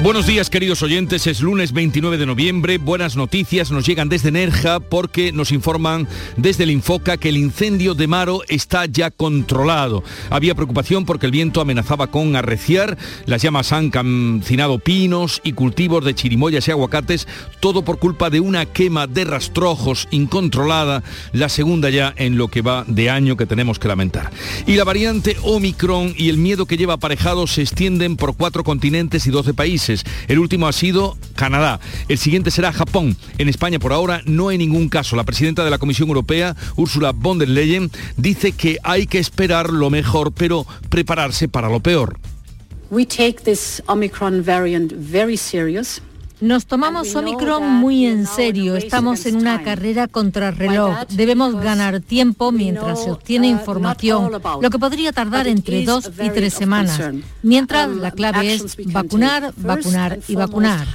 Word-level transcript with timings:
Buenos 0.00 0.28
días 0.28 0.48
queridos 0.48 0.80
oyentes, 0.84 1.26
es 1.26 1.40
lunes 1.40 1.72
29 1.72 2.18
de 2.18 2.26
noviembre, 2.26 2.78
buenas 2.78 3.16
noticias 3.16 3.72
nos 3.72 3.84
llegan 3.84 4.08
desde 4.08 4.30
Nerja 4.30 4.78
porque 4.78 5.32
nos 5.32 5.50
informan 5.50 6.06
desde 6.36 6.62
el 6.62 6.70
Infoca 6.70 7.16
que 7.16 7.30
el 7.30 7.36
incendio 7.36 7.94
de 7.94 8.06
Maro 8.06 8.42
está 8.46 8.86
ya 8.86 9.10
controlado. 9.10 10.04
Había 10.30 10.54
preocupación 10.54 11.04
porque 11.04 11.26
el 11.26 11.32
viento 11.32 11.60
amenazaba 11.60 12.06
con 12.06 12.36
arreciar, 12.36 12.96
las 13.26 13.42
llamas 13.42 13.72
han 13.72 13.90
cancinado 13.90 14.78
pinos 14.78 15.40
y 15.42 15.54
cultivos 15.54 16.04
de 16.04 16.14
chirimoyas 16.14 16.68
y 16.68 16.70
aguacates, 16.70 17.26
todo 17.58 17.82
por 17.82 17.98
culpa 17.98 18.30
de 18.30 18.38
una 18.38 18.66
quema 18.66 19.08
de 19.08 19.24
rastrojos 19.24 20.06
incontrolada, 20.12 21.02
la 21.32 21.48
segunda 21.48 21.90
ya 21.90 22.14
en 22.16 22.38
lo 22.38 22.46
que 22.46 22.62
va 22.62 22.84
de 22.86 23.10
año 23.10 23.36
que 23.36 23.46
tenemos 23.46 23.80
que 23.80 23.88
lamentar. 23.88 24.30
Y 24.64 24.76
la 24.76 24.84
variante 24.84 25.36
Omicron 25.42 26.14
y 26.16 26.28
el 26.28 26.38
miedo 26.38 26.66
que 26.66 26.76
lleva 26.76 26.94
aparejado 26.94 27.48
se 27.48 27.62
extienden 27.62 28.16
por 28.16 28.36
cuatro 28.36 28.62
continentes 28.62 29.26
y 29.26 29.30
12 29.30 29.54
países 29.54 29.87
el 30.28 30.38
último 30.38 30.66
ha 30.66 30.72
sido 30.72 31.16
Canadá. 31.34 31.80
El 32.08 32.18
siguiente 32.18 32.50
será 32.50 32.72
Japón. 32.72 33.16
En 33.38 33.48
España 33.48 33.78
por 33.78 33.92
ahora 33.92 34.22
no 34.24 34.48
hay 34.48 34.58
ningún 34.58 34.88
caso. 34.88 35.16
La 35.16 35.24
presidenta 35.24 35.64
de 35.64 35.70
la 35.70 35.78
Comisión 35.78 36.08
Europea, 36.08 36.56
Ursula 36.76 37.12
von 37.12 37.38
der 37.38 37.48
Leyen, 37.48 37.90
dice 38.16 38.52
que 38.52 38.78
hay 38.82 39.06
que 39.06 39.18
esperar 39.18 39.70
lo 39.70 39.90
mejor, 39.90 40.32
pero 40.32 40.66
prepararse 40.88 41.48
para 41.48 41.68
lo 41.68 41.80
peor. 41.80 42.18
Nos 46.40 46.66
tomamos 46.66 47.16
Omicron 47.16 47.68
muy 47.68 48.06
en 48.06 48.24
serio. 48.26 48.76
Estamos 48.76 49.26
en 49.26 49.36
una 49.36 49.62
carrera 49.64 50.06
contra 50.06 50.52
reloj. 50.52 50.96
Debemos 51.10 51.56
ganar 51.56 52.00
tiempo 52.00 52.52
mientras 52.52 53.02
se 53.02 53.10
obtiene 53.10 53.48
información, 53.48 54.30
lo 54.60 54.70
que 54.70 54.78
podría 54.78 55.12
tardar 55.12 55.48
entre 55.48 55.84
dos 55.84 56.10
y 56.22 56.30
tres 56.30 56.54
semanas. 56.54 57.00
Mientras 57.42 57.88
la 57.88 58.12
clave 58.12 58.54
es 58.54 58.76
vacunar, 58.92 59.52
vacunar 59.56 60.20
y 60.28 60.36
vacunar. 60.36 60.86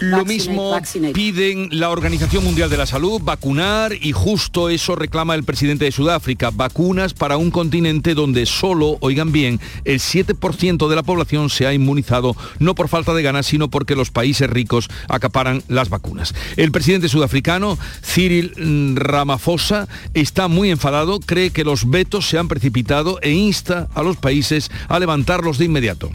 Lo 0.00 0.24
mismo 0.24 0.78
piden 1.14 1.68
la 1.72 1.90
Organización 1.90 2.44
Mundial 2.44 2.68
de 2.68 2.76
la 2.76 2.86
Salud, 2.86 3.20
vacunar 3.22 3.92
y 3.94 4.12
justo 4.12 4.68
eso 4.68 4.94
reclama 4.94 5.34
el 5.34 5.44
presidente 5.44 5.86
de 5.86 5.92
Sudáfrica, 5.92 6.50
vacunas 6.50 7.14
para 7.14 7.38
un 7.38 7.50
continente 7.50 8.14
donde 8.14 8.44
solo, 8.44 8.98
oigan 9.00 9.32
bien, 9.32 9.58
el 9.84 10.00
7% 10.00 10.88
de 10.88 10.96
la 10.96 11.02
población 11.02 11.48
se 11.48 11.66
ha 11.66 11.72
inmunizado, 11.72 12.36
no 12.58 12.74
por 12.74 12.88
falta 12.88 13.14
de 13.14 13.22
sino 13.42 13.68
porque 13.68 13.96
los 13.96 14.10
países 14.10 14.48
ricos 14.48 14.88
acaparan 15.08 15.62
las 15.68 15.88
vacunas. 15.88 16.34
El 16.56 16.72
presidente 16.72 17.08
sudafricano, 17.08 17.78
Cyril 18.02 18.52
Ramaphosa, 18.96 19.88
está 20.14 20.48
muy 20.48 20.70
enfadado, 20.70 21.20
cree 21.20 21.50
que 21.50 21.64
los 21.64 21.88
vetos 21.88 22.28
se 22.28 22.38
han 22.38 22.48
precipitado 22.48 23.18
e 23.22 23.32
insta 23.32 23.88
a 23.94 24.02
los 24.02 24.16
países 24.16 24.70
a 24.88 24.98
levantarlos 24.98 25.58
de 25.58 25.64
inmediato. 25.66 26.10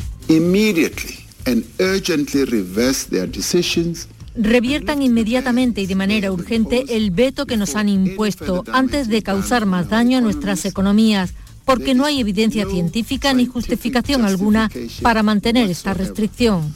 Reviertan 4.35 5.02
inmediatamente 5.03 5.81
y 5.81 5.85
de 5.85 5.95
manera 5.95 6.31
urgente 6.31 6.85
el 6.89 7.11
veto 7.11 7.45
que 7.45 7.58
nos 7.58 7.75
han 7.75 7.87
impuesto 7.87 8.63
antes 8.71 9.08
de 9.08 9.21
causar 9.21 9.65
más 9.65 9.89
daño 9.89 10.17
a 10.17 10.21
nuestras 10.21 10.65
economías 10.65 11.33
porque 11.65 11.93
no 11.93 12.05
hay 12.05 12.19
evidencia 12.19 12.65
científica 12.65 13.33
ni 13.33 13.45
justificación 13.45 14.25
alguna 14.25 14.69
para 15.02 15.23
mantener 15.23 15.69
esta 15.69 15.93
restricción. 15.93 16.73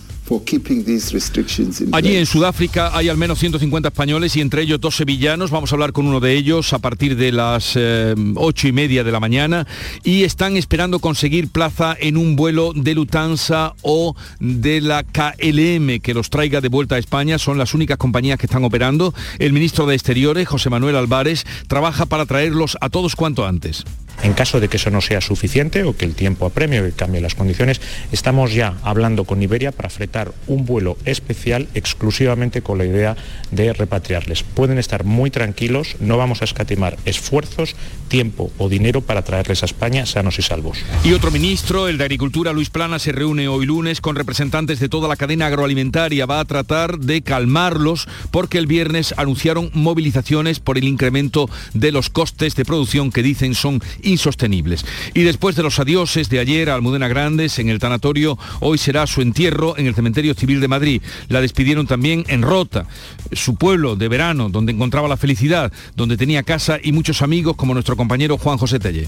Allí 1.93 2.15
en 2.15 2.25
Sudáfrica 2.25 2.91
hay 2.95 3.09
al 3.09 3.17
menos 3.17 3.39
150 3.39 3.87
españoles 3.87 4.35
y 4.35 4.41
entre 4.41 4.61
ellos 4.61 4.81
dos 4.81 4.95
sevillanos. 4.95 5.51
Vamos 5.51 5.71
a 5.71 5.75
hablar 5.75 5.93
con 5.93 6.05
uno 6.05 6.19
de 6.19 6.33
ellos 6.33 6.73
a 6.73 6.79
partir 6.79 7.15
de 7.15 7.31
las 7.31 7.73
eh, 7.75 8.13
ocho 8.35 8.67
y 8.67 8.71
media 8.71 9.03
de 9.03 9.11
la 9.11 9.19
mañana 9.19 9.65
y 10.03 10.23
están 10.23 10.57
esperando 10.57 10.99
conseguir 10.99 11.47
plaza 11.49 11.95
en 11.99 12.17
un 12.17 12.35
vuelo 12.35 12.73
de 12.73 12.93
Lufthansa 12.93 13.73
o 13.81 14.15
de 14.39 14.81
la 14.81 15.03
KLM 15.03 15.99
que 16.01 16.13
los 16.13 16.29
traiga 16.29 16.61
de 16.61 16.69
vuelta 16.69 16.95
a 16.95 16.99
España. 16.99 17.37
Son 17.37 17.57
las 17.57 17.73
únicas 17.73 17.97
compañías 17.97 18.37
que 18.37 18.47
están 18.47 18.65
operando. 18.65 19.13
El 19.39 19.53
ministro 19.53 19.85
de 19.85 19.95
Exteriores, 19.95 20.47
José 20.47 20.69
Manuel 20.69 20.97
Álvarez, 20.97 21.45
trabaja 21.67 22.05
para 22.05 22.25
traerlos 22.25 22.77
a 22.81 22.89
todos 22.89 23.15
cuanto 23.15 23.45
antes. 23.45 23.85
En 24.23 24.33
caso 24.33 24.59
de 24.59 24.67
que 24.67 24.77
eso 24.77 24.89
no 24.89 25.01
sea 25.01 25.21
suficiente 25.21 25.83
o 25.83 25.95
que 25.95 26.05
el 26.05 26.15
tiempo 26.15 26.45
apremie 26.45 26.81
o 26.81 26.85
que 26.85 26.91
cambie 26.91 27.21
las 27.21 27.35
condiciones, 27.35 27.79
estamos 28.11 28.53
ya 28.53 28.75
hablando 28.83 29.25
con 29.25 29.41
Iberia 29.41 29.71
para 29.71 29.89
fretar 29.89 30.33
un 30.47 30.65
vuelo 30.65 30.97
especial 31.05 31.67
exclusivamente 31.75 32.61
con 32.61 32.77
la 32.77 32.85
idea 32.85 33.15
de 33.51 33.73
repatriarles. 33.73 34.43
Pueden 34.43 34.79
estar 34.79 35.03
muy 35.03 35.29
tranquilos, 35.29 35.95
no 35.99 36.17
vamos 36.17 36.41
a 36.41 36.45
escatimar 36.45 36.97
esfuerzos, 37.05 37.75
tiempo 38.07 38.51
o 38.57 38.69
dinero 38.69 39.01
para 39.01 39.21
traerles 39.21 39.63
a 39.63 39.65
España 39.65 40.05
sanos 40.05 40.39
y 40.39 40.41
salvos. 40.41 40.79
Y 41.03 41.13
otro 41.13 41.31
ministro, 41.31 41.87
el 41.87 41.97
de 41.97 42.05
Agricultura, 42.05 42.53
Luis 42.53 42.69
Plana, 42.69 42.99
se 42.99 43.11
reúne 43.11 43.47
hoy 43.47 43.65
lunes 43.65 44.01
con 44.01 44.15
representantes 44.15 44.79
de 44.79 44.89
toda 44.89 45.07
la 45.07 45.15
cadena 45.15 45.47
agroalimentaria. 45.47 46.25
Va 46.25 46.39
a 46.39 46.45
tratar 46.45 46.99
de 46.99 47.21
calmarlos 47.21 48.07
porque 48.31 48.57
el 48.57 48.67
viernes 48.67 49.13
anunciaron 49.17 49.69
movilizaciones 49.73 50.59
por 50.59 50.77
el 50.77 50.85
incremento 50.85 51.49
de 51.73 51.91
los 51.91 52.09
costes 52.09 52.55
de 52.55 52.65
producción 52.65 53.11
que 53.11 53.23
dicen 53.23 53.53
son 53.53 53.81
insostenibles. 54.07 54.85
Y 55.13 55.21
después 55.21 55.55
de 55.55 55.63
los 55.63 55.79
adioses 55.79 56.29
de 56.29 56.39
ayer 56.39 56.69
a 56.69 56.75
Almudena 56.75 57.07
Grandes 57.07 57.59
en 57.59 57.69
el 57.69 57.79
tanatorio, 57.79 58.37
hoy 58.59 58.77
será 58.77 59.05
su 59.07 59.21
entierro 59.21 59.77
en 59.77 59.87
el 59.87 59.95
cementerio 59.95 60.33
civil 60.33 60.59
de 60.59 60.67
Madrid. 60.67 61.01
La 61.29 61.41
despidieron 61.41 61.87
también 61.87 62.25
en 62.27 62.41
Rota, 62.41 62.87
su 63.31 63.55
pueblo 63.55 63.95
de 63.95 64.07
verano, 64.07 64.49
donde 64.49 64.71
encontraba 64.71 65.07
la 65.07 65.17
felicidad, 65.17 65.71
donde 65.95 66.17
tenía 66.17 66.43
casa 66.43 66.79
y 66.81 66.91
muchos 66.91 67.21
amigos 67.21 67.55
como 67.55 67.73
nuestro 67.73 67.97
compañero 67.97 68.37
Juan 68.37 68.57
José 68.57 68.79
Telle. 68.79 69.07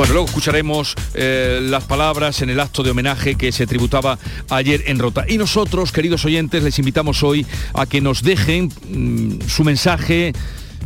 Bueno, 0.00 0.14
luego 0.14 0.28
escucharemos 0.28 0.94
eh, 1.12 1.60
las 1.62 1.84
palabras 1.84 2.40
en 2.40 2.48
el 2.48 2.58
acto 2.58 2.82
de 2.82 2.90
homenaje 2.90 3.34
que 3.34 3.52
se 3.52 3.66
tributaba 3.66 4.18
ayer 4.48 4.84
en 4.86 4.98
Rota. 4.98 5.26
Y 5.28 5.36
nosotros, 5.36 5.92
queridos 5.92 6.24
oyentes, 6.24 6.62
les 6.62 6.78
invitamos 6.78 7.22
hoy 7.22 7.44
a 7.74 7.84
que 7.84 8.00
nos 8.00 8.22
dejen 8.22 8.72
mm, 8.88 9.46
su 9.46 9.62
mensaje 9.62 10.32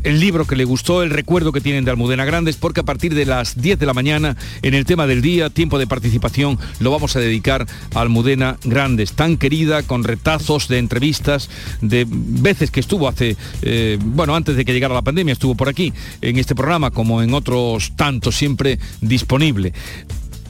el 0.05 0.21
libro 0.21 0.47
que 0.47 0.55
le 0.55 0.65
gustó, 0.65 1.03
el 1.03 1.11
recuerdo 1.11 1.51
que 1.51 1.61
tienen 1.61 1.85
de 1.85 1.91
Almudena 1.91 2.25
Grandes, 2.25 2.57
porque 2.57 2.81
a 2.81 2.85
partir 2.85 3.15
de 3.15 3.27
las 3.27 3.61
10 3.61 3.79
de 3.79 3.87
la 3.87 3.95
mañana, 3.95 4.37
en 4.63 4.75
el 4.75 4.85
tema 4.85 5.07
del 5.07 5.23
día, 5.23 5.51
tiempo 5.51 5.79
de 5.79 5.87
participación, 5.87 6.59
lo 6.79 6.91
vamos 6.91 7.17
a 7.17 7.21
dedicar 7.21 7.67
a 7.95 8.01
Almudena 8.01 8.59
Grandes, 8.65 9.15
tan 9.15 9.37
querida, 9.37 9.83
con 9.83 10.05
retazos 10.05 10.69
de 10.69 10.79
entrevistas, 10.79 11.49
de 11.81 12.07
veces 12.09 12.71
que 12.71 12.81
estuvo 12.81 13.09
hace, 13.09 13.37
eh, 13.63 13.99
bueno, 14.01 14.37
antes 14.37 14.57
de 14.57 14.65
que 14.65 14.73
llegara 14.73 14.95
la 14.95 15.03
pandemia, 15.03 15.33
estuvo 15.33 15.55
por 15.55 15.69
aquí, 15.69 15.93
en 16.21 16.39
este 16.39 16.55
programa, 16.55 16.91
como 16.91 17.23
en 17.23 17.33
otros 17.33 17.93
tantos, 17.97 18.37
siempre 18.37 18.79
disponible. 19.01 19.73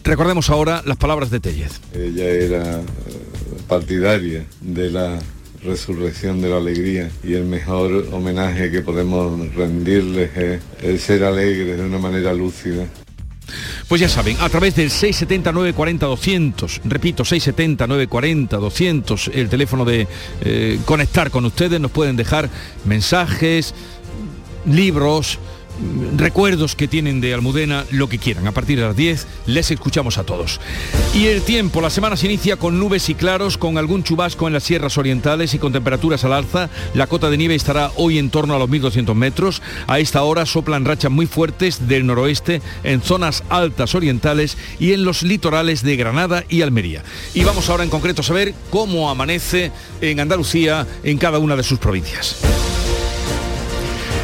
Recordemos 0.03 0.51
ahora 0.51 0.83
las 0.85 0.99
palabras 0.99 1.31
de 1.31 1.41
Tellez. 1.41 1.81
Ella 1.95 2.29
era 2.29 2.81
eh, 2.81 2.83
partidaria 3.67 4.45
de 4.61 4.91
la 4.91 5.19
resurrección 5.65 6.41
de 6.41 6.49
la 6.51 6.59
alegría 6.59 7.11
y 7.23 7.35
el 7.35 7.45
mejor 7.45 8.09
homenaje 8.13 8.71
que 8.71 8.83
podemos 8.83 9.55
rendirles 9.55 10.37
es 10.37 10.61
el 10.83 10.99
ser 10.99 11.25
alegres 11.25 11.79
de 11.79 11.85
una 11.85 11.99
manera 11.99 12.33
lúcida. 12.35 12.87
Pues 13.89 14.01
ya 14.01 14.09
saben, 14.09 14.37
a 14.41 14.49
través 14.49 14.75
del 14.75 14.91
679 14.91 15.75
40 15.75 16.07
200, 16.07 16.81
repito, 16.85 17.25
679 17.25 18.07
40 18.07 18.57
200, 18.57 19.31
el 19.35 19.49
teléfono 19.49 19.85
de 19.85 20.07
eh, 20.41 20.79
conectar 20.85 21.31
con 21.31 21.45
ustedes, 21.45 21.81
nos 21.81 21.91
pueden 21.91 22.17
dejar 22.17 22.49
mensajes, 22.85 23.75
libros, 24.67 25.39
recuerdos 26.17 26.75
que 26.77 26.89
tienen 26.89 27.21
de 27.21 27.35
Almudena, 27.35 27.85
lo 27.91 28.09
que 28.09 28.19
quieran. 28.19 28.47
A 28.47 28.53
partir 28.53 28.79
de 28.79 28.87
las 28.87 28.97
10 28.97 29.27
les 29.47 29.71
escuchamos 29.71 30.19
a 30.19 30.25
todos. 30.25 30.61
Y 31.15 31.27
el 31.27 31.43
tiempo, 31.43 31.81
la 31.81 31.91
semana 31.91 32.17
se 32.17 32.27
inicia 32.27 32.57
con 32.57 32.79
nubes 32.79 33.09
y 33.09 33.15
claros, 33.15 33.59
con 33.59 33.79
algún 33.79 34.03
chubasco 34.03 34.47
en 34.47 34.53
las 34.53 34.65
sierras 34.65 34.99
orientales 34.99 35.55
y 35.55 35.59
con 35.59 35.73
temperaturas 35.73 36.25
al 36.25 36.33
alza. 36.33 36.71
La 36.95 37.07
cota 37.07 37.31
de 37.31 37.39
nieve 37.39 37.55
estará 37.55 37.91
hoy 37.97 38.19
en 38.19 38.31
torno 38.31 38.55
a 38.55 38.59
los 38.59 38.69
1.200 38.69 39.15
metros. 39.15 39.63
A 39.87 39.99
esta 39.99 40.23
hora 40.23 40.47
soplan 40.47 40.85
rachas 40.85 41.11
muy 41.11 41.27
fuertes 41.27 41.89
del 41.89 42.07
noroeste 42.07 42.63
en 42.83 43.03
zonas 43.03 43.43
altas 43.49 43.95
orientales 43.95 44.57
y 44.79 44.93
en 44.93 45.05
los 45.05 45.23
litorales 45.23 45.83
de 45.83 45.97
Granada 45.97 46.45
y 46.49 46.63
Almería. 46.63 47.03
Y 47.35 47.45
vamos 47.45 47.69
ahora 47.69 47.85
en 47.85 47.91
concreto 47.91 48.23
a 48.23 48.25
saber 48.25 48.55
cómo 48.71 49.11
amanece 49.11 49.73
en 50.01 50.21
Andalucía 50.21 50.87
en 51.03 51.19
cada 51.19 51.39
una 51.39 51.57
de 51.57 51.63
sus 51.63 51.79
provincias. 51.79 52.37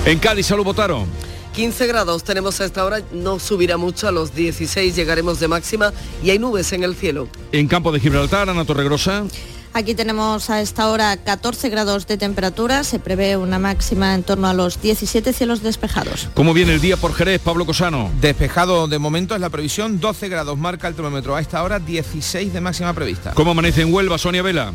En 0.04 0.18
Cádiz, 0.18 0.46
salud 0.46 0.64
votaron. 0.64 1.29
15 1.54 1.86
grados 1.86 2.24
tenemos 2.24 2.60
a 2.60 2.64
esta 2.64 2.84
hora, 2.84 3.00
no 3.12 3.38
subirá 3.38 3.76
mucho, 3.76 4.08
a 4.08 4.12
los 4.12 4.34
16 4.34 4.94
llegaremos 4.94 5.40
de 5.40 5.48
máxima 5.48 5.92
y 6.22 6.30
hay 6.30 6.38
nubes 6.38 6.72
en 6.72 6.84
el 6.84 6.94
cielo. 6.94 7.28
En 7.52 7.66
campo 7.68 7.92
de 7.92 8.00
Gibraltar, 8.00 8.48
Ana 8.48 8.64
Torregrosa. 8.64 9.24
Aquí 9.72 9.94
tenemos 9.94 10.50
a 10.50 10.60
esta 10.60 10.88
hora 10.90 11.16
14 11.16 11.68
grados 11.68 12.08
de 12.08 12.16
temperatura, 12.16 12.82
se 12.82 12.98
prevé 12.98 13.36
una 13.36 13.60
máxima 13.60 14.14
en 14.14 14.24
torno 14.24 14.48
a 14.48 14.54
los 14.54 14.82
17 14.82 15.32
cielos 15.32 15.62
despejados. 15.62 16.28
¿Cómo 16.34 16.52
viene 16.52 16.74
el 16.74 16.80
día 16.80 16.96
por 16.96 17.14
Jerez, 17.14 17.40
Pablo 17.40 17.64
Cosano? 17.66 18.10
Despejado 18.20 18.88
de 18.88 18.98
momento 18.98 19.36
es 19.36 19.40
la 19.40 19.48
previsión, 19.48 20.00
12 20.00 20.28
grados 20.28 20.58
marca 20.58 20.88
el 20.88 20.94
termómetro 20.94 21.36
a 21.36 21.40
esta 21.40 21.62
hora, 21.62 21.78
16 21.78 22.52
de 22.52 22.60
máxima 22.60 22.92
prevista. 22.94 23.32
¿Cómo 23.34 23.52
amanece 23.52 23.82
en 23.82 23.94
Huelva, 23.94 24.18
Sonia 24.18 24.42
Vela? 24.42 24.72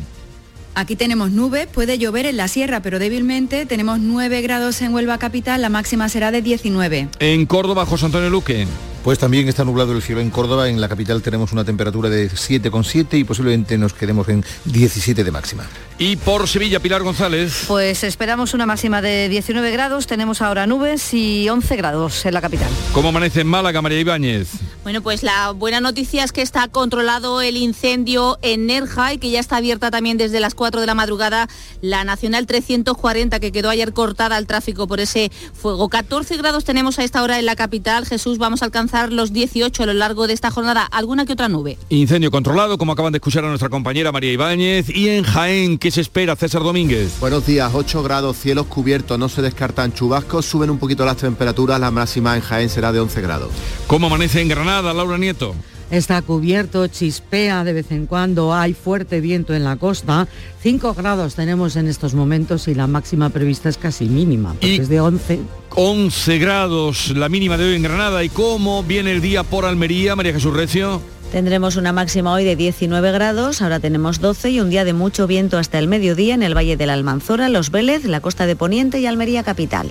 Aquí 0.77 0.97
tenemos 0.97 1.31
nubes, 1.31 1.67
puede 1.67 1.97
llover 1.97 2.25
en 2.25 2.35
la 2.35 2.49
sierra, 2.49 2.81
pero 2.81 2.99
débilmente. 2.99 3.65
Tenemos 3.65 3.99
9 3.99 4.41
grados 4.41 4.81
en 4.81 4.93
Huelva 4.93 5.17
capital, 5.17 5.61
la 5.61 5.69
máxima 5.69 6.09
será 6.09 6.31
de 6.31 6.41
19. 6.41 7.07
En 7.19 7.45
Córdoba, 7.45 7.85
José 7.85 8.07
Antonio 8.07 8.29
Luque. 8.29 8.67
Pues 9.05 9.19
también 9.19 9.47
está 9.47 9.63
nublado 9.63 9.91
el 9.91 10.01
cielo 10.01 10.19
en 10.19 10.31
Córdoba, 10.31 10.67
en 10.67 10.81
la 10.81 10.89
capital 10.89 11.21
tenemos 11.21 11.51
una 11.51 11.63
temperatura 11.63 12.09
de 12.09 12.27
7,7 12.27 13.19
y 13.19 13.23
posiblemente 13.23 13.77
nos 13.77 13.93
quedemos 13.93 14.27
en 14.29 14.43
17 14.63 15.23
de 15.23 15.29
máxima. 15.29 15.63
Y 15.99 16.15
por 16.15 16.47
Sevilla, 16.47 16.79
Pilar 16.79 17.03
González. 17.03 17.65
Pues 17.67 18.03
esperamos 18.03 18.55
una 18.55 18.65
máxima 18.65 19.03
de 19.03 19.29
19 19.29 19.69
grados, 19.69 20.07
tenemos 20.07 20.41
ahora 20.41 20.65
nubes 20.65 21.13
y 21.13 21.47
11 21.47 21.75
grados 21.75 22.25
en 22.25 22.33
la 22.33 22.41
capital. 22.41 22.67
¿Cómo 22.93 23.09
amanece 23.09 23.41
en 23.41 23.47
Málaga, 23.47 23.79
María 23.83 23.99
Ibáñez? 23.99 24.49
Bueno, 24.81 25.01
pues 25.01 25.21
la 25.21 25.51
buena 25.51 25.81
noticia 25.81 26.23
es 26.23 26.31
que 26.31 26.41
está 26.41 26.67
controlado 26.67 27.41
el 27.41 27.57
incendio 27.57 28.39
en 28.41 28.65
Nerja 28.65 29.13
y 29.13 29.19
que 29.19 29.29
ya 29.29 29.39
está 29.39 29.57
abierta 29.57 29.91
también 29.91 30.17
desde 30.17 30.39
las 30.39 30.55
4 30.55 30.81
de 30.81 30.87
la 30.87 30.95
madrugada 30.95 31.47
la 31.81 32.03
Nacional 32.03 32.47
340 32.47 33.39
que 33.39 33.51
quedó 33.51 33.69
ayer 33.69 33.93
cortada 33.93 34.35
al 34.35 34.47
tráfico 34.47 34.87
por 34.87 34.99
ese 34.99 35.31
fuego. 35.53 35.89
14 35.89 36.37
grados 36.37 36.65
tenemos 36.65 36.99
a 36.99 37.03
esta 37.03 37.23
hora 37.23 37.39
en 37.39 37.45
la 37.45 37.55
capital. 37.55 38.05
Jesús, 38.05 38.37
vamos 38.37 38.61
a 38.61 38.65
alcanzar 38.65 38.94
los 39.03 39.33
18 39.33 39.83
a 39.83 39.85
lo 39.85 39.93
largo 39.93 40.27
de 40.27 40.33
esta 40.33 40.51
jornada. 40.51 40.83
¿Alguna 40.83 41.25
que 41.25 41.33
otra 41.33 41.49
nube? 41.49 41.77
Incendio 41.89 42.31
controlado, 42.31 42.77
como 42.77 42.93
acaban 42.93 43.11
de 43.11 43.17
escuchar 43.17 43.43
a 43.43 43.49
nuestra 43.49 43.69
compañera 43.69 44.11
María 44.11 44.31
Ibáñez. 44.31 44.89
Y 44.89 45.09
en 45.09 45.23
Jaén, 45.23 45.77
¿qué 45.77 45.91
se 45.91 46.01
espera, 46.01 46.35
César 46.35 46.63
Domínguez? 46.63 47.19
Buenos 47.19 47.45
días, 47.45 47.71
8 47.73 48.03
grados, 48.03 48.37
cielos 48.37 48.67
cubiertos, 48.67 49.19
no 49.19 49.29
se 49.29 49.41
descartan 49.41 49.93
chubascos, 49.93 50.45
suben 50.45 50.69
un 50.69 50.77
poquito 50.77 51.05
las 51.05 51.17
temperaturas, 51.17 51.79
la 51.79 51.91
máxima 51.91 52.35
en 52.35 52.41
Jaén 52.41 52.69
será 52.69 52.91
de 52.91 52.99
11 52.99 53.21
grados. 53.21 53.51
¿Cómo 53.87 54.07
amanece 54.07 54.41
en 54.41 54.47
Granada, 54.47 54.93
Laura 54.93 55.17
Nieto? 55.17 55.55
Está 55.95 56.21
cubierto, 56.21 56.87
chispea 56.87 57.63
de 57.63 57.71
vez 57.71 57.89
en 57.89 58.05
cuando, 58.05 58.53
hay 58.53 58.73
fuerte 58.73 59.21
viento 59.21 59.53
en 59.53 59.63
la 59.63 59.77
costa. 59.77 60.27
5 60.61 60.93
grados 60.93 61.35
tenemos 61.35 61.77
en 61.77 61.87
estos 61.87 62.13
momentos 62.13 62.67
y 62.67 62.75
la 62.75 62.85
máxima 62.85 63.29
prevista 63.29 63.69
es 63.69 63.77
casi 63.77 64.03
mínima, 64.03 64.55
porque 64.55 64.75
es 64.75 64.89
de 64.89 64.99
11. 64.99 65.39
11 65.73 66.37
grados 66.37 67.11
la 67.15 67.29
mínima 67.29 67.55
de 67.55 67.69
hoy 67.69 67.75
en 67.75 67.83
Granada. 67.83 68.25
¿Y 68.25 68.29
cómo 68.29 68.83
viene 68.83 69.13
el 69.13 69.21
día 69.21 69.43
por 69.43 69.63
Almería, 69.63 70.17
María 70.17 70.33
Jesús 70.33 70.53
Recio? 70.53 71.01
Tendremos 71.31 71.77
una 71.77 71.93
máxima 71.93 72.33
hoy 72.33 72.43
de 72.43 72.57
19 72.57 73.13
grados, 73.13 73.61
ahora 73.61 73.79
tenemos 73.79 74.19
12 74.19 74.49
y 74.49 74.59
un 74.59 74.69
día 74.69 74.83
de 74.83 74.91
mucho 74.91 75.27
viento 75.27 75.57
hasta 75.57 75.79
el 75.79 75.87
mediodía 75.87 76.33
en 76.33 76.43
el 76.43 76.57
Valle 76.57 76.75
de 76.75 76.87
la 76.87 76.93
Almanzora, 76.93 77.47
Los 77.47 77.71
Vélez, 77.71 78.03
la 78.03 78.19
Costa 78.19 78.45
de 78.45 78.57
Poniente 78.57 78.99
y 78.99 79.05
Almería 79.05 79.43
Capital. 79.43 79.89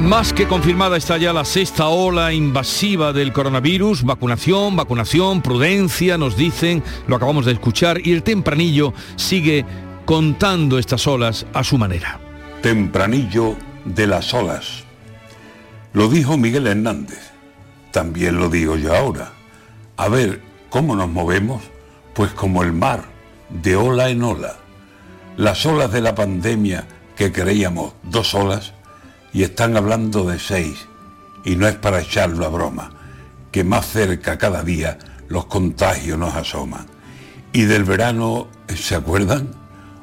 Más 0.00 0.32
que 0.32 0.46
confirmada 0.46 0.96
está 0.96 1.18
ya 1.18 1.32
la 1.32 1.44
sexta 1.44 1.88
ola 1.88 2.32
invasiva 2.32 3.12
del 3.12 3.32
coronavirus, 3.32 4.04
vacunación, 4.04 4.76
vacunación, 4.76 5.42
prudencia, 5.42 6.16
nos 6.16 6.36
dicen, 6.36 6.84
lo 7.08 7.16
acabamos 7.16 7.44
de 7.44 7.52
escuchar, 7.52 8.06
y 8.06 8.12
el 8.12 8.22
tempranillo 8.22 8.94
sigue 9.16 9.66
contando 10.04 10.78
estas 10.78 11.06
olas 11.08 11.46
a 11.52 11.64
su 11.64 11.78
manera. 11.78 12.20
Tempranillo 12.62 13.56
de 13.84 14.06
las 14.06 14.32
olas. 14.32 14.84
Lo 15.92 16.08
dijo 16.08 16.38
Miguel 16.38 16.68
Hernández, 16.68 17.32
también 17.90 18.36
lo 18.38 18.48
digo 18.48 18.76
yo 18.76 18.94
ahora. 18.94 19.32
A 19.96 20.08
ver, 20.08 20.40
¿cómo 20.70 20.94
nos 20.94 21.08
movemos? 21.08 21.60
Pues 22.14 22.30
como 22.30 22.62
el 22.62 22.72
mar, 22.72 23.02
de 23.50 23.74
ola 23.74 24.10
en 24.10 24.22
ola. 24.22 24.56
Las 25.36 25.66
olas 25.66 25.90
de 25.90 26.02
la 26.02 26.14
pandemia 26.14 26.86
que 27.16 27.32
creíamos 27.32 27.94
dos 28.04 28.32
olas, 28.34 28.74
y 29.38 29.44
están 29.44 29.76
hablando 29.76 30.24
de 30.24 30.40
seis, 30.40 30.88
y 31.44 31.54
no 31.54 31.68
es 31.68 31.76
para 31.76 32.00
echarlo 32.00 32.44
a 32.44 32.48
broma, 32.48 32.90
que 33.52 33.62
más 33.62 33.86
cerca 33.86 34.36
cada 34.36 34.64
día 34.64 34.98
los 35.28 35.44
contagios 35.44 36.18
nos 36.18 36.34
asoman. 36.34 36.88
Y 37.52 37.62
del 37.62 37.84
verano, 37.84 38.48
¿se 38.66 38.96
acuerdan? 38.96 39.50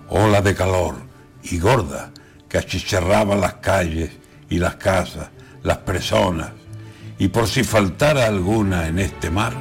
Ola 0.08 0.42
de 0.42 0.56
calor 0.56 0.96
y 1.44 1.60
gorda 1.60 2.12
que 2.48 2.60
achicharraba 2.60 3.36
las 3.36 3.56
calles 3.56 4.12
y 4.50 4.58
las 4.58 4.76
casas, 4.76 5.28
las 5.64 5.80
personas. 5.80 6.52
Y 7.20 7.28
por 7.28 7.50
si 7.50 7.66
faltara 7.66 8.28
alguna 8.28 8.88
en 8.88 9.00
este 9.00 9.30
mar, 9.30 9.52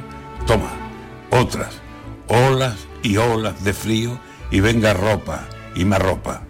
toma, 0.47 0.71
otras, 1.31 1.81
olas 2.29 2.75
y 3.03 3.17
olas 3.17 3.61
de 3.61 3.73
frío 3.73 4.17
y 4.51 4.61
venga 4.61 4.93
ropa 4.93 5.49
y 5.75 5.83
más 5.83 6.01
ropa. 6.01 6.43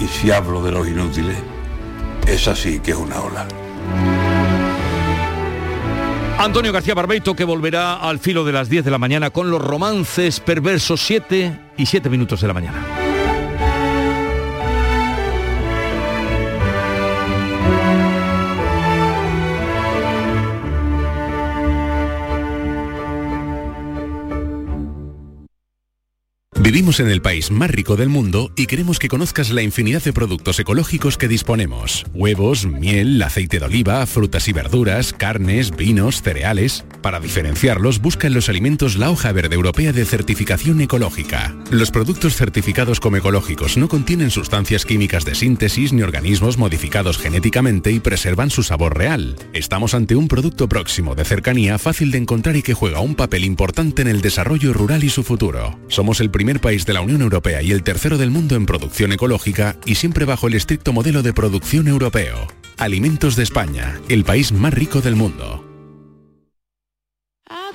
Y 0.00 0.06
si 0.06 0.30
hablo 0.30 0.62
de 0.62 0.72
los 0.72 0.88
inútiles, 0.88 1.36
esa 2.26 2.54
sí 2.54 2.80
que 2.80 2.90
es 2.92 2.96
una 2.96 3.20
ola. 3.20 3.46
Antonio 6.38 6.72
García 6.72 6.94
Barbeito 6.94 7.34
que 7.34 7.44
volverá 7.44 7.94
al 7.94 8.18
filo 8.18 8.44
de 8.44 8.52
las 8.52 8.68
10 8.68 8.84
de 8.84 8.90
la 8.90 8.98
mañana 8.98 9.30
con 9.30 9.50
los 9.50 9.62
romances 9.62 10.40
perversos 10.40 11.00
7 11.00 11.58
y 11.78 11.86
7 11.86 12.10
minutos 12.10 12.40
de 12.40 12.48
la 12.48 12.54
mañana. 12.54 13.05
Vivimos 26.66 26.98
en 26.98 27.08
el 27.08 27.22
país 27.22 27.52
más 27.52 27.70
rico 27.70 27.94
del 27.94 28.08
mundo 28.08 28.50
y 28.56 28.66
queremos 28.66 28.98
que 28.98 29.06
conozcas 29.06 29.50
la 29.50 29.62
infinidad 29.62 30.02
de 30.02 30.12
productos 30.12 30.58
ecológicos 30.58 31.16
que 31.16 31.28
disponemos. 31.28 32.04
Huevos, 32.12 32.66
miel, 32.66 33.22
aceite 33.22 33.60
de 33.60 33.66
oliva, 33.66 34.04
frutas 34.04 34.48
y 34.48 34.52
verduras, 34.52 35.12
carnes, 35.12 35.76
vinos, 35.76 36.22
cereales. 36.22 36.84
Para 37.06 37.20
diferenciarlos, 37.20 38.00
busca 38.00 38.26
en 38.26 38.34
los 38.34 38.48
alimentos 38.48 38.96
la 38.96 39.12
hoja 39.12 39.30
verde 39.30 39.54
europea 39.54 39.92
de 39.92 40.04
certificación 40.04 40.80
ecológica. 40.80 41.54
Los 41.70 41.92
productos 41.92 42.34
certificados 42.34 42.98
como 42.98 43.16
ecológicos 43.16 43.76
no 43.76 43.86
contienen 43.86 44.32
sustancias 44.32 44.84
químicas 44.84 45.24
de 45.24 45.36
síntesis 45.36 45.92
ni 45.92 46.02
organismos 46.02 46.58
modificados 46.58 47.16
genéticamente 47.16 47.92
y 47.92 48.00
preservan 48.00 48.50
su 48.50 48.64
sabor 48.64 48.98
real. 48.98 49.36
Estamos 49.52 49.94
ante 49.94 50.16
un 50.16 50.26
producto 50.26 50.68
próximo, 50.68 51.14
de 51.14 51.24
cercanía, 51.24 51.78
fácil 51.78 52.10
de 52.10 52.18
encontrar 52.18 52.56
y 52.56 52.62
que 52.62 52.74
juega 52.74 52.98
un 52.98 53.14
papel 53.14 53.44
importante 53.44 54.02
en 54.02 54.08
el 54.08 54.20
desarrollo 54.20 54.72
rural 54.72 55.04
y 55.04 55.08
su 55.08 55.22
futuro. 55.22 55.78
Somos 55.86 56.18
el 56.18 56.32
primer 56.32 56.60
país 56.60 56.86
de 56.86 56.94
la 56.94 57.02
Unión 57.02 57.22
Europea 57.22 57.62
y 57.62 57.70
el 57.70 57.84
tercero 57.84 58.18
del 58.18 58.32
mundo 58.32 58.56
en 58.56 58.66
producción 58.66 59.12
ecológica 59.12 59.76
y 59.84 59.94
siempre 59.94 60.24
bajo 60.24 60.48
el 60.48 60.54
estricto 60.54 60.92
modelo 60.92 61.22
de 61.22 61.32
producción 61.32 61.86
europeo. 61.86 62.48
Alimentos 62.78 63.36
de 63.36 63.44
España, 63.44 64.00
el 64.08 64.24
país 64.24 64.50
más 64.50 64.74
rico 64.74 65.02
del 65.02 65.14
mundo. 65.14 65.65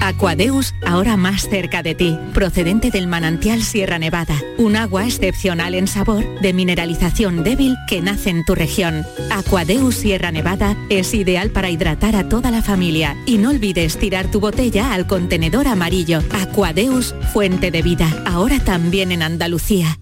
Aquadeus, 0.00 0.74
ahora 0.84 1.16
más 1.16 1.48
cerca 1.48 1.82
de 1.82 1.94
ti, 1.94 2.18
procedente 2.34 2.90
del 2.90 3.06
manantial 3.06 3.62
Sierra 3.62 3.98
Nevada, 3.98 4.34
un 4.58 4.76
agua 4.76 5.06
excepcional 5.06 5.74
en 5.74 5.86
sabor, 5.86 6.24
de 6.40 6.52
mineralización 6.52 7.44
débil 7.44 7.76
que 7.88 8.02
nace 8.02 8.30
en 8.30 8.44
tu 8.44 8.54
región. 8.54 9.04
Aquadeus 9.30 9.94
Sierra 9.94 10.32
Nevada 10.32 10.76
es 10.90 11.14
ideal 11.14 11.50
para 11.50 11.70
hidratar 11.70 12.16
a 12.16 12.28
toda 12.28 12.50
la 12.50 12.62
familia 12.62 13.16
y 13.26 13.38
no 13.38 13.50
olvides 13.50 13.96
tirar 13.96 14.28
tu 14.30 14.40
botella 14.40 14.92
al 14.92 15.06
contenedor 15.06 15.68
amarillo. 15.68 16.20
Aquadeus, 16.32 17.14
fuente 17.32 17.70
de 17.70 17.82
vida, 17.82 18.24
ahora 18.26 18.58
también 18.58 19.12
en 19.12 19.22
Andalucía. 19.22 20.01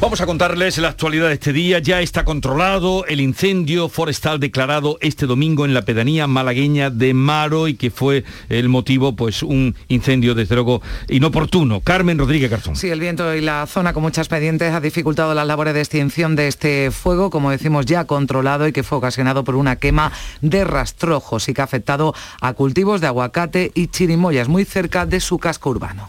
Vamos 0.00 0.20
a 0.20 0.26
contarles 0.26 0.78
la 0.78 0.90
actualidad 0.90 1.26
de 1.26 1.34
este 1.34 1.52
día. 1.52 1.80
Ya 1.80 2.00
está 2.00 2.24
controlado 2.24 3.04
el 3.06 3.20
incendio 3.20 3.88
forestal 3.88 4.38
declarado 4.38 4.96
este 5.00 5.26
domingo 5.26 5.64
en 5.64 5.74
la 5.74 5.82
pedanía 5.82 6.28
malagueña 6.28 6.88
de 6.88 7.14
Maro 7.14 7.66
y 7.66 7.74
que 7.74 7.90
fue 7.90 8.22
el 8.48 8.68
motivo, 8.68 9.16
pues, 9.16 9.42
un 9.42 9.74
incendio 9.88 10.36
desde 10.36 10.54
luego 10.54 10.82
inoportuno. 11.08 11.80
Carmen 11.80 12.16
Rodríguez 12.16 12.48
Garzón. 12.48 12.76
Sí, 12.76 12.88
el 12.88 13.00
viento 13.00 13.34
y 13.34 13.40
la 13.40 13.66
zona 13.66 13.92
con 13.92 14.04
muchas 14.04 14.28
pendientes 14.28 14.72
ha 14.72 14.80
dificultado 14.80 15.34
las 15.34 15.48
labores 15.48 15.74
de 15.74 15.80
extinción 15.80 16.36
de 16.36 16.46
este 16.46 16.92
fuego, 16.92 17.28
como 17.28 17.50
decimos 17.50 17.84
ya 17.84 18.04
controlado 18.04 18.68
y 18.68 18.72
que 18.72 18.84
fue 18.84 18.98
ocasionado 18.98 19.42
por 19.42 19.56
una 19.56 19.76
quema 19.76 20.12
de 20.42 20.62
rastrojos 20.62 21.48
y 21.48 21.54
que 21.54 21.60
ha 21.60 21.64
afectado 21.64 22.14
a 22.40 22.52
cultivos 22.52 23.00
de 23.00 23.08
aguacate 23.08 23.72
y 23.74 23.88
chirimoyas 23.88 24.46
muy 24.46 24.64
cerca 24.64 25.06
de 25.06 25.18
su 25.18 25.40
casco 25.40 25.70
urbano. 25.70 26.08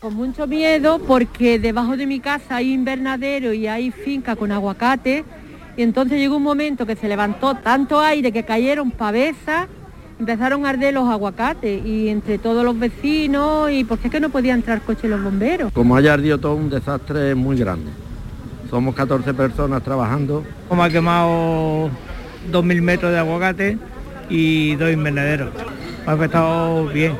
Con 0.00 0.14
mucho 0.14 0.46
miedo 0.46 0.98
porque 0.98 1.58
debajo 1.58 1.94
de 1.94 2.06
mi 2.06 2.20
casa 2.20 2.56
hay 2.56 2.72
invernadero 2.72 3.52
y 3.52 3.66
hay 3.66 3.90
finca 3.90 4.34
con 4.34 4.50
aguacate 4.50 5.26
y 5.76 5.82
entonces 5.82 6.18
llegó 6.18 6.38
un 6.38 6.42
momento 6.42 6.86
que 6.86 6.96
se 6.96 7.06
levantó 7.06 7.56
tanto 7.56 8.00
aire 8.00 8.32
que 8.32 8.42
cayeron 8.42 8.92
pavesas, 8.92 9.68
empezaron 10.18 10.64
a 10.64 10.70
arder 10.70 10.94
los 10.94 11.06
aguacates 11.06 11.84
y 11.84 12.08
entre 12.08 12.38
todos 12.38 12.64
los 12.64 12.78
vecinos 12.78 13.70
y 13.70 13.84
porque 13.84 14.08
es 14.08 14.10
que 14.10 14.20
no 14.20 14.30
podían 14.30 14.60
entrar 14.60 14.80
coches 14.80 15.10
los 15.10 15.22
bomberos. 15.22 15.70
Como 15.74 15.94
haya 15.94 16.14
ardido 16.14 16.38
todo 16.38 16.54
un 16.54 16.70
desastre 16.70 17.34
muy 17.34 17.58
grande. 17.58 17.90
Somos 18.70 18.94
14 18.94 19.34
personas 19.34 19.82
trabajando. 19.82 20.44
Como 20.66 20.82
ha 20.82 20.88
quemado 20.88 21.90
2.000 22.50 22.80
metros 22.80 23.12
de 23.12 23.18
aguacate 23.18 23.76
y 24.30 24.76
dos 24.76 24.90
invernaderos. 24.90 25.50
Ha 26.06 26.12
afectado 26.12 26.86
bien. 26.86 27.12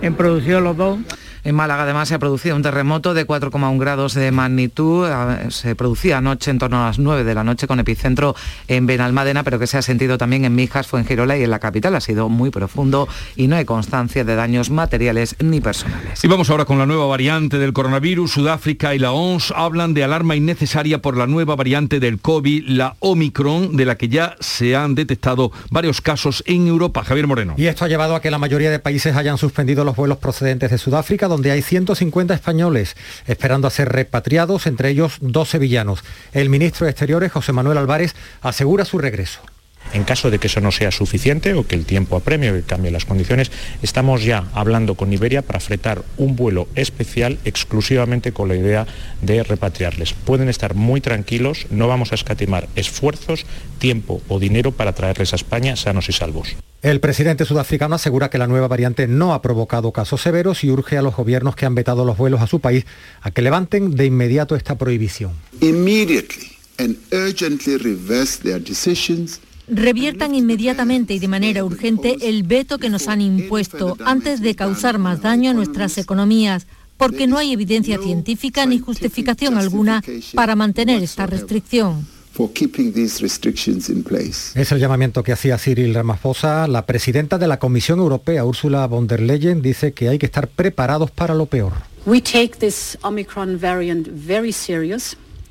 En 0.00 0.14
producción 0.14 0.64
los 0.64 0.78
dos. 0.78 0.98
En 1.44 1.56
Málaga 1.56 1.82
además 1.82 2.08
se 2.08 2.14
ha 2.14 2.18
producido 2.20 2.54
un 2.54 2.62
terremoto 2.62 3.14
de 3.14 3.26
4,1 3.26 3.78
grados 3.78 4.14
de 4.14 4.30
magnitud. 4.30 5.08
Se 5.48 5.74
producía 5.74 6.18
anoche 6.18 6.52
en 6.52 6.58
torno 6.58 6.82
a 6.82 6.86
las 6.86 7.00
9 7.00 7.24
de 7.24 7.34
la 7.34 7.42
noche 7.42 7.66
con 7.66 7.80
epicentro 7.80 8.36
en 8.68 8.86
Benalmádena, 8.86 9.42
pero 9.42 9.58
que 9.58 9.66
se 9.66 9.76
ha 9.76 9.82
sentido 9.82 10.18
también 10.18 10.44
en 10.44 10.54
Mijas, 10.54 10.86
Fuengirola 10.86 11.36
y 11.36 11.42
en 11.42 11.50
la 11.50 11.58
capital. 11.58 11.96
Ha 11.96 12.00
sido 12.00 12.28
muy 12.28 12.50
profundo 12.50 13.08
y 13.34 13.48
no 13.48 13.56
hay 13.56 13.64
constancia 13.64 14.22
de 14.24 14.36
daños 14.36 14.70
materiales 14.70 15.34
ni 15.40 15.60
personales. 15.60 16.22
Y 16.22 16.28
vamos 16.28 16.48
ahora 16.48 16.64
con 16.64 16.78
la 16.78 16.86
nueva 16.86 17.06
variante 17.06 17.58
del 17.58 17.72
coronavirus. 17.72 18.30
Sudáfrica 18.30 18.94
y 18.94 19.00
la 19.00 19.10
OMS 19.10 19.52
hablan 19.56 19.94
de 19.94 20.04
alarma 20.04 20.36
innecesaria 20.36 21.02
por 21.02 21.16
la 21.16 21.26
nueva 21.26 21.56
variante 21.56 21.98
del 21.98 22.20
COVID, 22.20 22.68
la 22.68 22.94
Omicron, 23.00 23.76
de 23.76 23.84
la 23.84 23.96
que 23.96 24.08
ya 24.08 24.36
se 24.38 24.76
han 24.76 24.94
detectado 24.94 25.50
varios 25.70 26.00
casos 26.00 26.44
en 26.46 26.68
Europa. 26.68 27.02
Javier 27.02 27.26
Moreno. 27.26 27.54
Y 27.56 27.66
esto 27.66 27.84
ha 27.84 27.88
llevado 27.88 28.14
a 28.14 28.20
que 28.20 28.30
la 28.30 28.38
mayoría 28.38 28.70
de 28.70 28.78
países 28.78 29.16
hayan 29.16 29.38
suspendido 29.38 29.84
los 29.84 29.96
vuelos 29.96 30.18
procedentes 30.18 30.70
de 30.70 30.78
Sudáfrica 30.78 31.31
donde 31.32 31.50
hay 31.50 31.62
150 31.62 32.34
españoles 32.34 32.94
esperando 33.26 33.66
a 33.66 33.70
ser 33.70 33.88
repatriados, 33.88 34.66
entre 34.66 34.90
ellos 34.90 35.16
dos 35.20 35.48
sevillanos. 35.48 36.04
El 36.32 36.50
ministro 36.50 36.84
de 36.84 36.90
Exteriores, 36.90 37.32
José 37.32 37.52
Manuel 37.52 37.78
Álvarez, 37.78 38.14
asegura 38.42 38.84
su 38.84 38.98
regreso. 38.98 39.40
En 39.92 40.04
caso 40.04 40.30
de 40.30 40.38
que 40.38 40.46
eso 40.46 40.60
no 40.60 40.72
sea 40.72 40.90
suficiente 40.90 41.54
o 41.54 41.66
que 41.66 41.74
el 41.74 41.84
tiempo 41.84 42.16
apremie 42.16 42.50
o 42.50 42.54
que 42.54 42.62
cambie 42.62 42.90
las 42.90 43.04
condiciones, 43.04 43.50
estamos 43.82 44.24
ya 44.24 44.48
hablando 44.54 44.94
con 44.94 45.12
Iberia 45.12 45.42
para 45.42 45.60
fretar 45.60 46.02
un 46.16 46.34
vuelo 46.34 46.68
especial 46.74 47.38
exclusivamente 47.44 48.32
con 48.32 48.48
la 48.48 48.56
idea 48.56 48.86
de 49.20 49.42
repatriarles. 49.42 50.14
Pueden 50.14 50.48
estar 50.48 50.74
muy 50.74 51.00
tranquilos, 51.00 51.66
no 51.70 51.88
vamos 51.88 52.12
a 52.12 52.14
escatimar 52.14 52.68
esfuerzos, 52.74 53.44
tiempo 53.78 54.22
o 54.28 54.38
dinero 54.38 54.72
para 54.72 54.94
traerles 54.94 55.32
a 55.32 55.36
España 55.36 55.76
sanos 55.76 56.08
y 56.08 56.12
salvos. 56.12 56.56
El 56.82 56.98
presidente 56.98 57.44
sudafricano 57.44 57.94
asegura 57.94 58.28
que 58.28 58.38
la 58.38 58.48
nueva 58.48 58.66
variante 58.66 59.06
no 59.06 59.34
ha 59.34 59.42
provocado 59.42 59.92
casos 59.92 60.20
severos 60.22 60.64
y 60.64 60.70
urge 60.70 60.98
a 60.98 61.02
los 61.02 61.14
gobiernos 61.14 61.54
que 61.54 61.64
han 61.64 61.76
vetado 61.76 62.04
los 62.04 62.16
vuelos 62.16 62.40
a 62.40 62.48
su 62.48 62.58
país 62.58 62.86
a 63.20 63.30
que 63.30 63.40
levanten 63.40 63.94
de 63.94 64.06
inmediato 64.06 64.56
esta 64.56 64.76
prohibición. 64.76 65.32
Reviertan 69.68 70.34
inmediatamente 70.34 71.14
y 71.14 71.18
de 71.18 71.28
manera 71.28 71.64
urgente 71.64 72.16
el 72.22 72.42
veto 72.42 72.78
que 72.78 72.90
nos 72.90 73.08
han 73.08 73.20
impuesto 73.20 73.96
antes 74.04 74.40
de 74.40 74.54
causar 74.54 74.98
más 74.98 75.22
daño 75.22 75.50
a 75.50 75.54
nuestras 75.54 75.98
economías, 75.98 76.66
porque 76.96 77.26
no 77.26 77.38
hay 77.38 77.52
evidencia 77.52 77.98
científica 77.98 78.66
ni 78.66 78.78
justificación 78.78 79.56
alguna 79.56 80.02
para 80.34 80.56
mantener 80.56 81.02
esta 81.02 81.26
restricción. 81.26 82.06
Es 84.54 84.72
el 84.72 84.78
llamamiento 84.78 85.22
que 85.22 85.32
hacía 85.32 85.58
Cyril 85.58 85.94
Ramaphosa. 85.94 86.66
La 86.66 86.86
presidenta 86.86 87.36
de 87.36 87.46
la 87.46 87.58
Comisión 87.58 87.98
Europea, 87.98 88.44
Ursula 88.44 88.86
von 88.86 89.06
der 89.06 89.20
Leyen, 89.20 89.60
dice 89.60 89.92
que 89.92 90.08
hay 90.08 90.18
que 90.18 90.26
estar 90.26 90.48
preparados 90.48 91.10
para 91.10 91.34
lo 91.34 91.46
peor. 91.46 91.72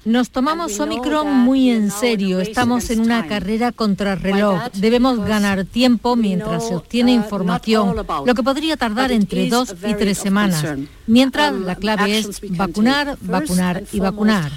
Nos 0.03 0.31
tomamos 0.31 0.79
Omicron 0.79 1.31
muy 1.31 1.69
en 1.69 1.91
serio. 1.91 2.39
Estamos 2.39 2.89
en 2.89 3.01
una 3.01 3.27
carrera 3.27 3.71
contra 3.71 4.15
reloj. 4.15 4.59
Debemos 4.73 5.19
ganar 5.19 5.63
tiempo 5.65 6.15
mientras 6.15 6.67
se 6.67 6.75
obtiene 6.75 7.13
uh, 7.13 7.21
información, 7.21 7.95
lo 8.25 8.33
que 8.33 8.41
podría 8.41 8.77
tardar 8.77 9.11
entre 9.11 9.47
dos 9.47 9.75
y 9.85 9.93
tres 9.93 10.17
semanas. 10.17 10.65
Mientras 11.05 11.51
um, 11.51 11.65
la 11.65 11.75
clave 11.75 12.17
es 12.17 12.41
vacunar, 12.57 13.15
vacunar 13.21 13.83
y 13.91 13.99
vacunar. 13.99 14.51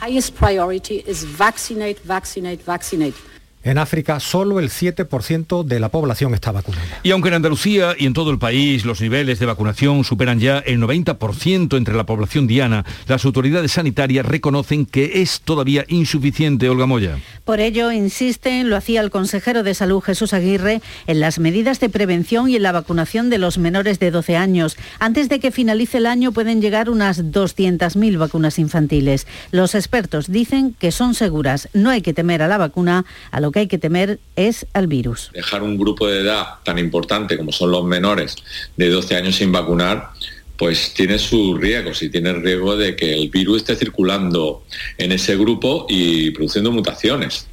En 3.64 3.78
África 3.78 4.20
solo 4.20 4.60
el 4.60 4.68
7% 4.68 5.64
de 5.64 5.80
la 5.80 5.88
población 5.88 6.34
está 6.34 6.52
vacunada. 6.52 6.84
Y 7.02 7.10
aunque 7.12 7.28
en 7.28 7.34
Andalucía 7.34 7.94
y 7.98 8.04
en 8.04 8.12
todo 8.12 8.30
el 8.30 8.38
país 8.38 8.84
los 8.84 9.00
niveles 9.00 9.38
de 9.38 9.46
vacunación 9.46 10.04
superan 10.04 10.38
ya 10.38 10.58
el 10.58 10.80
90% 10.80 11.76
entre 11.78 11.94
la 11.94 12.04
población 12.04 12.46
diana, 12.46 12.84
las 13.08 13.24
autoridades 13.24 13.72
sanitarias 13.72 14.26
reconocen 14.26 14.84
que 14.84 15.22
es 15.22 15.40
todavía 15.40 15.86
insuficiente, 15.88 16.68
Olga 16.68 16.84
Moya. 16.84 17.18
Por 17.46 17.60
ello, 17.60 17.90
insisten, 17.90 18.68
lo 18.68 18.76
hacía 18.76 19.00
el 19.00 19.10
consejero 19.10 19.62
de 19.62 19.72
Salud 19.72 20.02
Jesús 20.02 20.34
Aguirre, 20.34 20.82
en 21.06 21.20
las 21.20 21.38
medidas 21.38 21.80
de 21.80 21.88
prevención 21.88 22.50
y 22.50 22.56
en 22.56 22.62
la 22.62 22.72
vacunación 22.72 23.30
de 23.30 23.38
los 23.38 23.56
menores 23.56 23.98
de 23.98 24.10
12 24.10 24.36
años. 24.36 24.76
Antes 24.98 25.30
de 25.30 25.40
que 25.40 25.50
finalice 25.50 25.98
el 25.98 26.06
año 26.06 26.32
pueden 26.32 26.60
llegar 26.60 26.90
unas 26.90 27.24
200.000 27.24 28.18
vacunas 28.18 28.58
infantiles. 28.58 29.26
Los 29.52 29.74
expertos 29.74 30.30
dicen 30.30 30.74
que 30.78 30.92
son 30.92 31.14
seguras. 31.14 31.68
No 31.72 31.88
hay 31.88 32.02
que 32.02 32.12
temer 32.12 32.42
a 32.42 32.48
la 32.48 32.58
vacuna, 32.58 33.06
a 33.30 33.40
lo 33.40 33.53
que 33.54 33.60
hay 33.60 33.66
que 33.68 33.78
temer 33.78 34.18
es 34.34 34.66
al 34.72 34.88
virus. 34.88 35.30
Dejar 35.32 35.62
un 35.62 35.78
grupo 35.78 36.08
de 36.08 36.22
edad 36.22 36.44
tan 36.64 36.76
importante 36.76 37.36
como 37.36 37.52
son 37.52 37.70
los 37.70 37.84
menores 37.84 38.34
de 38.76 38.88
12 38.90 39.14
años 39.14 39.36
sin 39.36 39.52
vacunar, 39.52 40.10
pues 40.56 40.92
tiene 40.92 41.20
sus 41.20 41.60
riesgos 41.60 42.02
y 42.02 42.10
tiene 42.10 42.30
el 42.30 42.42
riesgo 42.42 42.76
de 42.76 42.96
que 42.96 43.14
el 43.14 43.28
virus 43.28 43.58
esté 43.58 43.76
circulando 43.76 44.64
en 44.98 45.12
ese 45.12 45.36
grupo 45.36 45.86
y 45.88 46.32
produciendo 46.32 46.72
mutaciones. 46.72 47.46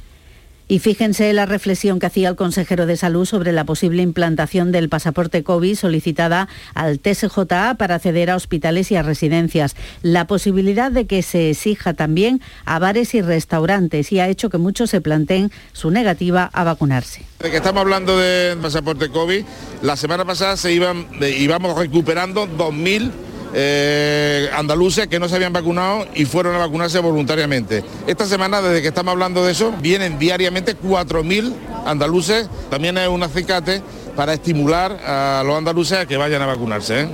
Y 0.68 0.78
fíjense 0.78 1.32
la 1.32 1.46
reflexión 1.46 1.98
que 1.98 2.06
hacía 2.06 2.28
el 2.28 2.36
consejero 2.36 2.86
de 2.86 2.96
Salud 2.96 3.26
sobre 3.26 3.52
la 3.52 3.64
posible 3.64 4.02
implantación 4.02 4.72
del 4.72 4.88
pasaporte 4.88 5.42
COVID 5.42 5.76
solicitada 5.76 6.48
al 6.74 6.98
TSJA 6.98 7.74
para 7.74 7.96
acceder 7.96 8.30
a 8.30 8.36
hospitales 8.36 8.90
y 8.90 8.96
a 8.96 9.02
residencias. 9.02 9.76
La 10.02 10.26
posibilidad 10.26 10.90
de 10.90 11.06
que 11.06 11.22
se 11.22 11.50
exija 11.50 11.94
también 11.94 12.40
a 12.64 12.78
bares 12.78 13.14
y 13.14 13.22
restaurantes 13.22 14.12
y 14.12 14.20
ha 14.20 14.28
hecho 14.28 14.50
que 14.50 14.58
muchos 14.58 14.90
se 14.90 15.00
planteen 15.00 15.50
su 15.72 15.90
negativa 15.90 16.48
a 16.52 16.64
vacunarse. 16.64 17.24
De 17.40 17.50
que 17.50 17.56
estamos 17.56 17.80
hablando 17.80 18.16
de 18.16 18.56
pasaporte 18.60 19.08
COVID, 19.08 19.44
la 19.82 19.96
semana 19.96 20.24
pasada 20.24 20.56
se 20.56 20.72
iban, 20.72 21.06
íbamos 21.20 21.76
recuperando 21.76 22.46
2.000 22.46 23.10
eh, 23.54 24.48
andaluces 24.54 25.06
que 25.08 25.18
no 25.18 25.28
se 25.28 25.36
habían 25.36 25.52
vacunado 25.52 26.06
y 26.14 26.24
fueron 26.24 26.54
a 26.54 26.58
vacunarse 26.58 26.98
voluntariamente. 26.98 27.84
Esta 28.06 28.26
semana, 28.26 28.62
desde 28.62 28.82
que 28.82 28.88
estamos 28.88 29.12
hablando 29.12 29.44
de 29.44 29.52
eso, 29.52 29.72
vienen 29.80 30.18
diariamente 30.18 30.76
4.000 30.76 31.52
andaluces. 31.86 32.48
También 32.70 32.98
es 32.98 33.08
un 33.08 33.22
acicate 33.22 33.82
para 34.16 34.34
estimular 34.34 34.92
a 35.04 35.42
los 35.44 35.56
andaluces 35.56 35.98
a 35.98 36.06
que 36.06 36.16
vayan 36.16 36.42
a 36.42 36.46
vacunarse. 36.46 37.00
¿eh? 37.00 37.08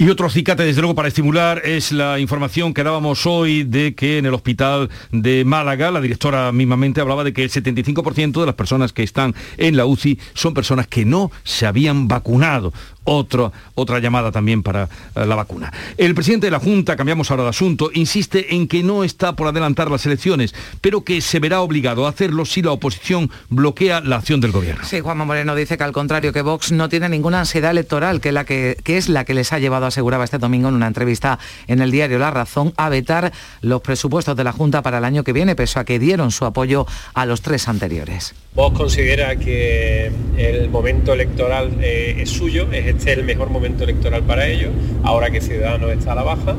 Y 0.00 0.10
otro 0.10 0.28
acicate, 0.28 0.62
desde 0.62 0.80
luego, 0.80 0.94
para 0.94 1.08
estimular 1.08 1.60
es 1.64 1.90
la 1.90 2.20
información 2.20 2.72
que 2.72 2.84
dábamos 2.84 3.26
hoy 3.26 3.64
de 3.64 3.96
que 3.96 4.18
en 4.18 4.26
el 4.26 4.34
hospital 4.34 4.90
de 5.10 5.44
Málaga, 5.44 5.90
la 5.90 6.00
directora 6.00 6.52
mismamente 6.52 7.00
hablaba 7.00 7.24
de 7.24 7.32
que 7.32 7.42
el 7.42 7.50
75% 7.50 8.38
de 8.38 8.46
las 8.46 8.54
personas 8.54 8.92
que 8.92 9.02
están 9.02 9.34
en 9.56 9.76
la 9.76 9.86
UCI 9.86 10.20
son 10.34 10.54
personas 10.54 10.86
que 10.86 11.04
no 11.04 11.32
se 11.42 11.66
habían 11.66 12.06
vacunado 12.06 12.72
otra 13.08 13.98
llamada 13.98 14.30
también 14.32 14.62
para 14.62 14.84
eh, 15.14 15.26
la 15.26 15.34
vacuna. 15.34 15.72
El 15.96 16.14
presidente 16.14 16.46
de 16.46 16.50
la 16.50 16.60
Junta, 16.60 16.96
cambiamos 16.96 17.30
ahora 17.30 17.44
de 17.44 17.50
asunto, 17.50 17.90
insiste 17.94 18.54
en 18.54 18.68
que 18.68 18.82
no 18.82 19.04
está 19.04 19.34
por 19.34 19.48
adelantar 19.48 19.90
las 19.90 20.04
elecciones, 20.06 20.54
pero 20.80 21.02
que 21.02 21.20
se 21.20 21.40
verá 21.40 21.60
obligado 21.60 22.06
a 22.06 22.10
hacerlo 22.10 22.44
si 22.44 22.62
la 22.62 22.72
oposición 22.72 23.30
bloquea 23.48 24.00
la 24.00 24.16
acción 24.16 24.40
del 24.40 24.52
gobierno. 24.52 24.84
Sí, 24.84 25.00
Juanma 25.00 25.24
Moreno 25.24 25.54
dice 25.54 25.78
que 25.78 25.84
al 25.84 25.92
contrario, 25.92 26.32
que 26.32 26.42
Vox 26.42 26.72
no 26.72 26.88
tiene 26.88 27.08
ninguna 27.08 27.40
ansiedad 27.40 27.70
electoral, 27.70 28.20
que, 28.20 28.32
la 28.32 28.44
que, 28.44 28.76
que 28.84 28.96
es 28.96 29.08
la 29.08 29.24
que 29.24 29.34
les 29.34 29.52
ha 29.52 29.58
llevado, 29.58 29.86
aseguraba 29.86 30.24
este 30.24 30.38
domingo 30.38 30.68
en 30.68 30.74
una 30.74 30.86
entrevista 30.86 31.38
en 31.66 31.80
el 31.80 31.90
diario 31.90 32.18
La 32.18 32.30
Razón, 32.30 32.72
a 32.76 32.88
vetar 32.88 33.32
los 33.62 33.80
presupuestos 33.80 34.36
de 34.36 34.44
la 34.44 34.52
Junta 34.52 34.82
para 34.82 34.98
el 34.98 35.04
año 35.04 35.24
que 35.24 35.32
viene, 35.32 35.56
pese 35.56 35.78
a 35.78 35.84
que 35.84 35.98
dieron 35.98 36.30
su 36.30 36.44
apoyo 36.44 36.86
a 37.14 37.26
los 37.26 37.42
tres 37.42 37.68
anteriores. 37.68 38.34
Vox 38.58 38.76
considera 38.76 39.36
que 39.36 40.10
el 40.36 40.68
momento 40.68 41.12
electoral 41.12 41.70
eh, 41.80 42.16
es 42.18 42.28
suyo, 42.28 42.66
es 42.72 42.86
este 42.86 43.12
el 43.12 43.22
mejor 43.22 43.50
momento 43.50 43.84
electoral 43.84 44.24
para 44.24 44.48
ellos, 44.48 44.70
ahora 45.04 45.30
que 45.30 45.40
Ciudadanos 45.40 45.92
está 45.92 46.10
a 46.10 46.14
la 46.16 46.24
baja 46.24 46.56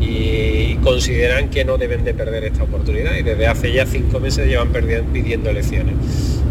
y 0.00 0.74
consideran 0.82 1.48
que 1.48 1.64
no 1.64 1.78
deben 1.78 2.02
de 2.02 2.14
perder 2.14 2.42
esta 2.42 2.64
oportunidad 2.64 3.16
y 3.16 3.22
desde 3.22 3.46
hace 3.46 3.72
ya 3.72 3.86
cinco 3.86 4.18
meses 4.18 4.48
llevan 4.48 4.72
pidiendo 5.12 5.48
elecciones. 5.48 5.94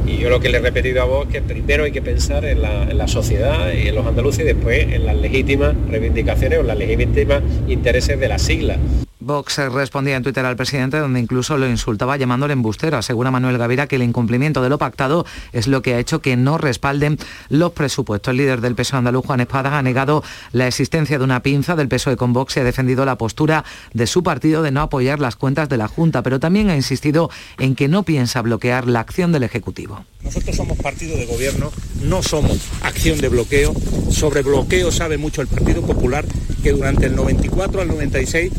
Y 0.08 0.16
yo 0.16 0.30
lo 0.30 0.40
que 0.40 0.48
le 0.48 0.60
he 0.60 0.62
repetido 0.62 1.02
a 1.02 1.06
vos 1.06 1.26
es 1.26 1.34
que 1.34 1.42
primero 1.42 1.84
hay 1.84 1.92
que 1.92 2.02
pensar 2.02 2.46
en 2.46 2.62
la, 2.62 2.84
en 2.84 2.98
la, 2.98 3.10
sociedad 3.10 3.74
y 3.74 3.90
en 3.90 3.96
los 3.96 4.08
andaluces 4.08 4.46
y 4.46 4.48
después 4.48 4.94
en 4.94 5.06
las 5.06 5.18
legítimas 5.18 5.76
reivindicaciones 5.90 6.60
o 6.60 6.64
las 6.64 6.78
legítimas 6.78 7.44
intereses 7.68 8.18
de 8.18 8.30
las 8.30 8.42
siglas. 8.42 8.78
Vox 9.26 9.58
respondía 9.58 10.18
en 10.18 10.22
Twitter 10.22 10.46
al 10.46 10.56
presidente 10.56 11.00
donde 11.00 11.20
incluso 11.20 11.58
lo 11.58 11.68
insultaba 11.68 12.16
llamándole 12.16 12.54
embustero. 12.54 12.98
Asegura 12.98 13.32
Manuel 13.32 13.58
Gavira 13.58 13.88
que 13.88 13.96
el 13.96 14.04
incumplimiento 14.04 14.62
de 14.62 14.70
lo 14.70 14.78
pactado 14.78 15.26
es 15.52 15.66
lo 15.66 15.82
que 15.82 15.96
ha 15.96 16.00
hecho 16.00 16.22
que 16.22 16.38
no 16.38 16.60
respalden 16.60 17.18
los 17.50 17.72
presupuestos. 17.72 18.30
El 18.30 18.38
líder 18.38 18.62
del 18.62 18.76
PSOE 18.76 19.00
andaluz, 19.00 19.26
Juan 19.26 19.40
Espada, 19.40 19.80
ha 19.80 19.82
negado 19.82 20.24
la 20.52 20.68
existencia 20.68 21.18
de 21.18 21.24
una 21.24 21.42
pinza 21.42 21.76
del 21.76 21.88
PSOE 21.88 22.18
con 22.18 22.34
Vox 22.34 22.56
y 22.56 22.60
ha 22.60 22.64
defendido 22.64 23.04
la 23.04 23.18
postura 23.18 23.66
de 23.94 24.06
su 24.06 24.22
partido 24.22 24.62
de 24.62 24.70
no 24.70 24.82
apoyar 24.82 25.20
las 25.20 25.36
cuentas 25.36 25.70
de 25.70 25.78
la 25.78 25.88
Junta, 25.88 26.22
pero 26.22 26.40
también 26.40 26.70
ha 26.70 26.76
insistido 26.76 27.32
en 27.58 27.74
que 27.74 27.88
no 27.88 28.04
piensa 28.04 28.44
bloquear 28.44 28.88
la 28.88 29.00
acción 29.00 29.32
del 29.32 29.42
Ejecutivo. 29.42 30.06
Nosotros 30.22 30.56
somos 30.56 30.78
partido 30.78 31.18
de 31.18 31.26
gobierno, 31.26 31.72
no 32.04 32.22
somos 32.22 32.60
acción 32.84 33.20
de 33.20 33.30
bloqueo. 33.30 33.74
Sobre 34.12 34.44
bloqueo 34.44 34.92
sabe 34.92 35.18
mucho 35.18 35.42
el 35.42 35.48
Partido 35.48 35.82
Popular, 35.82 36.26
que 36.66 36.72
durante 36.72 37.06
el 37.06 37.16
94 37.16 37.82
al 37.82 37.88
96 37.90 38.52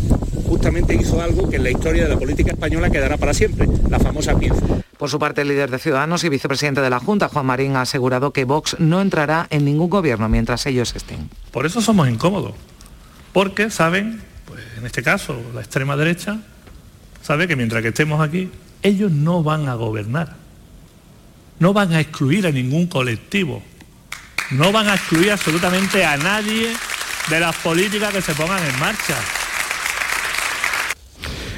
justamente 0.47 0.95
hizo 0.95 1.21
algo 1.21 1.51
que 1.51 1.57
en 1.57 1.65
la 1.65 1.73
historia 1.73 2.05
de 2.05 2.09
la 2.09 2.17
política 2.17 2.53
española 2.53 2.89
quedará 2.89 3.17
para 3.17 3.35
siempre, 3.35 3.67
la 3.91 3.99
famosa 3.99 4.39
pinza. 4.39 4.63
Por 4.97 5.11
su 5.11 5.19
parte, 5.19 5.43
el 5.43 5.49
líder 5.49 5.73
de 5.73 5.81
Ciudadanos 5.81 6.23
y 6.23 6.29
vicepresidente 6.29 6.81
de 6.81 6.89
la 6.89 7.01
Junta, 7.01 7.29
Juan 7.29 7.47
Marín, 7.47 7.75
ha 7.75 7.81
asegurado 7.81 8.31
que 8.31 8.45
Vox 8.45 8.77
no 8.79 9.01
entrará 9.01 9.49
en 9.51 9.65
ningún 9.65 9.91
gobierno 9.91 10.29
mientras 10.29 10.67
ellos 10.67 10.95
estén. 10.95 11.29
Por 11.51 11.67
eso 11.67 11.81
somos 11.81 12.09
incómodos, 12.09 12.53
porque 13.33 13.71
saben, 13.71 14.23
pues 14.45 14.63
en 14.79 14.87
este 14.87 15.03
caso 15.03 15.37
la 15.53 15.63
extrema 15.63 15.97
derecha, 15.97 16.39
sabe 17.23 17.49
que 17.49 17.57
mientras 17.57 17.83
que 17.83 17.89
estemos 17.89 18.21
aquí, 18.21 18.53
ellos 18.85 19.11
no 19.11 19.43
van 19.43 19.69
a 19.69 19.75
gobernar, 19.75 20.37
no 21.59 21.73
van 21.73 21.93
a 21.93 21.99
excluir 21.99 22.47
a 22.47 22.53
ningún 22.53 22.87
colectivo, 22.87 23.65
no 24.53 24.71
van 24.71 24.87
a 24.91 24.95
excluir 24.95 25.33
absolutamente 25.33 26.05
a 26.05 26.17
nadie 26.17 26.71
de 27.29 27.41
las 27.41 27.57
políticas 27.57 28.13
que 28.13 28.23
se 28.23 28.35
pongan 28.35 28.65
en 28.65 28.79
marcha. 28.79 29.17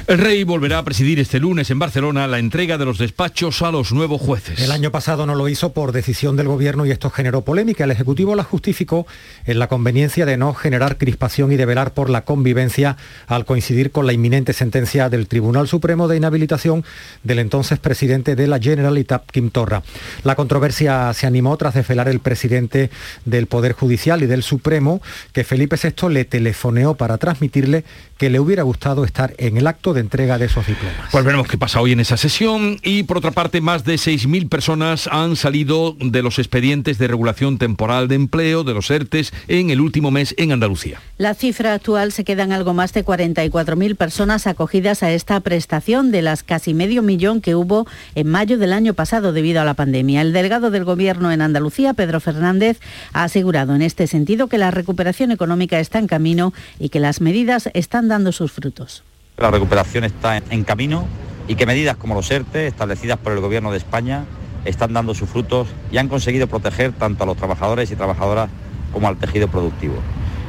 El 0.09 0.17
rey 0.17 0.43
volverá 0.43 0.79
a 0.79 0.83
presidir 0.83 1.19
este 1.19 1.39
lunes 1.39 1.69
en 1.69 1.77
Barcelona 1.77 2.25
la 2.25 2.39
entrega 2.39 2.79
de 2.79 2.85
los 2.85 2.97
despachos 2.97 3.61
a 3.61 3.69
los 3.69 3.91
nuevos 3.91 4.19
jueces. 4.19 4.59
El 4.59 4.71
año 4.71 4.89
pasado 4.89 5.27
no 5.27 5.35
lo 5.35 5.47
hizo 5.47 5.71
por 5.71 5.91
decisión 5.91 6.35
del 6.35 6.47
gobierno 6.47 6.83
y 6.87 6.89
esto 6.89 7.11
generó 7.11 7.41
polémica. 7.41 7.83
El 7.83 7.91
Ejecutivo 7.91 8.33
la 8.33 8.43
justificó 8.43 9.05
en 9.45 9.59
la 9.59 9.67
conveniencia 9.67 10.25
de 10.25 10.35
no 10.35 10.55
generar 10.55 10.97
crispación 10.97 11.51
y 11.51 11.57
de 11.57 11.65
velar 11.67 11.93
por 11.93 12.09
la 12.09 12.25
convivencia 12.25 12.97
al 13.27 13.45
coincidir 13.45 13.91
con 13.91 14.07
la 14.07 14.13
inminente 14.13 14.53
sentencia 14.53 15.09
del 15.09 15.27
Tribunal 15.27 15.67
Supremo 15.67 16.07
de 16.07 16.17
inhabilitación 16.17 16.83
del 17.21 17.37
entonces 17.37 17.77
presidente 17.77 18.35
de 18.35 18.47
la 18.47 18.57
Generalitat, 18.57 19.29
Kim 19.29 19.51
Torra. 19.51 19.83
La 20.23 20.33
controversia 20.33 21.13
se 21.13 21.27
animó 21.27 21.55
tras 21.57 21.75
desvelar 21.75 22.09
el 22.09 22.19
presidente 22.19 22.89
del 23.25 23.45
Poder 23.45 23.73
Judicial 23.73 24.23
y 24.23 24.25
del 24.25 24.41
Supremo 24.41 25.03
que 25.33 25.43
Felipe 25.43 25.75
VI 25.75 26.09
le 26.09 26.25
telefoneó 26.25 26.95
para 26.95 27.19
transmitirle 27.19 27.83
que 28.19 28.29
le 28.29 28.39
hubiera 28.41 28.63
gustado 28.63 29.05
estar 29.05 29.33
en 29.37 29.55
el 29.55 29.65
acto 29.65 29.93
de 29.93 30.01
entrega 30.01 30.37
de 30.37 30.45
esos 30.47 30.67
diplomas. 30.67 31.07
Pues 31.09 31.23
veremos 31.23 31.47
qué 31.47 31.57
pasa 31.57 31.79
hoy 31.79 31.93
en 31.93 32.01
esa 32.01 32.17
sesión 32.17 32.77
y 32.83 33.03
por 33.03 33.17
otra 33.17 33.31
parte 33.31 33.61
más 33.61 33.85
de 33.85 33.95
6.000 33.95 34.49
personas 34.49 35.07
han 35.07 35.37
salido 35.37 35.95
de 35.97 36.21
los 36.21 36.37
expedientes 36.37 36.97
de 36.97 37.07
regulación 37.07 37.57
temporal 37.57 38.09
de 38.09 38.15
empleo, 38.15 38.65
de 38.65 38.73
los 38.73 38.91
ERTES, 38.91 39.31
en 39.47 39.69
el 39.69 39.79
último 39.79 40.11
mes 40.11 40.35
en 40.37 40.51
Andalucía. 40.51 40.99
La 41.17 41.33
cifra 41.33 41.73
actual 41.73 42.11
se 42.11 42.25
queda 42.25 42.43
en 42.43 42.51
algo 42.51 42.73
más 42.73 42.91
de 42.91 43.05
44.000 43.05 43.95
personas 43.95 44.47
acogidas 44.47 45.01
a 45.01 45.11
esta 45.11 45.39
prestación 45.39 46.11
de 46.11 46.21
las 46.21 46.43
casi 46.43 46.73
medio 46.73 47.01
millón 47.01 47.39
que 47.39 47.55
hubo 47.55 47.87
en 48.15 48.27
mayo 48.27 48.57
del 48.57 48.73
año 48.73 48.95
pasado 48.95 49.31
debido 49.31 49.61
a 49.61 49.65
la 49.65 49.75
pandemia. 49.75 50.21
El 50.21 50.33
delegado 50.33 50.71
del 50.71 50.83
Gobierno 50.83 51.31
en 51.31 51.41
Andalucía, 51.41 51.93
Pedro 51.93 52.19
Fernández, 52.19 52.81
ha 53.13 53.23
asegurado 53.23 53.75
en 53.75 53.81
este 53.81 54.07
sentido 54.07 54.47
que 54.47 54.57
la 54.57 54.71
recuperación 54.71 55.31
económica 55.31 55.79
está 55.79 55.99
en 55.99 56.07
camino 56.07 56.53
y 56.79 56.89
que 56.89 56.99
las 56.99 57.21
medidas 57.21 57.69
están 57.73 58.08
dando 58.09 58.31
sus 58.31 58.51
frutos. 58.51 59.03
La 59.37 59.49
recuperación 59.49 60.03
está 60.03 60.37
en 60.37 60.63
camino 60.65 61.07
y 61.47 61.55
que 61.55 61.65
medidas 61.65 61.97
como 61.97 62.13
los 62.13 62.29
ERTE, 62.29 62.67
establecidas 62.67 63.17
por 63.17 63.33
el 63.33 63.39
Gobierno 63.39 63.71
de 63.71 63.77
España, 63.77 64.25
están 64.65 64.93
dando 64.93 65.15
sus 65.15 65.29
frutos 65.29 65.67
y 65.91 65.97
han 65.97 66.07
conseguido 66.07 66.47
proteger 66.47 66.91
tanto 66.91 67.23
a 67.23 67.27
los 67.27 67.37
trabajadores 67.37 67.89
y 67.91 67.95
trabajadoras 67.95 68.49
como 68.93 69.07
al 69.07 69.17
tejido 69.17 69.47
productivo. 69.47 69.95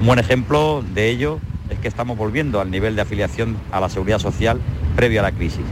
Un 0.01 0.07
buen 0.07 0.19
ejemplo 0.19 0.85
de 0.95 1.09
ello 1.09 1.39
es 1.71 1.79
que 1.79 1.89
estamos 1.89 2.19
volviendo 2.19 2.61
al 2.61 2.71
nivel 2.71 2.97
de 2.97 3.03
afiliación 3.03 3.57
a 3.71 3.81
la 3.81 3.89
seguridad 3.89 4.19
social 4.19 4.61
previo 4.97 5.21
a 5.21 5.23
la 5.23 5.33
crisis. 5.33 5.65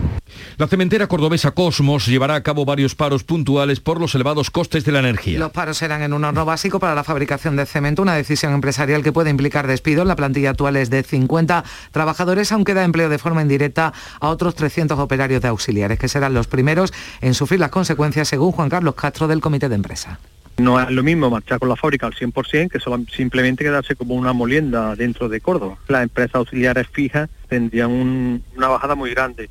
La 0.56 0.66
cementera 0.66 1.06
cordobesa 1.06 1.52
Cosmos 1.52 2.06
llevará 2.06 2.34
a 2.34 2.42
cabo 2.42 2.64
varios 2.64 2.94
paros 2.94 3.24
puntuales 3.24 3.80
por 3.80 4.00
los 4.00 4.14
elevados 4.14 4.50
costes 4.50 4.84
de 4.84 4.92
la 4.92 4.98
energía. 5.00 5.38
Los 5.38 5.52
paros 5.52 5.78
serán 5.78 6.02
en 6.02 6.12
un 6.12 6.24
horno 6.24 6.44
básico 6.44 6.80
para 6.80 6.94
la 6.94 7.04
fabricación 7.04 7.56
de 7.56 7.66
cemento, 7.66 8.02
una 8.02 8.14
decisión 8.14 8.52
empresarial 8.52 9.02
que 9.02 9.12
puede 9.12 9.30
implicar 9.30 9.66
despidos. 9.66 10.06
La 10.06 10.16
plantilla 10.16 10.50
actual 10.50 10.76
es 10.76 10.90
de 10.90 11.02
50 11.02 11.64
trabajadores, 11.92 12.52
aunque 12.52 12.74
da 12.74 12.84
empleo 12.84 13.08
de 13.08 13.18
forma 13.18 13.42
indirecta 13.42 13.92
a 14.20 14.28
otros 14.28 14.54
300 14.54 14.98
operarios 14.98 15.42
de 15.42 15.48
auxiliares, 15.48 15.98
que 15.98 16.08
serán 16.08 16.34
los 16.34 16.46
primeros 16.46 16.92
en 17.20 17.34
sufrir 17.34 17.60
las 17.60 17.70
consecuencias, 17.70 18.28
según 18.28 18.52
Juan 18.52 18.68
Carlos 18.68 18.94
Castro 18.94 19.28
del 19.28 19.40
Comité 19.40 19.68
de 19.68 19.74
Empresa. 19.74 20.18
No 20.58 20.80
es 20.80 20.90
lo 20.90 21.04
mismo 21.04 21.30
marchar 21.30 21.60
con 21.60 21.68
la 21.68 21.76
fábrica 21.76 22.06
al 22.06 22.14
100% 22.14 22.68
que 22.68 22.80
solo, 22.80 23.00
simplemente 23.14 23.62
quedarse 23.62 23.94
como 23.94 24.14
una 24.14 24.32
molienda 24.32 24.96
dentro 24.96 25.28
de 25.28 25.40
Córdoba. 25.40 25.76
Las 25.86 26.02
empresas 26.02 26.34
auxiliares 26.34 26.88
fijas 26.88 27.30
tendrían 27.48 28.42
una 28.56 28.68
bajada 28.68 28.96
muy 28.96 29.10
grande 29.10 29.48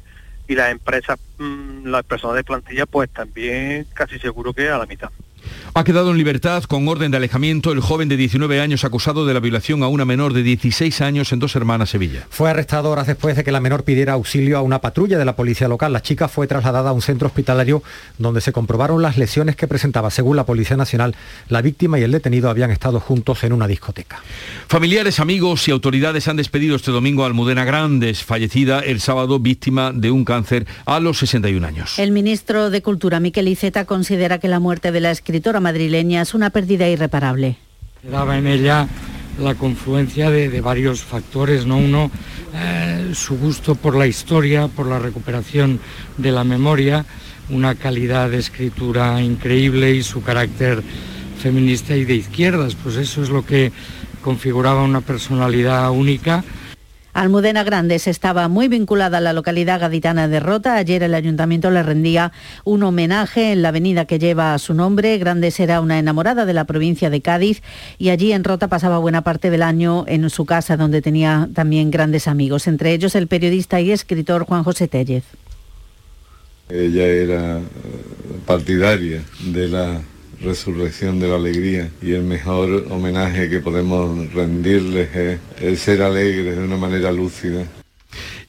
y 0.47 0.55
las 0.55 0.71
empresas, 0.71 1.19
mm, 1.38 1.88
las 1.88 2.03
personas 2.03 2.38
de 2.38 2.43
plantilla, 2.43 2.86
pues 2.86 3.10
también 3.10 3.86
casi 3.93 4.17
seguro 4.19 4.53
que 4.53 4.69
a 4.69 4.77
la 4.77 4.86
mitad. 4.86 5.10
Ha 5.73 5.83
quedado 5.83 6.12
en 6.12 6.17
libertad 6.17 6.63
con 6.63 6.88
orden 6.88 7.12
de 7.12 7.17
alejamiento 7.17 7.71
el 7.71 7.81
joven 7.81 8.10
de 8.10 8.17
19 8.17 8.60
años 8.62 8.83
acusado 8.83 9.25
de 9.25 9.33
la 9.33 9.39
violación 9.39 9.83
a 9.83 9.88
una 9.88 10.05
menor 10.05 10.33
de 10.33 10.43
16 10.43 11.01
años 11.01 11.31
en 11.31 11.39
Dos 11.39 11.55
Hermanas, 11.55 11.89
Sevilla. 11.89 12.25
Fue 12.29 12.49
arrestado 12.49 12.89
horas 12.89 13.07
después 13.07 13.36
de 13.36 13.43
que 13.43 13.51
la 13.51 13.60
menor 13.60 13.83
pidiera 13.83 14.13
auxilio 14.13 14.57
a 14.57 14.62
una 14.62 14.81
patrulla 14.81 15.17
de 15.17 15.25
la 15.25 15.36
policía 15.36 15.67
local. 15.67 15.93
La 15.93 16.01
chica 16.01 16.27
fue 16.27 16.47
trasladada 16.47 16.89
a 16.89 16.93
un 16.93 17.01
centro 17.01 17.27
hospitalario 17.27 17.83
donde 18.17 18.41
se 18.41 18.51
comprobaron 18.51 19.01
las 19.01 19.17
lesiones 19.17 19.55
que 19.55 19.67
presentaba. 19.67 20.10
Según 20.10 20.36
la 20.36 20.45
Policía 20.45 20.77
Nacional, 20.77 21.15
la 21.49 21.62
víctima 21.62 21.99
y 21.99 22.03
el 22.03 22.12
detenido 22.12 22.49
habían 22.49 22.71
estado 22.71 22.99
juntos 22.99 23.43
en 23.43 23.53
una 23.53 23.67
discoteca. 23.67 24.21
Familiares, 24.67 25.19
amigos 25.19 25.67
y 25.67 25.71
autoridades 25.71 26.27
han 26.27 26.38
despedido 26.38 26.75
este 26.75 26.91
domingo 26.91 27.23
a 27.23 27.27
Almudena 27.27 27.65
Grandes, 27.65 28.23
fallecida 28.23 28.79
el 28.79 28.99
sábado 28.99 29.39
víctima 29.39 29.91
de 29.93 30.12
un 30.12 30.25
cáncer 30.25 30.65
a 30.86 30.99
los 30.99 31.19
61 31.19 31.65
años. 31.65 31.99
El 31.99 32.12
ministro 32.12 32.69
de 32.69 32.81
Cultura, 32.81 33.19
Miquel 33.19 33.47
Iceta, 33.47 33.86
considera 33.86 34.39
que 34.39 34.47
la 34.47 34.60
muerte 34.60 34.91
de 34.91 34.99
la 34.99 35.12
escritora 35.12 35.37
madrileña 35.60 36.21
es 36.21 36.34
una 36.34 36.50
pérdida 36.50 36.88
irreparable. 36.88 37.58
Daba 38.04 38.38
en 38.38 38.47
ella 38.47 38.88
la 39.41 39.56
confluencia 39.56 40.30
de, 40.30 40.62
varios 40.62 41.02
factores, 41.02 41.65
¿no? 41.65 41.78
Uno, 41.78 42.12
eh, 42.54 43.12
su 43.13 43.38
gusto 43.38 43.76
por 43.76 43.95
la 43.95 44.08
historia, 44.08 44.67
por 44.67 44.88
la 44.88 45.00
recuperación 45.00 45.80
de 46.17 46.32
la 46.32 46.43
memoria, 46.43 47.06
una 47.50 47.76
calidad 47.76 48.30
de 48.30 48.39
escritura 48.39 49.21
increíble 49.21 49.91
y 49.91 50.04
su 50.04 50.21
carácter 50.21 50.82
feminista 51.41 51.95
y 51.95 52.04
de 52.04 52.15
izquierdas, 52.15 52.76
pues 52.76 52.95
eso 52.95 53.21
es 53.21 53.30
lo 53.30 53.45
que 53.45 53.71
configuraba 54.21 54.84
una 54.84 55.02
personalidad 55.02 55.89
única 55.91 56.43
Almudena 57.17 57.63
Grandes 57.63 58.06
estaba 58.06 58.47
muy 58.47 58.67
vinculada 58.67 59.17
a 59.17 59.21
la 59.21 59.34
localidad 59.34 59.80
gaditana 59.80 60.27
de 60.27 60.39
Rota. 60.39 60.75
Ayer 60.75 61.01
el 61.01 61.15
ayuntamiento 61.15 61.71
le 61.71 61.82
rendía 61.82 62.32
un 62.63 62.84
homenaje 62.84 63.51
en 63.51 63.63
la 63.63 63.69
avenida 63.69 64.06
que 64.06 64.19
lleva 64.19 64.56
su 64.60 64.75
nombre. 64.75 65.17
Grandes 65.17 65.60
era 65.60 65.82
una 65.82 65.97
enamorada 65.97 66.45
de 66.45 66.53
la 66.53 66.65
provincia 66.65 67.10
de 67.10 67.21
Cádiz 67.21 67.63
y 67.97 68.10
allí 68.10 68.34
en 68.34 68.43
Rota 68.43 68.67
pasaba 68.67 68.99
buena 68.99 69.23
parte 69.23 69.49
del 69.49 69.63
año 69.63 70.06
en 70.08 70.30
su 70.30 70.45
casa 70.45 70.77
donde 70.77 71.01
tenía 71.01 71.49
también 71.56 71.89
grandes 71.89 72.27
amigos, 72.27 72.67
entre 72.67 72.93
ellos 72.93 73.15
el 73.15 73.25
periodista 73.25 73.82
y 73.82 73.89
escritor 73.89 74.45
Juan 74.45 74.63
José 74.63 74.88
Tellez. 74.88 75.23
Ella 76.69 77.08
era 77.08 77.60
partidaria 78.45 79.23
de 79.41 79.67
la 79.67 80.01
resurrección 80.41 81.19
de 81.19 81.28
la 81.28 81.36
alegría 81.36 81.89
y 82.02 82.13
el 82.13 82.23
mejor 82.23 82.86
homenaje 82.89 83.50
que 83.50 83.60
podemos 83.60 84.34
rendirles 84.34 85.39
es, 85.62 85.80
ser 85.80 86.02
alegres 86.02 86.58
de 86.58 86.63
una 86.63 86.78
manera 86.78 87.12
lúcida. 87.12 87.65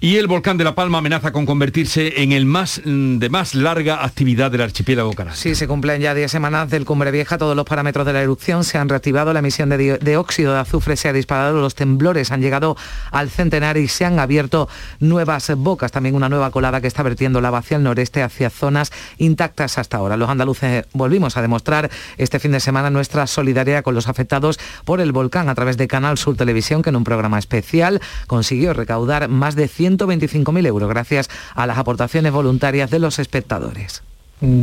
Y 0.00 0.14
el 0.18 0.28
volcán 0.28 0.56
de 0.56 0.62
La 0.62 0.76
Palma 0.76 0.98
amenaza 0.98 1.32
con 1.32 1.44
convertirse 1.44 2.22
en 2.22 2.30
el 2.30 2.46
más 2.46 2.80
mm, 2.84 3.18
de 3.18 3.28
más 3.30 3.56
larga 3.56 4.04
actividad 4.04 4.48
del 4.48 4.60
archipiélago 4.60 5.12
canario. 5.12 5.36
Sí, 5.36 5.56
se 5.56 5.66
cumplen 5.66 6.00
ya 6.00 6.14
10 6.14 6.30
semanas 6.30 6.70
del 6.70 6.84
Cumbre 6.84 7.10
Vieja, 7.10 7.36
todos 7.36 7.56
los 7.56 7.64
parámetros 7.64 8.06
de 8.06 8.12
la 8.12 8.22
erupción 8.22 8.62
se 8.62 8.78
han 8.78 8.88
reactivado, 8.88 9.32
la 9.32 9.40
emisión 9.40 9.70
de, 9.70 9.98
de 9.98 10.16
óxido 10.16 10.52
de 10.52 10.60
azufre 10.60 10.94
se 10.94 11.08
ha 11.08 11.12
disparado, 11.12 11.60
los 11.60 11.74
temblores 11.74 12.30
han 12.30 12.40
llegado 12.40 12.76
al 13.10 13.28
centenario 13.28 13.82
y 13.82 13.88
se 13.88 14.04
han 14.04 14.20
abierto 14.20 14.68
nuevas 15.00 15.52
bocas, 15.56 15.90
también 15.90 16.14
una 16.14 16.28
nueva 16.28 16.52
colada 16.52 16.80
que 16.80 16.86
está 16.86 17.02
vertiendo 17.02 17.40
lava 17.40 17.58
hacia 17.58 17.76
el 17.76 17.82
noreste, 17.82 18.22
hacia 18.22 18.50
zonas 18.50 18.92
intactas 19.16 19.78
hasta 19.78 19.96
ahora. 19.96 20.16
Los 20.16 20.30
andaluces 20.30 20.84
volvimos 20.92 21.36
a 21.36 21.42
demostrar 21.42 21.90
este 22.18 22.38
fin 22.38 22.52
de 22.52 22.60
semana 22.60 22.88
nuestra 22.90 23.26
solidaridad 23.26 23.82
con 23.82 23.96
los 23.96 24.06
afectados 24.06 24.60
por 24.84 25.00
el 25.00 25.10
volcán 25.10 25.48
a 25.48 25.56
través 25.56 25.76
de 25.76 25.88
Canal 25.88 26.18
Sur 26.18 26.36
Televisión, 26.36 26.82
que 26.82 26.90
en 26.90 26.96
un 26.96 27.02
programa 27.02 27.40
especial 27.40 28.00
consiguió 28.28 28.74
recaudar 28.74 29.28
más 29.28 29.56
de 29.56 29.66
100 29.66 29.87
125.000 29.96 30.66
euros 30.66 30.88
gracias 30.88 31.30
a 31.54 31.66
las 31.66 31.78
aportaciones 31.78 32.32
voluntarias 32.32 32.90
de 32.90 32.98
los 32.98 33.18
espectadores. 33.18 34.02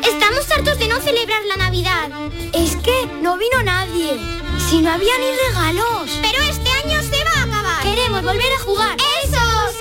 Estamos 0.04 0.50
hartos 0.52 0.78
de 0.80 0.88
no 0.88 1.00
celebrar 1.00 1.42
la 1.46 1.58
Navidad. 1.58 2.10
Es 2.54 2.76
que 2.78 3.08
no 3.22 3.38
vino 3.38 3.64
nadie. 3.64 4.18
Si 4.70 4.82
no 4.82 4.92
había 4.92 5.14
ni 5.18 5.26
regalos. 5.48 6.10
Pero 6.22 6.44
este 6.44 6.69
Queremos 8.20 8.36
volver 8.36 8.52
a 8.52 8.60
jugar. 8.60 8.98
¡Esos! 9.24 9.76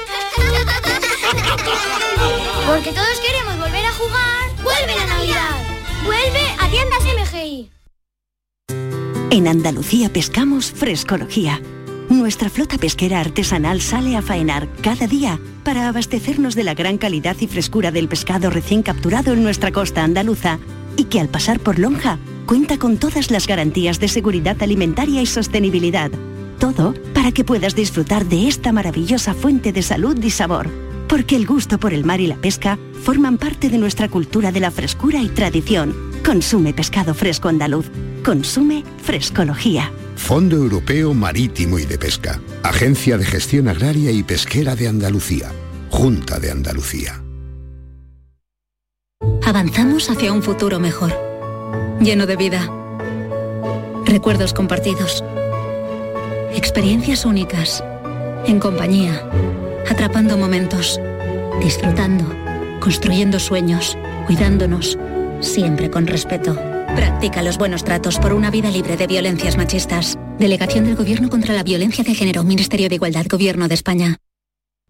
Porque 2.68 2.92
todos 2.92 3.20
queremos 3.26 3.58
volver 3.58 3.84
a 3.84 3.92
jugar. 3.92 4.62
¡Vuelve 4.62 4.94
la 4.94 5.06
Navidad! 5.06 5.56
¡Vuelve 6.04 6.46
a 6.60 6.70
tiendas 6.70 7.02
MGI! 7.02 7.70
En 9.30 9.48
Andalucía 9.48 10.12
pescamos 10.12 10.70
frescología. 10.70 11.60
Nuestra 12.10 12.48
flota 12.48 12.78
pesquera 12.78 13.18
artesanal 13.18 13.80
sale 13.80 14.16
a 14.16 14.22
faenar 14.22 14.68
cada 14.82 15.08
día 15.08 15.40
para 15.64 15.88
abastecernos 15.88 16.54
de 16.54 16.62
la 16.62 16.74
gran 16.74 16.96
calidad 16.96 17.36
y 17.40 17.48
frescura 17.48 17.90
del 17.90 18.06
pescado 18.08 18.50
recién 18.50 18.84
capturado 18.84 19.32
en 19.32 19.42
nuestra 19.42 19.72
costa 19.72 20.04
andaluza 20.04 20.60
y 20.96 21.06
que 21.06 21.18
al 21.18 21.28
pasar 21.28 21.58
por 21.58 21.80
Lonja 21.80 22.20
cuenta 22.46 22.78
con 22.78 22.98
todas 22.98 23.32
las 23.32 23.48
garantías 23.48 23.98
de 23.98 24.06
seguridad 24.06 24.62
alimentaria 24.62 25.22
y 25.22 25.26
sostenibilidad 25.26 26.12
todo 26.58 26.94
para 27.14 27.32
que 27.32 27.44
puedas 27.44 27.74
disfrutar 27.74 28.26
de 28.26 28.48
esta 28.48 28.72
maravillosa 28.72 29.34
fuente 29.34 29.72
de 29.72 29.82
salud 29.82 30.22
y 30.22 30.30
sabor. 30.30 30.68
Porque 31.08 31.36
el 31.36 31.46
gusto 31.46 31.78
por 31.78 31.94
el 31.94 32.04
mar 32.04 32.20
y 32.20 32.26
la 32.26 32.36
pesca 32.36 32.78
forman 33.02 33.38
parte 33.38 33.70
de 33.70 33.78
nuestra 33.78 34.08
cultura 34.08 34.52
de 34.52 34.60
la 34.60 34.70
frescura 34.70 35.22
y 35.22 35.28
tradición. 35.28 35.94
Consume 36.24 36.74
pescado 36.74 37.14
fresco 37.14 37.48
andaluz. 37.48 37.86
Consume 38.24 38.84
frescología. 39.02 39.90
Fondo 40.16 40.56
Europeo 40.56 41.14
Marítimo 41.14 41.78
y 41.78 41.86
de 41.86 41.96
Pesca. 41.96 42.40
Agencia 42.62 43.16
de 43.16 43.24
Gestión 43.24 43.68
Agraria 43.68 44.10
y 44.10 44.22
Pesquera 44.22 44.74
de 44.74 44.88
Andalucía. 44.88 45.50
Junta 45.88 46.38
de 46.38 46.50
Andalucía. 46.50 47.22
Avanzamos 49.46 50.10
hacia 50.10 50.32
un 50.32 50.42
futuro 50.42 50.78
mejor. 50.78 51.14
Lleno 52.00 52.26
de 52.26 52.36
vida. 52.36 52.70
Recuerdos 54.04 54.52
compartidos 54.52 55.24
Experiencias 56.58 57.24
únicas, 57.24 57.84
en 58.44 58.58
compañía, 58.58 59.22
atrapando 59.88 60.36
momentos, 60.36 61.00
disfrutando, 61.62 62.24
construyendo 62.80 63.38
sueños, 63.38 63.96
cuidándonos, 64.26 64.98
siempre 65.38 65.88
con 65.88 66.08
respeto. 66.08 66.58
Practica 66.96 67.42
los 67.42 67.58
buenos 67.58 67.84
tratos 67.84 68.18
por 68.18 68.32
una 68.32 68.50
vida 68.50 68.72
libre 68.72 68.96
de 68.96 69.06
violencias 69.06 69.56
machistas. 69.56 70.18
Delegación 70.40 70.84
del 70.84 70.96
Gobierno 70.96 71.30
contra 71.30 71.54
la 71.54 71.62
Violencia 71.62 72.02
de 72.02 72.16
Género, 72.16 72.42
Ministerio 72.42 72.88
de 72.88 72.96
Igualdad, 72.96 73.26
Gobierno 73.30 73.68
de 73.68 73.74
España. 73.74 74.18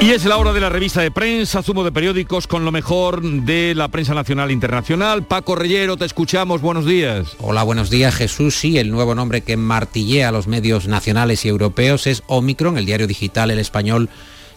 Y 0.00 0.12
es 0.12 0.24
la 0.24 0.38
hora 0.38 0.54
de 0.54 0.60
la 0.60 0.70
revista 0.70 1.02
de 1.02 1.10
prensa, 1.10 1.62
zumo 1.62 1.84
de 1.84 1.92
periódicos 1.92 2.46
con 2.46 2.64
lo 2.64 2.72
mejor 2.72 3.20
de 3.20 3.74
la 3.74 3.88
prensa 3.88 4.14
nacional 4.14 4.48
e 4.48 4.54
internacional. 4.54 5.24
Paco 5.24 5.54
Reyero, 5.54 5.98
te 5.98 6.06
escuchamos, 6.06 6.62
buenos 6.62 6.86
días. 6.86 7.36
Hola, 7.38 7.64
buenos 7.64 7.90
días 7.90 8.14
Jesús. 8.14 8.54
Sí, 8.54 8.78
el 8.78 8.90
nuevo 8.90 9.14
nombre 9.14 9.42
que 9.42 9.58
martillea 9.58 10.30
a 10.30 10.32
los 10.32 10.46
medios 10.46 10.88
nacionales 10.88 11.44
y 11.44 11.48
europeos 11.48 12.06
es 12.06 12.22
Omicron. 12.28 12.78
El 12.78 12.86
diario 12.86 13.06
digital 13.06 13.50
El 13.50 13.58
Español 13.58 14.08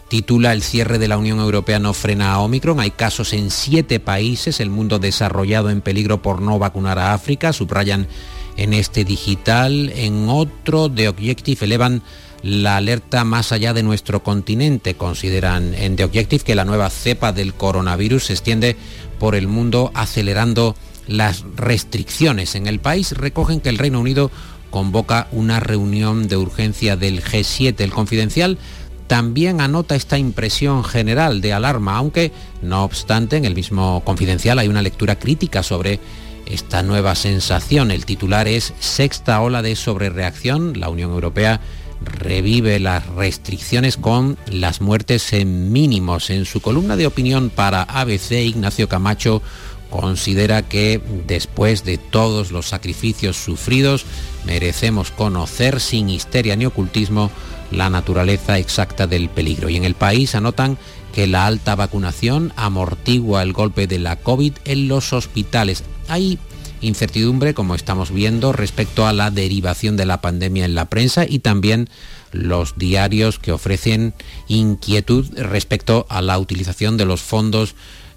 titula 0.08 0.54
El 0.54 0.62
cierre 0.62 0.98
de 0.98 1.08
la 1.08 1.18
Unión 1.18 1.38
Europea 1.40 1.78
no 1.78 1.92
frena 1.92 2.32
a 2.32 2.40
Omicron. 2.40 2.80
Hay 2.80 2.92
casos 2.92 3.34
en 3.34 3.50
siete 3.50 4.00
países, 4.00 4.60
el 4.60 4.70
mundo 4.70 4.98
desarrollado 4.98 5.68
en 5.68 5.82
peligro 5.82 6.22
por 6.22 6.40
no 6.40 6.58
vacunar 6.58 6.98
a 6.98 7.12
África. 7.12 7.52
Subrayan 7.52 8.08
en 8.56 8.72
este 8.72 9.04
digital. 9.04 9.92
En 9.94 10.26
otro, 10.30 10.88
de 10.88 11.08
Objective 11.08 11.66
elevan 11.66 12.02
la 12.44 12.76
alerta 12.76 13.24
más 13.24 13.52
allá 13.52 13.72
de 13.72 13.82
nuestro 13.82 14.22
continente. 14.22 14.94
Consideran 14.94 15.74
en 15.74 15.96
The 15.96 16.04
Objective 16.04 16.44
que 16.44 16.54
la 16.54 16.66
nueva 16.66 16.90
cepa 16.90 17.32
del 17.32 17.54
coronavirus 17.54 18.26
se 18.26 18.34
extiende 18.34 18.76
por 19.18 19.34
el 19.34 19.48
mundo 19.48 19.90
acelerando 19.94 20.76
las 21.08 21.44
restricciones. 21.56 22.54
En 22.54 22.66
el 22.66 22.80
país 22.80 23.12
recogen 23.12 23.60
que 23.60 23.70
el 23.70 23.78
Reino 23.78 23.98
Unido 23.98 24.30
convoca 24.70 25.26
una 25.32 25.58
reunión 25.58 26.28
de 26.28 26.36
urgencia 26.36 26.96
del 26.96 27.24
G7. 27.24 27.80
El 27.80 27.92
confidencial 27.92 28.58
también 29.06 29.62
anota 29.62 29.94
esta 29.94 30.18
impresión 30.18 30.84
general 30.84 31.40
de 31.40 31.54
alarma, 31.54 31.96
aunque 31.96 32.30
no 32.60 32.84
obstante 32.84 33.38
en 33.38 33.46
el 33.46 33.54
mismo 33.54 34.02
confidencial 34.04 34.58
hay 34.58 34.68
una 34.68 34.82
lectura 34.82 35.18
crítica 35.18 35.62
sobre 35.62 35.98
esta 36.44 36.82
nueva 36.82 37.14
sensación. 37.14 37.90
El 37.90 38.04
titular 38.04 38.48
es 38.48 38.74
Sexta 38.80 39.40
ola 39.40 39.62
de 39.62 39.76
sobrereacción. 39.76 40.78
La 40.78 40.90
Unión 40.90 41.10
Europea 41.10 41.62
revive 42.04 42.78
las 42.78 43.06
restricciones 43.08 43.96
con 43.96 44.38
las 44.46 44.80
muertes 44.80 45.32
en 45.32 45.72
mínimos. 45.72 46.30
En 46.30 46.44
su 46.44 46.60
columna 46.60 46.96
de 46.96 47.06
opinión 47.06 47.50
para 47.50 47.82
ABC, 47.82 48.32
Ignacio 48.32 48.88
Camacho 48.88 49.42
considera 49.90 50.62
que 50.62 51.00
después 51.26 51.84
de 51.84 51.98
todos 51.98 52.50
los 52.50 52.66
sacrificios 52.66 53.36
sufridos, 53.36 54.04
merecemos 54.44 55.10
conocer 55.10 55.80
sin 55.80 56.10
histeria 56.10 56.56
ni 56.56 56.66
ocultismo 56.66 57.30
la 57.70 57.90
naturaleza 57.90 58.58
exacta 58.58 59.06
del 59.06 59.28
peligro. 59.28 59.68
Y 59.68 59.76
en 59.76 59.84
el 59.84 59.94
país 59.94 60.34
anotan 60.34 60.78
que 61.14 61.26
la 61.28 61.46
alta 61.46 61.76
vacunación 61.76 62.52
amortigua 62.56 63.42
el 63.42 63.52
golpe 63.52 63.86
de 63.86 64.00
la 64.00 64.16
COVID 64.16 64.54
en 64.64 64.88
los 64.88 65.12
hospitales. 65.12 65.84
Hay 66.08 66.38
incertidumbre, 66.84 67.54
como 67.54 67.74
estamos 67.74 68.10
viendo, 68.10 68.52
respecto 68.52 69.06
a 69.06 69.12
la 69.12 69.30
derivación 69.30 69.96
de 69.96 70.06
la 70.06 70.20
pandemia 70.20 70.64
en 70.64 70.74
la 70.74 70.86
prensa 70.86 71.24
y 71.28 71.40
también 71.40 71.88
los 72.32 72.76
diarios 72.76 73.38
que 73.38 73.52
ofrecen 73.52 74.14
inquietud 74.48 75.26
respecto 75.36 76.06
a 76.08 76.20
la 76.20 76.38
utilización 76.38 76.96
de 76.96 77.04
los 77.04 77.22
fondos 77.22 77.74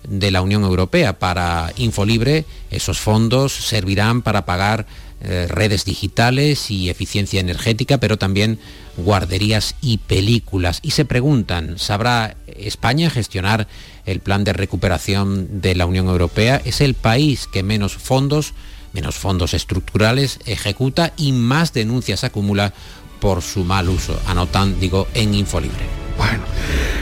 de 0.08 0.32
la 0.32 0.42
Unión 0.42 0.64
Europea 0.64 1.20
para 1.20 1.72
Infolibre. 1.78 2.46
Esos 2.72 3.00
fondos 3.00 3.54
servirán 3.54 4.22
para 4.22 4.46
pagar 4.46 4.88
eh, 5.20 5.48
redes 5.50 5.84
digitales 5.84 6.70
y 6.70 6.90
eficiencia 6.90 7.40
energética, 7.40 7.98
pero 7.98 8.18
también 8.18 8.60
guarderías 8.98 9.76
y 9.82 9.98
películas. 9.98 10.80
Y 10.84 10.92
se 10.92 11.06
preguntan, 11.06 11.80
¿sabrá 11.80 12.38
España 12.46 13.10
gestionar 13.10 13.68
el 14.08 14.22
plan 14.22 14.44
de 14.44 14.54
recuperación 14.54 15.62
de 15.62 15.76
la 15.76 15.86
Unión 15.86 16.08
Europea? 16.08 16.60
Es 16.66 16.82
el 16.82 16.96
país 16.96 17.46
que 17.46 17.62
menos 17.62 17.94
fondos, 17.96 18.54
menos 18.94 19.16
fondos 19.16 19.54
estructurales 19.54 20.40
ejecuta 20.46 21.14
y 21.18 21.34
más 21.34 21.74
denuncias 21.74 22.24
acumula 22.24 22.74
por 23.20 23.44
su 23.44 23.64
mal 23.64 23.90
uso. 23.90 24.20
Anotan, 24.26 24.80
digo, 24.80 25.08
en 25.14 25.36
Infolibre. 25.36 25.86
Bueno, 26.18 26.44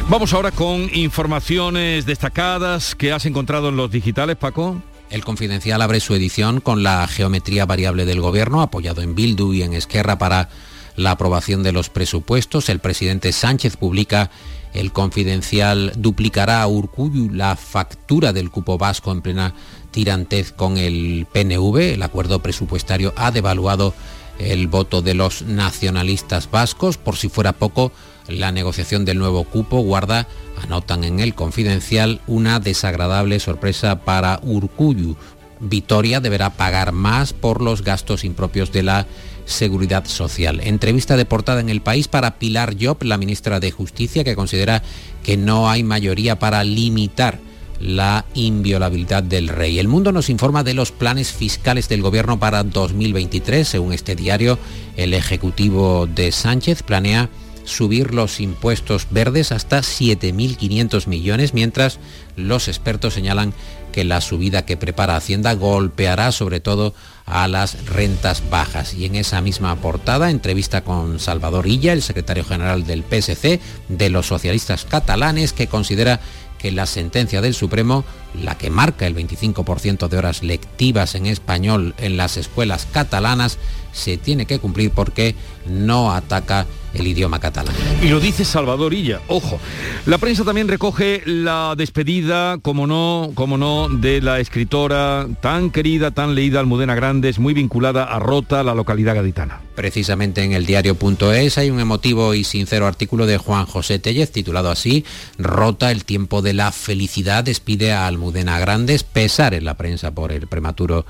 vamos 0.09 0.33
ahora 0.33 0.51
con 0.51 0.89
informaciones 0.93 2.05
destacadas 2.05 2.95
que 2.95 3.13
has 3.13 3.25
encontrado 3.25 3.69
en 3.69 3.77
los 3.77 3.89
digitales, 3.91 4.35
Paco. 4.35 4.81
El 5.09 5.23
Confidencial 5.23 5.81
abre 5.81 5.99
su 5.99 6.15
edición 6.15 6.59
con 6.59 6.83
la 6.83 7.07
geometría 7.07 7.65
variable 7.65 8.05
del 8.05 8.21
Gobierno, 8.21 8.61
apoyado 8.61 9.01
en 9.01 9.15
Bildu 9.15 9.53
y 9.53 9.61
en 9.61 9.73
Esquerra 9.73 10.17
para 10.17 10.49
la 10.95 11.11
aprobación 11.11 11.63
de 11.63 11.71
los 11.71 11.89
presupuestos. 11.89 12.69
El 12.69 12.79
presidente 12.79 13.31
Sánchez 13.31 13.77
publica 13.77 14.31
el 14.75 14.91
Confidencial 14.91 15.93
duplicará 15.95 16.61
a 16.61 16.67
Urcuyu 16.67 17.29
la 17.31 17.55
factura 17.55 18.33
del 18.33 18.51
cupo 18.51 18.77
vasco 18.77 19.11
en 19.11 19.21
plena 19.21 19.53
tirantez 19.91 20.51
con 20.51 20.77
el 20.77 21.25
PNV. 21.31 21.93
El 21.93 22.03
acuerdo 22.03 22.39
presupuestario 22.39 23.13
ha 23.15 23.31
devaluado 23.31 23.93
el 24.37 24.67
voto 24.67 25.01
de 25.01 25.13
los 25.13 25.43
nacionalistas 25.43 26.51
vascos. 26.51 26.97
Por 26.97 27.15
si 27.15 27.29
fuera 27.29 27.53
poco, 27.53 27.93
la 28.27 28.51
negociación 28.51 29.05
del 29.05 29.17
nuevo 29.17 29.45
cupo 29.45 29.79
guarda, 29.79 30.27
anotan 30.61 31.05
en 31.05 31.21
el 31.21 31.35
confidencial, 31.35 32.19
una 32.27 32.59
desagradable 32.59 33.39
sorpresa 33.39 34.01
para 34.01 34.39
Urcuyu. 34.43 35.15
Vitoria 35.65 36.19
deberá 36.19 36.51
pagar 36.51 36.91
más 36.91 37.33
por 37.33 37.61
los 37.61 37.83
gastos 37.83 38.23
impropios 38.23 38.71
de 38.71 38.83
la 38.83 39.07
seguridad 39.45 40.05
social. 40.05 40.59
Entrevista 40.61 41.17
de 41.17 41.25
portada 41.25 41.61
en 41.61 41.69
el 41.69 41.81
país 41.81 42.07
para 42.07 42.39
Pilar 42.39 42.75
Job, 42.79 43.03
la 43.03 43.17
ministra 43.17 43.59
de 43.59 43.71
Justicia, 43.71 44.23
que 44.23 44.35
considera 44.35 44.83
que 45.23 45.37
no 45.37 45.69
hay 45.69 45.83
mayoría 45.83 46.39
para 46.39 46.63
limitar 46.63 47.39
la 47.79 48.25
inviolabilidad 48.33 49.23
del 49.23 49.49
rey. 49.49 49.79
El 49.79 49.87
mundo 49.87 50.11
nos 50.11 50.29
informa 50.29 50.63
de 50.63 50.73
los 50.73 50.91
planes 50.91 51.31
fiscales 51.31 51.89
del 51.89 52.01
gobierno 52.01 52.39
para 52.39 52.63
2023. 52.63 53.67
Según 53.67 53.93
este 53.93 54.15
diario, 54.15 54.57
el 54.95 55.13
Ejecutivo 55.13 56.07
de 56.07 56.31
Sánchez 56.31 56.83
planea 56.83 57.29
subir 57.65 58.13
los 58.13 58.39
impuestos 58.39 59.07
verdes 59.09 59.51
hasta 59.51 59.79
7.500 59.79 61.07
millones, 61.07 61.53
mientras 61.53 61.99
los 62.35 62.67
expertos 62.67 63.15
señalan 63.15 63.53
que 63.95 64.03
la 64.03 64.19
subida 64.19 64.65
que 64.65 64.75
prepara 64.75 65.15
Hacienda 65.15 65.53
golpeará 65.53 66.33
sobre 66.33 66.59
todo 66.59 66.93
a 67.25 67.47
las 67.47 67.85
rentas 67.85 68.43
bajas. 68.49 68.93
Y 68.93 69.05
en 69.05 69.15
esa 69.15 69.39
misma 69.39 69.73
portada, 69.77 70.31
entrevista 70.31 70.81
con 70.81 71.17
Salvador 71.17 71.65
Illa, 71.65 71.93
el 71.93 72.01
secretario 72.01 72.43
general 72.43 72.85
del 72.85 73.05
PSC, 73.05 73.61
de 73.87 74.09
los 74.09 74.27
socialistas 74.27 74.83
catalanes, 74.83 75.53
que 75.53 75.67
considera 75.67 76.19
que 76.57 76.73
la 76.73 76.87
sentencia 76.87 77.39
del 77.39 77.53
Supremo, 77.53 78.03
la 78.33 78.57
que 78.57 78.69
marca 78.69 79.07
el 79.07 79.15
25% 79.15 80.09
de 80.09 80.17
horas 80.17 80.43
lectivas 80.43 81.15
en 81.15 81.25
español 81.25 81.95
en 81.97 82.17
las 82.17 82.35
escuelas 82.35 82.87
catalanas, 82.91 83.57
se 83.93 84.17
tiene 84.17 84.45
que 84.45 84.59
cumplir 84.59 84.91
porque 84.91 85.35
no 85.67 86.11
ataca 86.11 86.65
el 86.95 87.07
idioma 87.07 87.39
catalán. 87.39 87.75
Y 88.01 88.09
lo 88.09 88.19
dice 88.19 88.45
Salvador 88.45 88.93
Illa, 88.93 89.21
ojo. 89.27 89.59
La 90.05 90.17
prensa 90.17 90.43
también 90.43 90.67
recoge 90.67 91.21
la 91.25 91.75
despedida, 91.77 92.57
como 92.59 92.87
no, 92.87 93.31
como 93.35 93.57
no, 93.57 93.89
de 93.89 94.21
la 94.21 94.39
escritora 94.39 95.27
tan 95.41 95.69
querida, 95.69 96.11
tan 96.11 96.35
leída 96.35 96.59
Almudena 96.59 96.95
Grandes, 96.95 97.39
muy 97.39 97.53
vinculada 97.53 98.03
a 98.03 98.19
Rota, 98.19 98.63
la 98.63 98.73
localidad 98.73 99.15
gaditana. 99.15 99.61
Precisamente 99.75 100.43
en 100.43 100.53
el 100.53 100.65
diario.es 100.65 101.57
hay 101.57 101.69
un 101.69 101.79
emotivo 101.79 102.33
y 102.33 102.43
sincero 102.43 102.87
artículo 102.87 103.25
de 103.25 103.37
Juan 103.37 103.65
José 103.65 103.99
Tellez 103.99 104.31
titulado 104.31 104.69
así, 104.69 105.05
Rota, 105.37 105.91
el 105.91 106.05
tiempo 106.05 106.41
de 106.41 106.53
la 106.53 106.71
felicidad, 106.71 107.43
despide 107.43 107.91
a 107.91 108.07
Almudena 108.07 108.59
Grandes, 108.59 109.03
pesar 109.03 109.53
en 109.53 109.65
la 109.65 109.75
prensa 109.75 110.11
por 110.11 110.31
el 110.31 110.47
prematuro 110.47 111.05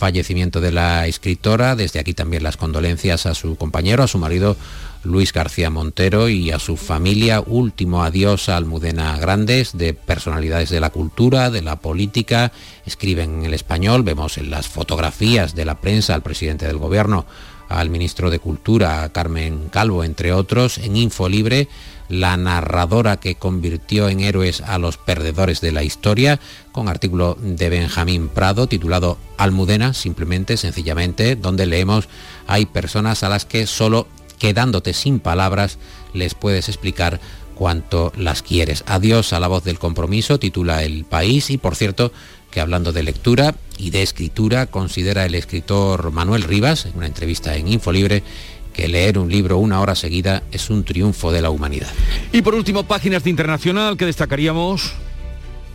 fallecimiento 0.00 0.62
de 0.62 0.72
la 0.72 1.06
escritora. 1.06 1.76
Desde 1.76 2.00
aquí 2.00 2.14
también 2.14 2.42
las 2.42 2.56
condolencias 2.56 3.26
a 3.26 3.34
su 3.34 3.56
compañero, 3.56 4.02
a 4.02 4.08
su 4.08 4.18
marido 4.18 4.56
Luis 5.02 5.32
García 5.32 5.70
Montero 5.70 6.28
y 6.28 6.50
a 6.50 6.58
su 6.58 6.76
familia. 6.76 7.40
Último 7.40 8.02
adiós 8.02 8.48
a 8.48 8.56
Almudena 8.56 9.16
Grandes, 9.18 9.76
de 9.76 9.94
personalidades 9.94 10.70
de 10.70 10.80
la 10.80 10.90
cultura, 10.90 11.50
de 11.50 11.62
la 11.62 11.76
política. 11.76 12.52
Escriben 12.84 13.40
en 13.40 13.44
el 13.46 13.54
español, 13.54 14.02
vemos 14.02 14.38
en 14.38 14.50
las 14.50 14.68
fotografías 14.68 15.54
de 15.54 15.64
la 15.64 15.80
prensa 15.80 16.14
al 16.14 16.22
presidente 16.22 16.66
del 16.66 16.78
gobierno, 16.78 17.26
al 17.68 17.88
ministro 17.90 18.30
de 18.30 18.38
Cultura, 18.38 19.02
a 19.02 19.12
Carmen 19.12 19.68
Calvo, 19.70 20.04
entre 20.04 20.32
otros. 20.32 20.78
En 20.78 20.96
Info 20.96 21.28
Libre 21.28 21.68
la 22.10 22.36
narradora 22.36 23.18
que 23.18 23.36
convirtió 23.36 24.08
en 24.08 24.20
héroes 24.20 24.60
a 24.60 24.78
los 24.78 24.98
perdedores 24.98 25.60
de 25.60 25.72
la 25.72 25.84
historia, 25.84 26.40
con 26.72 26.88
artículo 26.88 27.38
de 27.40 27.70
Benjamín 27.70 28.28
Prado 28.28 28.66
titulado 28.66 29.16
Almudena, 29.38 29.94
simplemente, 29.94 30.56
sencillamente, 30.56 31.36
donde 31.36 31.66
leemos 31.66 32.08
hay 32.46 32.66
personas 32.66 33.22
a 33.22 33.28
las 33.28 33.44
que 33.44 33.66
solo 33.66 34.08
quedándote 34.40 34.92
sin 34.92 35.20
palabras 35.20 35.78
les 36.12 36.34
puedes 36.34 36.68
explicar 36.68 37.20
cuánto 37.54 38.12
las 38.16 38.42
quieres. 38.42 38.82
Adiós 38.86 39.32
a 39.32 39.38
la 39.38 39.46
voz 39.46 39.62
del 39.62 39.78
compromiso, 39.78 40.40
titula 40.40 40.82
El 40.82 41.04
País 41.04 41.50
y 41.50 41.58
por 41.58 41.76
cierto 41.76 42.10
que 42.50 42.60
hablando 42.60 42.92
de 42.92 43.04
lectura 43.04 43.54
y 43.78 43.90
de 43.90 44.02
escritura, 44.02 44.66
considera 44.66 45.24
el 45.24 45.36
escritor 45.36 46.10
Manuel 46.10 46.42
Rivas, 46.42 46.86
en 46.86 46.96
una 46.96 47.06
entrevista 47.06 47.54
en 47.54 47.68
Infolibre, 47.68 48.24
que 48.72 48.88
leer 48.88 49.18
un 49.18 49.30
libro 49.30 49.58
una 49.58 49.80
hora 49.80 49.94
seguida 49.94 50.42
es 50.50 50.70
un 50.70 50.84
triunfo 50.84 51.32
de 51.32 51.42
la 51.42 51.50
humanidad. 51.50 51.90
Y 52.32 52.42
por 52.42 52.54
último, 52.54 52.84
páginas 52.84 53.24
de 53.24 53.30
internacional 53.30 53.96
que 53.96 54.06
destacaríamos. 54.06 54.94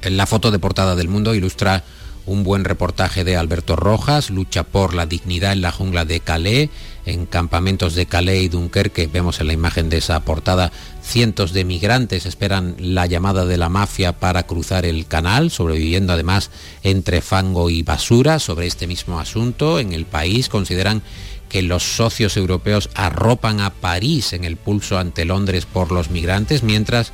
La 0.01 0.25
foto 0.25 0.51
de 0.51 0.59
portada 0.59 0.95
del 0.95 1.07
mundo 1.07 1.33
ilustra 1.33 1.83
un 2.25 2.43
buen 2.43 2.63
reportaje 2.65 3.23
de 3.23 3.37
Alberto 3.37 3.75
Rojas, 3.75 4.29
lucha 4.29 4.63
por 4.63 4.93
la 4.93 5.05
dignidad 5.05 5.53
en 5.53 5.61
la 5.61 5.71
jungla 5.71 6.05
de 6.05 6.19
Calais, 6.19 6.69
en 7.05 7.25
campamentos 7.25 7.93
de 7.93 8.07
Calais 8.07 8.43
y 8.43 8.49
Dunkerque, 8.49 9.07
vemos 9.07 9.39
en 9.39 9.47
la 9.47 9.53
imagen 9.53 9.89
de 9.89 9.97
esa 9.97 10.19
portada, 10.21 10.71
cientos 11.03 11.53
de 11.53 11.63
migrantes 11.63 12.25
esperan 12.25 12.75
la 12.79 13.05
llamada 13.05 13.45
de 13.45 13.57
la 13.57 13.69
mafia 13.69 14.13
para 14.13 14.43
cruzar 14.43 14.85
el 14.85 15.05
canal, 15.05 15.51
sobreviviendo 15.51 16.13
además 16.13 16.49
entre 16.83 17.21
fango 17.21 17.69
y 17.69 17.83
basura. 17.83 18.39
Sobre 18.39 18.65
este 18.65 18.87
mismo 18.87 19.19
asunto, 19.19 19.79
en 19.79 19.93
el 19.93 20.05
país 20.05 20.49
consideran 20.49 21.03
que 21.47 21.61
los 21.61 21.83
socios 21.83 22.37
europeos 22.37 22.89
arropan 22.95 23.59
a 23.61 23.69
París 23.69 24.33
en 24.33 24.43
el 24.43 24.57
pulso 24.57 24.97
ante 24.97 25.25
Londres 25.25 25.65
por 25.65 25.91
los 25.91 26.09
migrantes, 26.09 26.63
mientras 26.63 27.13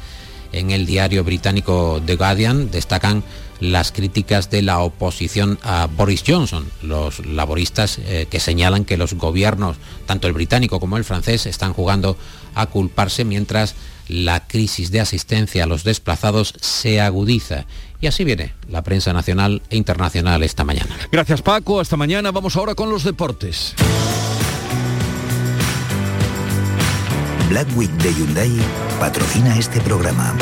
en 0.53 0.71
el 0.71 0.85
diario 0.85 1.23
británico 1.23 2.01
The 2.05 2.15
Guardian 2.15 2.71
destacan 2.71 3.23
las 3.61 3.91
críticas 3.91 4.49
de 4.49 4.63
la 4.63 4.79
oposición 4.79 5.59
a 5.63 5.87
Boris 5.87 6.23
Johnson, 6.27 6.69
los 6.81 7.25
laboristas 7.25 7.99
eh, 7.99 8.27
que 8.29 8.39
señalan 8.39 8.83
que 8.83 8.97
los 8.97 9.13
gobiernos, 9.13 9.77
tanto 10.05 10.27
el 10.27 10.33
británico 10.33 10.79
como 10.79 10.97
el 10.97 11.05
francés, 11.05 11.45
están 11.45 11.71
jugando 11.71 12.17
a 12.55 12.65
culparse 12.65 13.23
mientras 13.23 13.75
la 14.07 14.45
crisis 14.47 14.91
de 14.91 14.99
asistencia 14.99 15.63
a 15.63 15.67
los 15.67 15.83
desplazados 15.83 16.53
se 16.59 16.99
agudiza. 16.99 17.65
Y 18.01 18.07
así 18.07 18.23
viene 18.23 18.53
la 18.67 18.81
prensa 18.81 19.13
nacional 19.13 19.61
e 19.69 19.77
internacional 19.77 20.41
esta 20.43 20.63
mañana. 20.63 20.97
Gracias 21.11 21.41
Paco, 21.43 21.79
hasta 21.79 21.95
mañana. 21.95 22.31
Vamos 22.31 22.57
ahora 22.57 22.73
con 22.73 22.89
los 22.89 23.03
deportes. 23.03 23.75
Black 27.47 27.67
Week 27.75 27.91
de 27.91 28.13
Hyundai 28.13 28.51
patrocina 28.99 29.57
este 29.57 29.79
programa. 29.81 30.33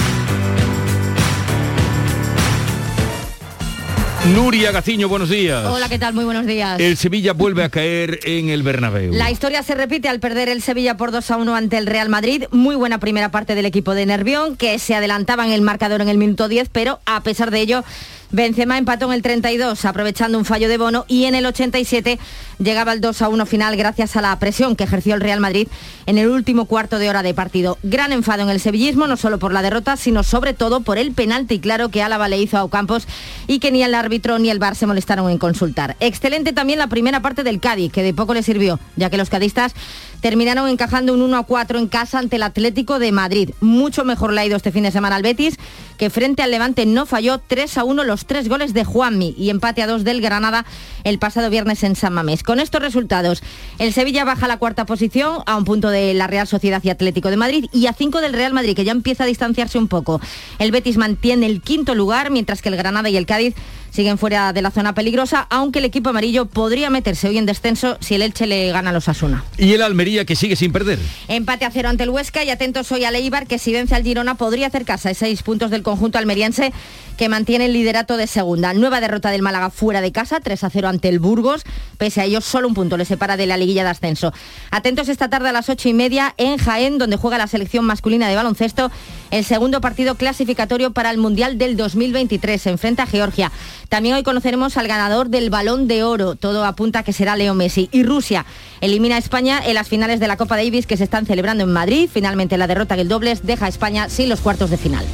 Nuria 4.26 4.72
Gaciño, 4.72 5.08
buenos 5.08 5.30
días. 5.30 5.66
Hola, 5.66 5.88
¿qué 5.88 5.98
tal? 5.98 6.14
Muy 6.14 6.26
buenos 6.26 6.46
días. 6.46 6.80
El 6.80 6.98
Sevilla 6.98 7.32
vuelve 7.32 7.64
a 7.64 7.70
caer 7.70 8.20
en 8.26 8.50
el 8.50 8.64
Bernabéu. 8.64 9.14
La 9.14 9.32
historia 9.32 9.64
se 9.64 9.76
repite 9.76 10.10
al 10.10 10.20
perder 10.20 10.50
el 10.50 10.62
Sevilla 10.62 10.98
por 10.98 11.12
2 11.12 11.32
a 11.32 11.38
1 11.38 11.56
ante 11.56 11.78
el 11.78 11.88
Real 11.88 12.10
Madrid. 12.10 12.44
Muy 12.52 12.76
buena 12.76 13.00
primera 13.00 13.32
parte 13.32 13.56
del 13.56 13.66
equipo 13.66 13.96
de 13.96 14.06
Nervión, 14.06 14.58
que 14.58 14.78
se 14.78 14.94
adelantaba 14.94 15.46
en 15.46 15.54
el 15.54 15.62
marcador 15.62 16.02
en 16.02 16.10
el 16.10 16.18
minuto 16.18 16.50
10, 16.50 16.68
pero 16.70 17.00
a 17.06 17.24
pesar 17.24 17.50
de 17.50 17.62
ello 17.62 17.86
Benzema 18.32 18.78
empató 18.78 19.08
en 19.08 19.14
el 19.14 19.22
32 19.24 19.86
aprovechando 19.86 20.38
un 20.38 20.46
fallo 20.46 20.70
de 20.70 20.78
Bono 20.78 21.06
y 21.08 21.26
en 21.26 21.34
el 21.34 21.48
87 21.48 22.20
llegaba 22.60 22.94
el 22.94 23.02
2 23.02 23.24
a 23.24 23.30
1 23.30 23.46
final 23.48 23.76
gracias 23.76 24.16
a 24.16 24.22
la 24.22 24.38
presión 24.38 24.76
que 24.76 24.84
ejerció 24.84 25.16
el 25.16 25.22
Real 25.22 25.40
Madrid 25.40 25.68
en 26.06 26.20
el 26.20 26.28
último 26.28 26.66
cuarto 26.66 27.00
de 27.00 27.10
hora 27.10 27.24
de 27.24 27.34
partido. 27.34 27.80
Gran 27.82 28.14
enfado 28.14 28.44
en 28.44 28.50
el 28.50 28.60
sevillismo, 28.60 29.08
no 29.08 29.18
solo 29.18 29.40
por 29.40 29.52
la 29.52 29.64
derrota, 29.64 29.98
sino 29.98 30.22
sobre 30.22 30.54
todo 30.54 30.82
por 30.82 31.00
el 31.00 31.12
penalti 31.12 31.60
claro 31.60 31.90
que 31.90 32.04
Álava 32.04 32.28
le 32.28 32.38
hizo 32.38 32.58
a 32.58 32.64
Ocampos 32.64 33.08
y 33.48 33.60
que 33.60 33.72
ni 33.72 33.82
el 33.82 33.96
árbitro 33.96 34.38
ni 34.38 34.52
el 34.52 34.60
VAR 34.60 34.76
se 34.76 34.86
molestaron 34.86 35.32
en 35.32 35.40
consultar. 35.40 35.96
Excelente 36.00 36.54
también 36.54 36.78
la 36.78 36.88
primera 36.88 37.22
parte 37.22 37.44
del 37.44 37.60
Cádiz, 37.60 37.92
que 37.92 38.04
de 38.04 38.14
poco 38.14 38.36
le 38.36 38.44
sirvió, 38.44 38.80
ya 38.96 39.10
que 39.10 39.18
los 39.18 39.30
cadistas 39.30 39.74
terminaron 40.22 40.70
encajando 40.70 41.14
un 41.14 41.22
1 41.22 41.38
a 41.38 41.44
4 41.44 41.80
en 41.80 41.88
casa 41.88 42.20
ante 42.20 42.36
el 42.36 42.44
Atlético 42.44 43.00
de 43.00 43.12
Madrid. 43.12 43.52
Mucho 43.62 44.06
mejor 44.06 44.34
le 44.34 44.42
ha 44.42 44.46
ido 44.46 44.58
este 44.58 44.72
fin 44.72 44.84
de 44.84 44.92
semana 44.92 45.16
al 45.16 45.24
Betis, 45.24 45.58
que 45.98 46.10
frente 46.10 46.42
al 46.42 46.52
Levante 46.52 46.86
no 46.86 47.06
falló 47.06 47.40
3 47.40 47.78
a 47.78 47.84
1 47.84 48.04
los 48.04 48.26
tres 48.26 48.48
goles 48.48 48.74
de 48.74 48.86
Juanmi 48.86 49.36
y 49.38 49.50
empate 49.50 49.82
a 49.82 49.88
2 49.88 50.04
del 50.04 50.22
Granada 50.22 50.66
el 51.04 51.20
pasado 51.20 51.50
viernes 51.50 51.84
en 51.84 51.96
San 51.96 52.14
Mamés. 52.14 52.44
Con 52.44 52.60
estos 52.60 52.82
resultados, 52.82 53.42
el 53.80 53.94
Sevilla 53.94 54.24
baja 54.26 54.46
a 54.46 54.48
la 54.50 54.58
cuarta 54.58 54.86
posición 54.86 55.44
a 55.46 55.56
un 55.58 55.66
punto 55.66 55.90
de 55.90 56.14
la 56.14 56.28
Real 56.28 56.48
Sociedad 56.48 56.82
y 56.84 56.90
Atlético 56.90 57.30
de 57.30 57.38
Madrid 57.38 57.66
y 57.74 57.88
a 57.88 57.94
5 57.94 58.22
del 58.22 58.34
Real 58.34 58.54
Madrid, 58.54 58.76
que 58.76 58.86
ya 58.86 58.92
empieza 58.92 59.24
a 59.24 59.28
distanciarse 59.28 59.78
un 59.78 59.88
poco. 59.88 60.22
El 60.58 60.72
Betis 60.72 60.98
mantiene 60.98 61.46
el 61.46 61.62
quinto 61.62 61.96
lugar, 61.96 62.32
mientras 62.32 62.62
que 62.62 62.70
el 62.70 62.78
Granada 62.78 63.10
y 63.10 63.18
el 63.18 63.26
Cádiz 63.26 63.56
siguen 63.92 64.18
fuera 64.18 64.54
de 64.54 64.62
la 64.62 64.72
zona 64.72 64.94
peligrosa, 64.94 65.48
aunque 65.50 65.80
el 65.80 65.86
equipo 65.86 66.10
amarillo 66.10 66.46
podría 66.46 66.90
meterse 66.90 67.28
hoy 67.28 67.38
en 67.38 67.46
descenso 67.46 67.98
si 68.00 68.16
el 68.16 68.22
Elche 68.22 68.46
le 68.46 68.72
gana 68.72 68.92
a 68.92 68.94
los 68.94 69.10
Asuna. 69.10 69.44
Y 69.58 69.74
el 69.74 69.82
Almería 69.82 70.09
Que 70.10 70.36
sigue 70.36 70.56
sin 70.56 70.72
perder. 70.72 70.98
Empate 71.28 71.66
a 71.66 71.72
cero 71.72 71.88
ante 71.88 72.02
el 72.02 72.10
Huesca 72.10 72.44
y 72.44 72.50
atentos 72.50 72.92
hoy 72.92 73.04
a 73.04 73.12
Leibar 73.12 73.46
que 73.46 73.60
si 73.60 73.72
vence 73.72 73.94
al 73.94 74.04
Girona 74.04 74.36
podría 74.36 74.66
acercarse 74.66 75.10
a 75.10 75.14
seis 75.14 75.44
puntos 75.44 75.70
del 75.70 75.84
conjunto 75.84 76.18
almeriense 76.18 76.74
que 77.16 77.30
mantiene 77.30 77.66
el 77.66 77.74
liderato 77.74 78.18
de 78.18 78.26
segunda. 78.26 78.74
Nueva 78.74 79.02
derrota 79.02 79.30
del 79.30 79.44
Málaga 79.44 79.70
fuera 79.70 80.02
de 80.02 80.12
casa, 80.12 80.40
3 80.40 80.64
a 80.64 80.70
0 80.72 80.88
ante 80.88 81.10
el 81.10 81.20
Burgos. 81.20 81.62
Pese 82.00 82.22
a 82.22 82.26
ello, 82.26 82.42
solo 82.42 82.68
un 82.68 82.74
punto 82.74 82.98
le 82.98 83.06
separa 83.06 83.38
de 83.38 83.46
la 83.46 83.58
liguilla 83.58 83.84
de 83.84 83.90
ascenso. 83.90 84.34
Atentos 84.72 85.10
esta 85.10 85.30
tarde 85.30 85.50
a 85.50 85.52
las 85.52 85.70
ocho 85.70 85.90
y 85.90 85.94
media 85.94 86.34
en 86.38 86.58
Jaén, 86.58 86.98
donde 86.98 87.18
juega 87.18 87.38
la 87.38 87.48
selección 87.48 87.86
masculina 87.86 88.30
de 88.30 88.36
baloncesto, 88.36 88.90
el 89.32 89.46
segundo 89.46 89.82
partido 89.82 90.16
clasificatorio 90.16 90.92
para 90.92 91.12
el 91.12 91.18
Mundial 91.18 91.58
del 91.58 91.78
2023. 91.78 92.62
Se 92.62 92.70
enfrenta 92.70 93.04
a 93.04 93.08
Georgia. 93.08 93.52
También 93.90 94.16
hoy 94.16 94.24
conoceremos 94.24 94.78
al 94.78 94.88
ganador 94.88 95.30
del 95.30 95.50
Balón 95.50 95.88
de 95.88 96.04
Oro. 96.04 96.36
Todo 96.36 96.66
apunta 96.66 97.04
que 97.04 97.14
será 97.14 97.36
Leo 97.36 97.54
Messi. 97.54 97.90
Y 97.92 98.04
Rusia 98.04 98.46
elimina 98.82 99.16
a 99.16 99.20
España 99.20 99.62
en 99.64 99.76
las 99.76 99.88
finales 99.88 100.20
de 100.20 100.28
la 100.28 100.38
Copa 100.38 100.58
Davis 100.58 100.88
que 100.88 100.98
se 100.98 101.04
están 101.04 101.26
celebrando 101.26 101.64
en 101.64 101.72
Madrid. 101.72 102.10
Finalmente 102.12 102.58
la 102.58 102.68
derrota 102.68 102.96
del 102.96 103.08
dobles 103.08 103.46
deja 103.46 103.66
a 103.66 103.70
España 103.70 104.10
sin 104.10 104.30
los 104.30 104.42
cuartos 104.42 104.70
de 104.70 104.78
final. 104.78 105.06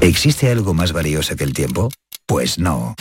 ¿Existe 0.00 0.50
algo 0.50 0.74
más 0.74 0.92
valioso 0.92 1.34
que 1.36 1.44
el 1.44 1.52
tiempo? 1.52 1.88
Pues 2.26 2.58
no. 2.58 2.94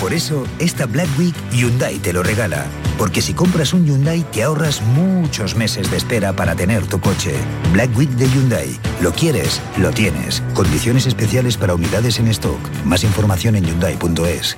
Por 0.00 0.14
eso, 0.14 0.46
esta 0.60 0.86
Black 0.86 1.08
Week 1.18 1.34
Hyundai 1.50 1.98
te 1.98 2.12
lo 2.12 2.22
regala. 2.22 2.66
Porque 2.96 3.20
si 3.20 3.34
compras 3.34 3.72
un 3.72 3.84
Hyundai 3.84 4.22
te 4.30 4.44
ahorras 4.44 4.80
muchos 4.80 5.56
meses 5.56 5.90
de 5.90 5.96
espera 5.96 6.32
para 6.32 6.54
tener 6.54 6.86
tu 6.86 7.00
coche. 7.00 7.34
Black 7.72 7.96
Week 7.96 8.10
de 8.10 8.28
Hyundai. 8.30 8.78
Lo 9.00 9.10
quieres, 9.10 9.60
lo 9.76 9.90
tienes. 9.90 10.40
Condiciones 10.54 11.06
especiales 11.06 11.56
para 11.56 11.74
unidades 11.74 12.20
en 12.20 12.28
stock. 12.28 12.60
Más 12.84 13.02
información 13.02 13.56
en 13.56 13.64
hyundai.es. 13.64 14.56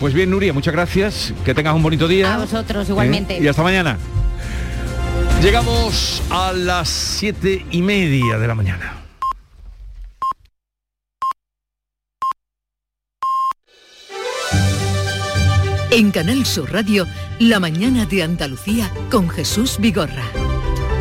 Pues 0.00 0.12
bien, 0.12 0.30
Nuria, 0.30 0.52
muchas 0.52 0.74
gracias. 0.74 1.32
Que 1.44 1.54
tengas 1.54 1.74
un 1.74 1.82
bonito 1.82 2.08
día. 2.08 2.34
A 2.34 2.38
vosotros 2.38 2.88
igualmente. 2.88 3.36
¿Eh? 3.36 3.42
Y 3.42 3.48
hasta 3.48 3.62
mañana. 3.62 3.96
Llegamos 5.40 6.20
a 6.30 6.52
las 6.52 6.88
siete 6.88 7.64
y 7.70 7.80
media 7.80 8.38
de 8.38 8.48
la 8.48 8.56
mañana. 8.56 9.03
En 15.94 16.10
Canal 16.10 16.44
Sur 16.44 16.72
Radio, 16.72 17.06
La 17.38 17.60
mañana 17.60 18.04
de 18.04 18.24
Andalucía 18.24 18.90
con 19.12 19.28
Jesús 19.28 19.76
Vigorra. 19.78 20.24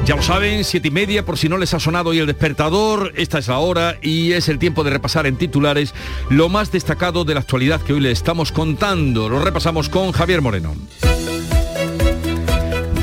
Ya 0.05 0.15
lo 0.15 0.21
saben, 0.21 0.63
siete 0.63 0.89
y 0.89 0.91
media, 0.91 1.25
por 1.25 1.39
si 1.39 1.49
no 1.49 1.57
les 1.57 1.73
ha 1.73 1.79
sonado 1.79 2.11
hoy 2.11 2.19
el 2.19 2.27
despertador, 2.27 3.11
esta 3.15 3.39
es 3.39 3.47
la 3.47 3.57
hora 3.57 3.97
y 4.03 4.33
es 4.33 4.49
el 4.49 4.59
tiempo 4.59 4.83
de 4.83 4.91
repasar 4.91 5.25
en 5.25 5.35
titulares 5.35 5.95
lo 6.29 6.47
más 6.47 6.71
destacado 6.71 7.25
de 7.25 7.33
la 7.33 7.39
actualidad 7.39 7.81
que 7.81 7.93
hoy 7.93 8.01
le 8.01 8.11
estamos 8.11 8.51
contando. 8.51 9.29
Lo 9.29 9.43
repasamos 9.43 9.89
con 9.89 10.11
Javier 10.11 10.43
Moreno. 10.43 10.75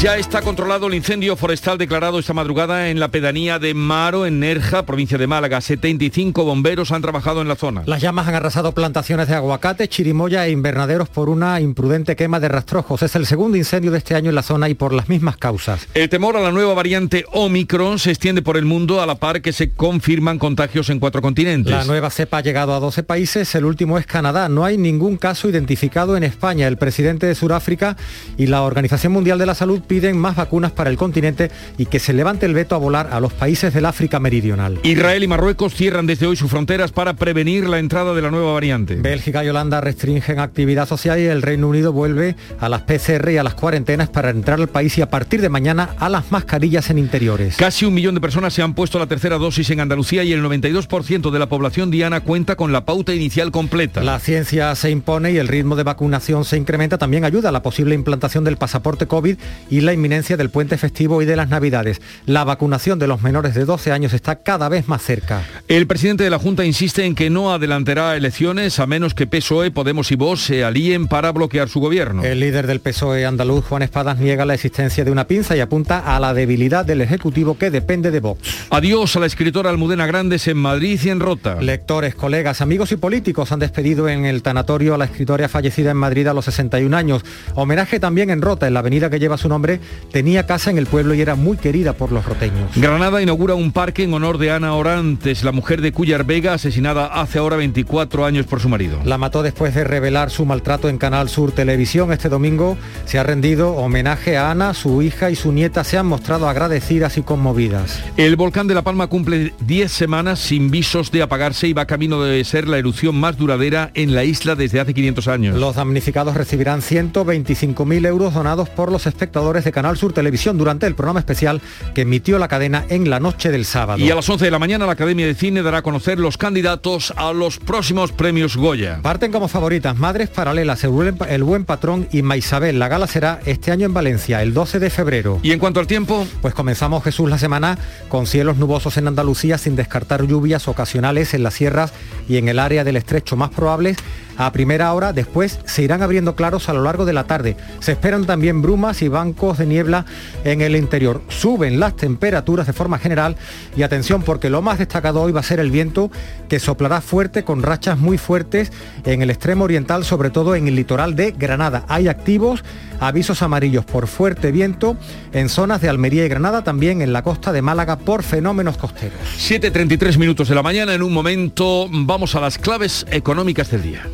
Ya 0.02 0.16
está 0.16 0.40
controlado 0.40 0.86
el 0.86 0.94
incendio 0.94 1.36
forestal 1.36 1.76
declarado 1.76 2.18
esta 2.18 2.32
madrugada 2.32 2.88
en 2.88 2.98
la 3.00 3.08
pedanía 3.08 3.58
de 3.58 3.74
Maro, 3.74 4.24
en 4.24 4.40
Nerja, 4.40 4.86
provincia 4.86 5.18
de 5.18 5.26
Málaga. 5.26 5.60
75 5.60 6.42
bomberos 6.42 6.90
han 6.90 7.02
trabajado 7.02 7.42
en 7.42 7.48
la 7.48 7.54
zona. 7.54 7.82
Las 7.84 8.00
llamas 8.00 8.26
han 8.26 8.34
arrasado 8.34 8.72
plantaciones 8.72 9.28
de 9.28 9.34
aguacate, 9.34 9.88
chirimoya 9.88 10.46
e 10.46 10.52
invernaderos 10.52 11.10
por 11.10 11.28
una 11.28 11.60
imprudente 11.60 12.16
quema 12.16 12.40
de 12.40 12.48
rastrojos. 12.48 13.02
Es 13.02 13.14
el 13.14 13.26
segundo 13.26 13.58
incendio 13.58 13.90
de 13.90 13.98
este 13.98 14.14
año 14.14 14.30
en 14.30 14.36
la 14.36 14.42
zona 14.42 14.70
y 14.70 14.74
por 14.74 14.94
las 14.94 15.10
mismas 15.10 15.36
causas. 15.36 15.86
El 15.92 16.08
temor 16.08 16.34
a 16.38 16.40
la 16.40 16.50
nueva 16.50 16.72
variante 16.72 17.26
Omicron 17.32 17.98
se 17.98 18.08
extiende 18.08 18.40
por 18.40 18.56
el 18.56 18.64
mundo 18.64 19.02
a 19.02 19.06
la 19.06 19.16
par 19.16 19.42
que 19.42 19.52
se 19.52 19.72
confirman 19.72 20.38
contagios 20.38 20.88
en 20.88 20.98
cuatro 20.98 21.20
continentes. 21.20 21.74
La 21.74 21.84
nueva 21.84 22.08
cepa 22.08 22.38
ha 22.38 22.42
llegado 22.42 22.74
a 22.74 22.80
12 22.80 23.02
países, 23.02 23.54
el 23.54 23.66
último 23.66 23.98
es 23.98 24.06
Canadá. 24.06 24.48
No 24.48 24.64
hay 24.64 24.78
ningún 24.78 25.18
caso 25.18 25.46
identificado 25.46 26.16
en 26.16 26.24
España. 26.24 26.68
El 26.68 26.78
presidente 26.78 27.26
de 27.26 27.34
Sudáfrica 27.34 27.98
y 28.38 28.46
la 28.46 28.62
Organización 28.62 29.12
Mundial 29.12 29.38
de 29.38 29.44
la 29.44 29.54
Salud 29.54 29.82
piden 29.90 30.16
más 30.16 30.36
vacunas 30.36 30.70
para 30.70 30.88
el 30.88 30.96
continente 30.96 31.50
y 31.76 31.86
que 31.86 31.98
se 31.98 32.12
levante 32.12 32.46
el 32.46 32.54
veto 32.54 32.76
a 32.76 32.78
volar 32.78 33.08
a 33.10 33.18
los 33.18 33.32
países 33.32 33.74
del 33.74 33.86
África 33.86 34.20
Meridional. 34.20 34.78
Israel 34.84 35.24
y 35.24 35.26
Marruecos 35.26 35.74
cierran 35.74 36.06
desde 36.06 36.26
hoy 36.26 36.36
sus 36.36 36.48
fronteras 36.48 36.92
para 36.92 37.14
prevenir 37.14 37.68
la 37.68 37.80
entrada 37.80 38.14
de 38.14 38.22
la 38.22 38.30
nueva 38.30 38.52
variante. 38.52 38.94
Bélgica 38.94 39.44
y 39.44 39.48
Holanda 39.48 39.80
restringen 39.80 40.38
actividad 40.38 40.86
social 40.86 41.18
y 41.18 41.24
el 41.24 41.42
Reino 41.42 41.66
Unido 41.66 41.92
vuelve 41.92 42.36
a 42.60 42.68
las 42.68 42.82
PCR 42.82 43.30
y 43.32 43.38
a 43.38 43.42
las 43.42 43.54
cuarentenas 43.54 44.08
para 44.08 44.30
entrar 44.30 44.60
al 44.60 44.68
país 44.68 44.96
y 44.96 45.02
a 45.02 45.10
partir 45.10 45.40
de 45.40 45.48
mañana 45.48 45.96
a 45.98 46.08
las 46.08 46.30
mascarillas 46.30 46.88
en 46.90 46.98
interiores. 46.98 47.56
Casi 47.56 47.84
un 47.84 47.92
millón 47.92 48.14
de 48.14 48.20
personas 48.20 48.54
se 48.54 48.62
han 48.62 48.74
puesto 48.74 48.96
la 49.00 49.08
tercera 49.08 49.38
dosis 49.38 49.70
en 49.70 49.80
Andalucía 49.80 50.22
y 50.22 50.32
el 50.32 50.44
92% 50.44 51.32
de 51.32 51.38
la 51.40 51.48
población 51.48 51.90
diana 51.90 52.20
cuenta 52.20 52.54
con 52.54 52.70
la 52.70 52.84
pauta 52.84 53.12
inicial 53.12 53.50
completa. 53.50 54.04
La 54.04 54.20
ciencia 54.20 54.72
se 54.76 54.92
impone 54.92 55.32
y 55.32 55.38
el 55.38 55.48
ritmo 55.48 55.74
de 55.74 55.82
vacunación 55.82 56.44
se 56.44 56.56
incrementa. 56.56 56.96
También 56.96 57.24
ayuda 57.24 57.48
a 57.48 57.52
la 57.52 57.64
posible 57.64 57.96
implantación 57.96 58.44
del 58.44 58.56
pasaporte 58.56 59.08
COVID 59.08 59.36
y 59.68 59.79
la 59.82 59.92
inminencia 59.92 60.36
del 60.36 60.50
puente 60.50 60.78
festivo 60.78 61.22
y 61.22 61.26
de 61.26 61.36
las 61.36 61.48
Navidades. 61.48 62.00
La 62.26 62.44
vacunación 62.44 62.98
de 62.98 63.06
los 63.06 63.22
menores 63.22 63.54
de 63.54 63.64
12 63.64 63.92
años 63.92 64.12
está 64.12 64.36
cada 64.36 64.68
vez 64.68 64.88
más 64.88 65.02
cerca. 65.02 65.42
El 65.68 65.86
presidente 65.86 66.24
de 66.24 66.30
la 66.30 66.38
Junta 66.38 66.64
insiste 66.64 67.04
en 67.04 67.14
que 67.14 67.30
no 67.30 67.52
adelantará 67.52 68.16
elecciones 68.16 68.78
a 68.78 68.86
menos 68.86 69.14
que 69.14 69.26
PSOE, 69.26 69.70
Podemos 69.70 70.10
y 70.12 70.16
Vox 70.16 70.42
se 70.42 70.64
alíen 70.64 71.08
para 71.08 71.32
bloquear 71.32 71.68
su 71.68 71.80
gobierno. 71.80 72.24
El 72.24 72.40
líder 72.40 72.66
del 72.66 72.80
PSOE 72.80 73.26
andaluz, 73.26 73.64
Juan 73.64 73.82
Espadas, 73.82 74.18
niega 74.18 74.44
la 74.44 74.54
existencia 74.54 75.04
de 75.04 75.10
una 75.10 75.26
pinza 75.26 75.56
y 75.56 75.60
apunta 75.60 76.16
a 76.16 76.20
la 76.20 76.34
debilidad 76.34 76.84
del 76.84 77.00
Ejecutivo 77.00 77.56
que 77.56 77.70
depende 77.70 78.10
de 78.10 78.20
Vox. 78.20 78.66
Adiós 78.70 79.16
a 79.16 79.20
la 79.20 79.26
escritora 79.26 79.70
Almudena 79.70 80.06
Grandes 80.06 80.48
en 80.48 80.56
Madrid 80.56 81.00
y 81.02 81.08
en 81.08 81.20
Rota. 81.20 81.60
Lectores, 81.60 82.14
colegas, 82.14 82.60
amigos 82.60 82.92
y 82.92 82.96
políticos 82.96 83.52
han 83.52 83.60
despedido 83.60 84.08
en 84.08 84.24
el 84.24 84.42
tanatorio 84.42 84.94
a 84.94 84.98
la 84.98 85.04
escritora 85.04 85.48
fallecida 85.48 85.90
en 85.90 85.96
Madrid 85.96 86.26
a 86.26 86.34
los 86.34 86.44
61 86.46 86.96
años. 86.96 87.22
Homenaje 87.54 88.00
también 88.00 88.30
en 88.30 88.42
Rota, 88.42 88.66
en 88.66 88.74
la 88.74 88.80
avenida 88.80 89.10
que 89.10 89.18
lleva 89.18 89.38
su 89.38 89.48
nombre, 89.48 89.69
tenía 90.10 90.46
casa 90.46 90.70
en 90.70 90.78
el 90.78 90.86
pueblo 90.86 91.14
y 91.14 91.20
era 91.20 91.34
muy 91.34 91.58
querida 91.58 91.92
por 91.92 92.10
los 92.10 92.24
roteños. 92.24 92.70
Granada 92.74 93.22
inaugura 93.22 93.54
un 93.54 93.72
parque 93.72 94.04
en 94.04 94.14
honor 94.14 94.38
de 94.38 94.50
Ana 94.50 94.74
Orantes, 94.74 95.44
la 95.44 95.52
mujer 95.52 95.82
de 95.82 95.92
Cuyar 95.92 96.24
Vega, 96.24 96.54
asesinada 96.54 97.06
hace 97.06 97.38
ahora 97.38 97.56
24 97.56 98.24
años 98.24 98.46
por 98.46 98.60
su 98.60 98.68
marido. 98.68 98.98
La 99.04 99.18
mató 99.18 99.42
después 99.42 99.74
de 99.74 99.84
revelar 99.84 100.30
su 100.30 100.46
maltrato 100.46 100.88
en 100.88 100.98
Canal 100.98 101.28
Sur 101.28 101.52
Televisión. 101.52 102.12
Este 102.12 102.28
domingo 102.28 102.76
se 103.04 103.18
ha 103.18 103.22
rendido 103.22 103.74
homenaje 103.74 104.36
a 104.36 104.50
Ana, 104.50 104.74
su 104.74 105.02
hija 105.02 105.30
y 105.30 105.36
su 105.36 105.52
nieta 105.52 105.84
se 105.84 105.98
han 105.98 106.06
mostrado 106.06 106.48
agradecidas 106.48 107.18
y 107.18 107.22
conmovidas. 107.22 108.02
El 108.16 108.36
volcán 108.36 108.66
de 108.66 108.74
La 108.74 108.82
Palma 108.82 109.06
cumple 109.06 109.52
10 109.60 109.92
semanas 109.92 110.38
sin 110.40 110.70
visos 110.70 111.10
de 111.10 111.22
apagarse 111.22 111.68
y 111.68 111.72
va 111.72 111.86
camino 111.86 112.22
de 112.22 112.42
ser 112.44 112.68
la 112.68 112.78
erupción 112.78 113.16
más 113.16 113.36
duradera 113.36 113.90
en 113.94 114.14
la 114.14 114.24
isla 114.24 114.54
desde 114.54 114.80
hace 114.80 114.94
500 114.94 115.28
años. 115.28 115.56
Los 115.56 115.76
damnificados 115.76 116.34
recibirán 116.34 116.80
125.000 116.80 118.06
euros 118.06 118.34
donados 118.34 118.68
por 118.68 118.90
los 118.90 119.06
espectadores 119.06 119.59
de 119.64 119.72
Canal 119.72 119.96
Sur 119.96 120.12
Televisión 120.12 120.58
durante 120.58 120.86
el 120.86 120.94
programa 120.94 121.20
especial 121.20 121.60
que 121.94 122.02
emitió 122.02 122.38
la 122.38 122.48
cadena 122.48 122.84
en 122.88 123.10
la 123.10 123.20
noche 123.20 123.50
del 123.50 123.64
sábado. 123.64 123.98
Y 124.02 124.10
a 124.10 124.14
las 124.14 124.28
11 124.28 124.44
de 124.44 124.50
la 124.50 124.58
mañana 124.58 124.86
la 124.86 124.92
Academia 124.92 125.26
de 125.26 125.34
Cine 125.34 125.62
dará 125.62 125.78
a 125.78 125.82
conocer 125.82 126.18
los 126.18 126.36
candidatos 126.36 127.12
a 127.16 127.32
los 127.32 127.58
próximos 127.58 128.12
premios 128.12 128.56
Goya. 128.56 129.00
Parten 129.02 129.32
como 129.32 129.48
favoritas 129.48 129.96
Madres 129.96 130.28
Paralelas, 130.28 130.82
El 130.84 130.90
Buen, 130.90 131.16
el 131.28 131.42
Buen 131.42 131.64
Patrón 131.64 132.08
y 132.12 132.22
Maisabel. 132.22 132.78
La 132.78 132.88
gala 132.88 133.06
será 133.06 133.40
este 133.46 133.72
año 133.72 133.86
en 133.86 133.94
Valencia, 133.94 134.42
el 134.42 134.54
12 134.54 134.78
de 134.78 134.90
febrero. 134.90 135.40
¿Y 135.42 135.52
en 135.52 135.58
cuanto 135.58 135.80
al 135.80 135.86
tiempo? 135.86 136.26
Pues 136.42 136.54
comenzamos 136.54 137.04
Jesús 137.04 137.28
la 137.28 137.38
semana 137.38 137.78
con 138.08 138.26
cielos 138.26 138.56
nubosos 138.56 138.96
en 138.96 139.08
Andalucía 139.08 139.58
sin 139.58 139.76
descartar 139.76 140.26
lluvias 140.26 140.68
ocasionales 140.68 141.34
en 141.34 141.42
las 141.42 141.54
sierras 141.54 141.92
y 142.28 142.36
en 142.36 142.48
el 142.48 142.58
área 142.58 142.84
del 142.84 142.96
estrecho 142.96 143.36
más 143.36 143.50
probables 143.50 143.96
a 144.36 144.52
primera 144.52 144.92
hora, 144.92 145.12
después 145.12 145.58
se 145.64 145.82
irán 145.82 146.02
abriendo 146.02 146.34
claros 146.34 146.68
a 146.68 146.72
lo 146.72 146.82
largo 146.82 147.04
de 147.04 147.12
la 147.12 147.24
tarde. 147.24 147.56
Se 147.80 147.92
esperan 147.92 148.26
también 148.26 148.62
brumas 148.62 149.02
y 149.02 149.08
bancos 149.08 149.58
de 149.58 149.66
niebla 149.66 150.06
en 150.44 150.60
el 150.60 150.76
interior. 150.76 151.22
Suben 151.28 151.80
las 151.80 151.96
temperaturas 151.96 152.66
de 152.66 152.72
forma 152.72 152.98
general 152.98 153.36
y 153.76 153.82
atención 153.82 154.22
porque 154.22 154.50
lo 154.50 154.62
más 154.62 154.78
destacado 154.78 155.22
hoy 155.22 155.32
va 155.32 155.40
a 155.40 155.44
ser 155.44 155.60
el 155.60 155.70
viento 155.70 156.10
que 156.48 156.58
soplará 156.58 157.00
fuerte 157.00 157.44
con 157.44 157.62
rachas 157.62 157.98
muy 157.98 158.18
fuertes 158.18 158.72
en 159.04 159.22
el 159.22 159.30
extremo 159.30 159.64
oriental, 159.64 160.04
sobre 160.04 160.30
todo 160.30 160.54
en 160.54 160.68
el 160.68 160.76
litoral 160.76 161.16
de 161.16 161.32
Granada. 161.32 161.84
Hay 161.88 162.08
activos 162.08 162.64
avisos 163.00 163.42
amarillos 163.42 163.84
por 163.84 164.06
fuerte 164.06 164.52
viento 164.52 164.96
en 165.32 165.48
zonas 165.48 165.80
de 165.80 165.88
Almería 165.88 166.24
y 166.24 166.28
Granada, 166.28 166.62
también 166.62 167.02
en 167.02 167.12
la 167.12 167.22
costa 167.22 167.52
de 167.52 167.62
Málaga 167.62 167.98
por 167.98 168.22
fenómenos 168.22 168.76
costeros. 168.76 169.18
7.33 169.38 170.18
minutos 170.18 170.48
de 170.48 170.54
la 170.54 170.62
mañana, 170.62 170.94
en 170.94 171.02
un 171.02 171.12
momento 171.12 171.88
vamos 171.90 172.34
a 172.34 172.40
las 172.40 172.58
claves 172.58 173.06
económicas 173.10 173.70
del 173.70 173.82
día. 173.82 174.06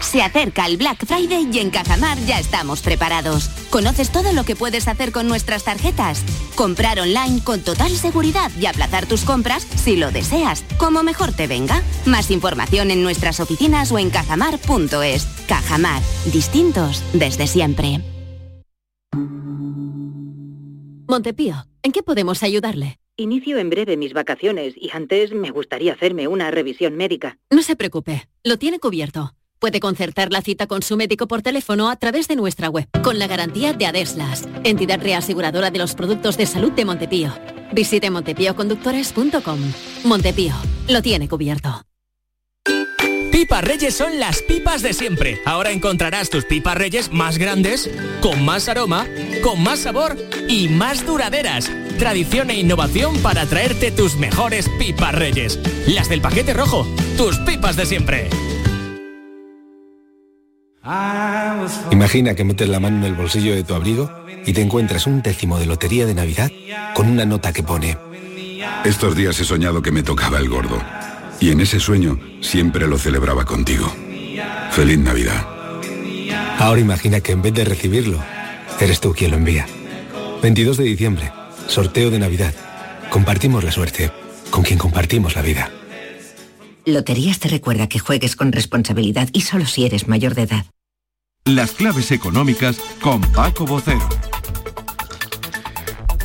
Se 0.00 0.22
acerca 0.22 0.66
el 0.66 0.76
Black 0.76 1.06
Friday 1.06 1.48
y 1.52 1.58
en 1.58 1.70
Cajamar 1.70 2.18
ya 2.26 2.40
estamos 2.40 2.80
preparados. 2.80 3.48
¿Conoces 3.70 4.10
todo 4.10 4.32
lo 4.32 4.44
que 4.44 4.56
puedes 4.56 4.88
hacer 4.88 5.12
con 5.12 5.28
nuestras 5.28 5.64
tarjetas? 5.64 6.24
Comprar 6.56 6.98
online 6.98 7.42
con 7.44 7.60
total 7.60 7.90
seguridad 7.90 8.50
y 8.58 8.66
aplazar 8.66 9.06
tus 9.06 9.22
compras 9.22 9.62
si 9.62 9.96
lo 9.96 10.10
deseas, 10.10 10.64
como 10.78 11.02
mejor 11.02 11.32
te 11.32 11.46
venga. 11.46 11.82
Más 12.06 12.30
información 12.30 12.90
en 12.90 13.02
nuestras 13.02 13.40
oficinas 13.40 13.92
o 13.92 13.98
en 13.98 14.10
cajamar.es. 14.10 15.26
Cajamar, 15.46 16.02
distintos 16.32 17.04
desde 17.12 17.46
siempre. 17.46 18.00
Montepío, 21.06 21.66
¿en 21.82 21.92
qué 21.92 22.02
podemos 22.02 22.42
ayudarle? 22.42 22.98
Inicio 23.16 23.58
en 23.58 23.68
breve 23.68 23.96
mis 23.96 24.14
vacaciones 24.14 24.74
y 24.76 24.90
antes 24.92 25.32
me 25.32 25.50
gustaría 25.50 25.92
hacerme 25.92 26.26
una 26.26 26.50
revisión 26.50 26.96
médica. 26.96 27.36
No 27.50 27.62
se 27.62 27.76
preocupe, 27.76 28.28
lo 28.44 28.56
tiene 28.56 28.78
cubierto. 28.78 29.34
Puede 29.60 29.78
concertar 29.78 30.32
la 30.32 30.40
cita 30.40 30.66
con 30.66 30.82
su 30.82 30.96
médico 30.96 31.28
por 31.28 31.42
teléfono 31.42 31.90
a 31.90 31.96
través 31.96 32.28
de 32.28 32.34
nuestra 32.34 32.70
web, 32.70 32.88
con 33.02 33.18
la 33.18 33.26
garantía 33.26 33.74
de 33.74 33.84
Adeslas, 33.84 34.48
entidad 34.64 35.02
reaseguradora 35.02 35.70
de 35.70 35.78
los 35.78 35.94
productos 35.94 36.38
de 36.38 36.46
salud 36.46 36.72
de 36.72 36.86
Montepío. 36.86 37.30
Visite 37.70 38.10
montepíoconductores.com. 38.10 39.58
Montepío, 40.04 40.54
lo 40.88 41.02
tiene 41.02 41.28
cubierto. 41.28 41.82
Pipas 43.30 43.62
Reyes 43.62 43.94
son 43.94 44.18
las 44.18 44.40
pipas 44.42 44.80
de 44.80 44.94
siempre. 44.94 45.38
Ahora 45.44 45.70
encontrarás 45.72 46.30
tus 46.30 46.46
pipas 46.46 46.78
Reyes 46.78 47.12
más 47.12 47.36
grandes, 47.36 47.90
con 48.22 48.42
más 48.42 48.66
aroma, 48.68 49.06
con 49.42 49.62
más 49.62 49.80
sabor 49.80 50.16
y 50.48 50.68
más 50.68 51.04
duraderas. 51.04 51.70
Tradición 51.98 52.48
e 52.48 52.58
innovación 52.58 53.18
para 53.18 53.44
traerte 53.44 53.90
tus 53.90 54.16
mejores 54.16 54.70
pipas 54.78 55.14
Reyes. 55.14 55.58
Las 55.86 56.08
del 56.08 56.22
paquete 56.22 56.54
rojo, 56.54 56.86
tus 57.18 57.36
pipas 57.40 57.76
de 57.76 57.84
siempre. 57.84 58.30
Imagina 61.90 62.34
que 62.34 62.44
metes 62.44 62.68
la 62.68 62.80
mano 62.80 62.98
en 62.98 63.04
el 63.04 63.14
bolsillo 63.14 63.54
de 63.54 63.62
tu 63.62 63.74
abrigo 63.74 64.10
y 64.44 64.52
te 64.52 64.62
encuentras 64.62 65.06
un 65.06 65.22
décimo 65.22 65.58
de 65.58 65.66
lotería 65.66 66.06
de 66.06 66.14
Navidad 66.14 66.50
con 66.94 67.08
una 67.08 67.24
nota 67.24 67.52
que 67.52 67.62
pone... 67.62 67.96
Estos 68.84 69.14
días 69.14 69.38
he 69.38 69.44
soñado 69.44 69.82
que 69.82 69.92
me 69.92 70.02
tocaba 70.02 70.38
el 70.38 70.48
gordo. 70.48 70.80
Y 71.38 71.50
en 71.50 71.60
ese 71.60 71.80
sueño 71.80 72.18
siempre 72.40 72.86
lo 72.86 72.98
celebraba 72.98 73.44
contigo. 73.44 73.92
Feliz 74.70 74.98
Navidad. 74.98 75.46
Ahora 76.58 76.80
imagina 76.80 77.20
que 77.20 77.32
en 77.32 77.42
vez 77.42 77.54
de 77.54 77.64
recibirlo, 77.64 78.18
eres 78.80 79.00
tú 79.00 79.12
quien 79.12 79.32
lo 79.32 79.36
envía. 79.36 79.66
22 80.42 80.76
de 80.78 80.84
diciembre, 80.84 81.30
sorteo 81.66 82.10
de 82.10 82.18
Navidad. 82.18 82.54
Compartimos 83.10 83.64
la 83.64 83.72
suerte 83.72 84.10
con 84.50 84.62
quien 84.62 84.78
compartimos 84.78 85.36
la 85.36 85.42
vida. 85.42 85.70
Loterías 86.84 87.38
te 87.38 87.48
recuerda 87.48 87.88
que 87.88 87.98
juegues 87.98 88.36
con 88.36 88.52
responsabilidad 88.52 89.28
y 89.32 89.42
solo 89.42 89.66
si 89.66 89.84
eres 89.84 90.08
mayor 90.08 90.34
de 90.34 90.42
edad. 90.42 90.66
Las 91.46 91.72
claves 91.72 92.12
económicas 92.12 92.78
con 93.00 93.22
Paco 93.32 93.64
Bocero. 93.64 94.06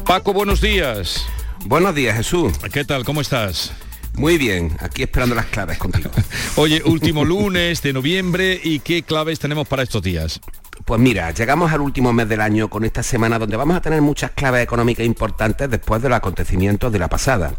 Paco, 0.05 0.33
buenos 0.33 0.59
días. 0.59 1.25
Buenos 1.65 1.95
días, 1.95 2.17
Jesús. 2.17 2.57
¿Qué 2.71 2.83
tal? 2.83 3.05
¿Cómo 3.05 3.21
estás? 3.21 3.71
Muy 4.15 4.37
bien, 4.37 4.75
aquí 4.81 5.03
esperando 5.03 5.33
las 5.33 5.45
claves 5.45 5.77
contigo. 5.77 6.11
Oye, 6.57 6.81
último 6.83 7.23
lunes 7.23 7.81
de 7.81 7.93
noviembre 7.93 8.59
y 8.61 8.79
qué 8.79 9.03
claves 9.03 9.39
tenemos 9.39 9.67
para 9.67 9.83
estos 9.83 10.03
días. 10.03 10.41
Pues 10.83 10.99
mira, 10.99 11.31
llegamos 11.31 11.71
al 11.71 11.79
último 11.79 12.11
mes 12.11 12.27
del 12.27 12.41
año 12.41 12.69
con 12.69 12.83
esta 12.83 13.01
semana 13.01 13.39
donde 13.39 13.55
vamos 13.55 13.77
a 13.77 13.81
tener 13.81 14.01
muchas 14.01 14.31
claves 14.31 14.63
económicas 14.63 15.05
importantes 15.05 15.69
después 15.69 16.01
de 16.01 16.09
los 16.09 16.17
acontecimientos 16.17 16.91
de 16.91 16.99
la 16.99 17.07
pasada. 17.07 17.53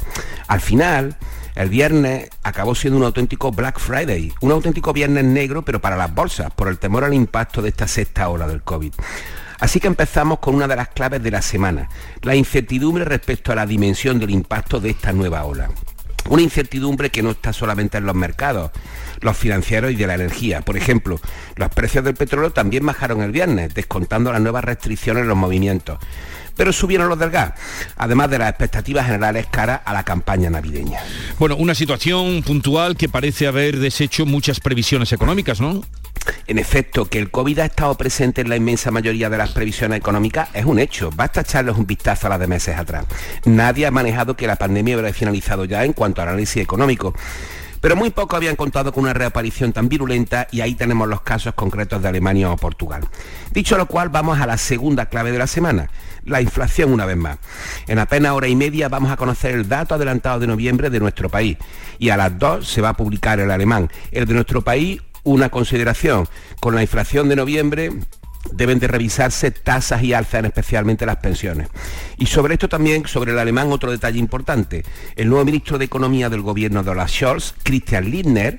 Al 0.47 0.61
final, 0.61 1.17
el 1.57 1.71
viernes 1.71 2.29
acabó 2.43 2.75
siendo 2.75 2.99
un 2.99 3.05
auténtico 3.05 3.51
Black 3.51 3.81
Friday, 3.81 4.31
un 4.43 4.53
auténtico 4.53 4.93
viernes 4.93 5.25
negro, 5.25 5.63
pero 5.63 5.81
para 5.81 5.97
las 5.97 6.15
bolsas, 6.15 6.53
por 6.53 6.69
el 6.69 6.79
temor 6.79 7.03
al 7.03 7.15
impacto 7.15 7.63
de 7.63 7.71
esta 7.71 7.89
sexta 7.89 8.29
ola 8.29 8.47
del 8.47 8.63
COVID. 8.63 8.93
Así 9.59 9.81
que 9.81 9.87
empezamos 9.87 10.39
con 10.39 10.55
una 10.55 10.69
de 10.69 10.77
las 10.77 10.89
claves 10.89 11.23
de 11.23 11.31
la 11.31 11.41
semana, 11.41 11.89
la 12.21 12.35
incertidumbre 12.35 13.07
respecto 13.07 13.53
a 13.53 13.55
la 13.55 13.65
dimensión 13.65 14.19
del 14.19 14.31
impacto 14.31 14.81
de 14.81 14.91
esta 14.91 15.13
nueva 15.13 15.45
ola. 15.45 15.71
Una 16.29 16.43
incertidumbre 16.43 17.09
que 17.09 17.23
no 17.23 17.31
está 17.31 17.55
solamente 17.55 17.97
en 17.97 18.05
los 18.05 18.15
mercados, 18.15 18.71
los 19.21 19.37
financieros 19.37 19.93
y 19.93 19.95
de 19.95 20.07
la 20.07 20.15
energía. 20.17 20.61
Por 20.61 20.77
ejemplo, 20.77 21.19
los 21.55 21.71
precios 21.71 22.05
del 22.05 22.17
petróleo 22.17 22.51
también 22.51 22.85
bajaron 22.85 23.23
el 23.23 23.33
viernes, 23.33 23.73
descontando 23.73 24.31
las 24.31 24.43
nuevas 24.43 24.65
restricciones 24.65 25.23
en 25.23 25.29
los 25.29 25.39
movimientos. 25.39 25.99
Pero 26.57 26.73
subieron 26.73 27.09
los 27.09 27.19
del 27.19 27.31
gas, 27.31 27.53
además 27.97 28.31
de 28.31 28.39
las 28.39 28.49
expectativas 28.49 29.07
generales 29.07 29.47
cara 29.51 29.77
a 29.77 29.93
la 29.93 30.05
campaña 30.05 30.51
navideña. 30.51 31.01
Bueno, 31.39 31.57
una 31.57 31.75
situación 31.75 32.43
puntual 32.43 32.97
que 32.97 33.09
parece 33.09 33.47
haber 33.47 33.79
deshecho 33.79 34.27
muchas 34.27 34.61
previsiones 34.61 35.13
económicas, 35.13 35.61
¿no? 35.61 35.83
En 36.47 36.59
efecto, 36.59 37.07
que 37.07 37.19
el 37.19 37.31
COVID 37.31 37.59
ha 37.61 37.65
estado 37.67 37.95
presente 37.97 38.41
en 38.41 38.49
la 38.49 38.57
inmensa 38.57 38.91
mayoría 38.91 39.29
de 39.31 39.39
las 39.39 39.51
previsiones 39.51 39.99
económicas 39.99 40.49
es 40.55 40.65
un 40.65 40.79
hecho. 40.79 41.11
Basta 41.15 41.41
echarles 41.43 41.77
un 41.77 41.87
vistazo 41.87 42.27
a 42.27 42.31
las 42.31 42.41
de 42.41 42.47
meses 42.47 42.77
atrás. 42.77 43.05
Nadie 43.45 43.87
ha 43.87 43.91
manejado 43.91 44.37
que 44.37 44.47
la 44.47 44.57
pandemia 44.57 44.97
hubiera 44.97 45.13
finalizado 45.13 45.65
ya 45.65 45.85
en 45.85 45.93
cuanto 45.93 46.23
al 46.23 46.29
análisis 46.29 46.63
económico. 46.63 47.15
Pero 47.87 47.95
muy 47.95 48.11
poco 48.11 48.35
habían 48.35 48.57
contado 48.57 48.93
con 48.93 49.05
una 49.05 49.13
reaparición 49.13 49.73
tan 49.73 49.89
virulenta 49.89 50.49
y 50.51 50.61
ahí 50.61 50.75
tenemos 50.75 51.07
los 51.07 51.21
casos 51.21 51.55
concretos 51.55 52.03
de 52.03 52.09
Alemania 52.09 52.51
o 52.51 52.57
Portugal. 52.57 53.03
Dicho 53.53 53.77
lo 53.79 53.87
cual, 53.87 54.09
vamos 54.09 54.41
a 54.41 54.47
la 54.49 54.59
segunda 54.59 55.07
clave 55.07 55.31
de 55.31 55.39
la 55.39 55.47
semana, 55.47 55.89
la 56.25 56.41
inflación 56.41 56.93
una 56.93 57.07
vez 57.07 57.17
más. 57.17 57.39
En 57.87 58.01
apenas 58.01 58.33
hora 58.33 58.49
y 58.49 58.57
media 58.57 58.89
vamos 58.89 59.13
a 59.13 59.17
conocer 59.17 59.55
el 59.55 59.69
dato 59.69 59.95
adelantado 59.95 60.41
de 60.41 60.49
noviembre 60.49 60.91
de 60.91 60.99
nuestro 60.99 61.29
país 61.29 61.59
y 62.01 62.09
a 62.09 62.17
las 62.17 62.37
dos 62.37 62.67
se 62.67 62.81
va 62.81 62.89
a 62.89 62.97
publicar 62.97 63.39
el 63.39 63.53
alemán. 63.53 63.89
El 64.11 64.27
de 64.27 64.35
nuestro 64.35 64.63
país 64.63 65.01
una 65.23 65.49
consideración. 65.49 66.27
Con 66.59 66.75
la 66.75 66.83
inflación 66.83 67.29
de 67.29 67.37
noviembre 67.37 67.93
deben 68.53 68.79
de 68.79 68.89
revisarse 68.89 69.51
tasas 69.51 70.03
y 70.03 70.13
alzas, 70.13 70.45
especialmente 70.45 71.07
las 71.07 71.17
pensiones. 71.17 71.69
Y 72.19 72.27
sobre 72.27 72.55
esto 72.55 72.69
también, 72.69 73.07
sobre 73.07 73.33
el 73.33 73.39
alemán, 73.39 73.73
otro 73.73 73.91
detalle 73.91 74.19
importante. 74.19 74.85
El 75.17 75.29
nuevo 75.29 75.45
ministro 75.45 75.79
de 75.79 75.85
Economía 75.85 76.29
del 76.29 76.43
gobierno 76.43 76.83
de 76.83 76.91
Olaf 76.91 77.11
Scholz, 77.11 77.55
Christian 77.63 78.11
Lindner, 78.11 78.59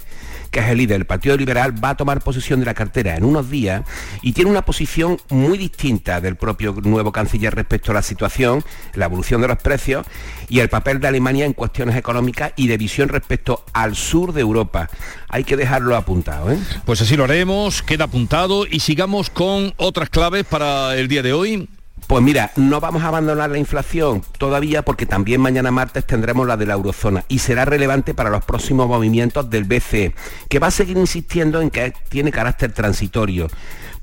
que 0.50 0.60
es 0.60 0.68
el 0.68 0.78
líder 0.78 0.98
del 0.98 1.06
Partido 1.06 1.38
Liberal, 1.38 1.84
va 1.84 1.92
a 1.92 1.98
tomar 1.98 2.22
posesión 2.22 2.60
de 2.60 2.66
la 2.66 2.74
cartera 2.74 3.16
en 3.16 3.24
unos 3.24 3.50
días 3.50 3.84
y 4.22 4.34
tiene 4.34 4.50
una 4.50 4.64
posición 4.64 5.18
muy 5.30 5.58
distinta 5.58 6.22
del 6.22 6.36
propio 6.36 6.74
nuevo 6.84 7.12
canciller 7.12 7.54
respecto 7.54 7.92
a 7.92 7.96
la 7.96 8.02
situación, 8.02 8.64
la 8.94 9.06
evolución 9.06 9.42
de 9.42 9.48
los 9.48 9.58
precios 9.58 10.06
y 10.50 10.60
el 10.60 10.70
papel 10.70 11.00
de 11.00 11.08
Alemania 11.08 11.46
en 11.46 11.54
cuestiones 11.54 11.96
económicas 11.96 12.54
y 12.56 12.68
de 12.68 12.78
visión 12.78 13.10
respecto 13.10 13.64
al 13.74 13.96
sur 13.96 14.34
de 14.34 14.42
Europa. 14.42 14.90
Hay 15.30 15.44
que 15.44 15.58
dejarlo 15.58 15.96
apuntado. 15.96 16.52
¿eh? 16.52 16.58
Pues 16.86 17.02
así 17.02 17.16
lo 17.16 17.26
haremos, 17.26 17.82
queda 17.82 18.06
apuntado 18.06 18.66
y 18.66 18.80
sigamos 18.80 19.30
con 19.30 19.74
otras 19.78 20.10
claves 20.10 20.46
para 20.46 20.96
el 20.96 21.08
día 21.08 21.22
de 21.22 21.34
hoy. 21.34 21.70
Pues 22.08 22.24
mira, 22.24 22.52
no 22.56 22.80
vamos 22.80 23.04
a 23.04 23.10
abandonar 23.10 23.50
la 23.50 23.58
inflación 23.58 24.24
todavía 24.38 24.82
porque 24.82 25.06
también 25.06 25.42
mañana 25.42 25.72
martes 25.72 26.06
tendremos 26.06 26.48
la 26.48 26.56
de 26.56 26.66
la 26.66 26.74
eurozona 26.74 27.26
y 27.28 27.40
será 27.40 27.66
relevante 27.66 28.14
para 28.14 28.30
los 28.30 28.46
próximos 28.46 28.88
movimientos 28.88 29.50
del 29.50 29.66
BCE, 29.66 30.16
que 30.48 30.60
va 30.60 30.68
a 30.68 30.72
seguir 30.72 30.98
insistiendo 30.98 31.60
en 31.60 31.70
que 31.70 31.94
tiene 32.08 32.32
carácter 32.32 32.72
transitorio 32.72 33.50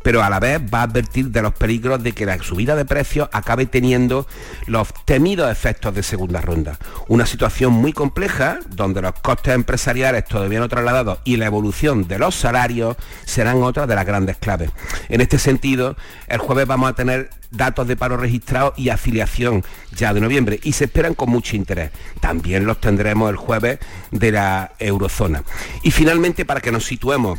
pero 0.04 0.22
a 0.22 0.28
la 0.28 0.38
vez 0.38 0.60
va 0.62 0.80
a 0.80 0.82
advertir 0.82 1.30
de 1.30 1.42
los 1.42 1.54
peligros 1.54 2.02
de 2.02 2.12
que 2.12 2.26
la 2.26 2.38
subida 2.38 2.76
de 2.76 2.84
precios 2.84 3.28
acabe 3.32 3.64
teniendo 3.64 4.28
los 4.66 4.88
temidos 5.06 5.50
efectos 5.50 5.94
de 5.94 6.02
segunda 6.02 6.42
ronda. 6.42 6.78
Una 7.08 7.24
situación 7.24 7.72
muy 7.72 7.94
compleja 7.94 8.58
donde 8.68 9.00
los 9.00 9.14
costes 9.14 9.54
empresariales 9.54 10.26
todavía 10.26 10.60
no 10.60 10.68
trasladados 10.68 11.20
y 11.24 11.38
la 11.38 11.46
evolución 11.46 12.06
de 12.06 12.18
los 12.18 12.34
salarios 12.34 12.96
serán 13.24 13.62
otras 13.62 13.88
de 13.88 13.94
las 13.94 14.04
grandes 14.04 14.36
claves. 14.36 14.70
En 15.08 15.22
este 15.22 15.38
sentido, 15.38 15.96
el 16.28 16.38
jueves 16.38 16.66
vamos 16.66 16.90
a 16.90 16.92
tener 16.92 17.30
datos 17.50 17.88
de 17.88 17.96
paro 17.96 18.18
registrado 18.18 18.74
y 18.76 18.90
afiliación 18.90 19.64
ya 19.96 20.12
de 20.12 20.20
noviembre 20.20 20.60
y 20.62 20.72
se 20.72 20.84
esperan 20.84 21.14
con 21.14 21.30
mucho 21.30 21.56
interés. 21.56 21.92
También 22.20 22.66
los 22.66 22.78
tendremos 22.78 23.30
el 23.30 23.36
jueves 23.36 23.78
de 24.10 24.32
la 24.32 24.72
eurozona. 24.78 25.44
Y 25.82 25.92
finalmente, 25.92 26.44
para 26.44 26.60
que 26.60 26.72
nos 26.72 26.84
situemos 26.84 27.38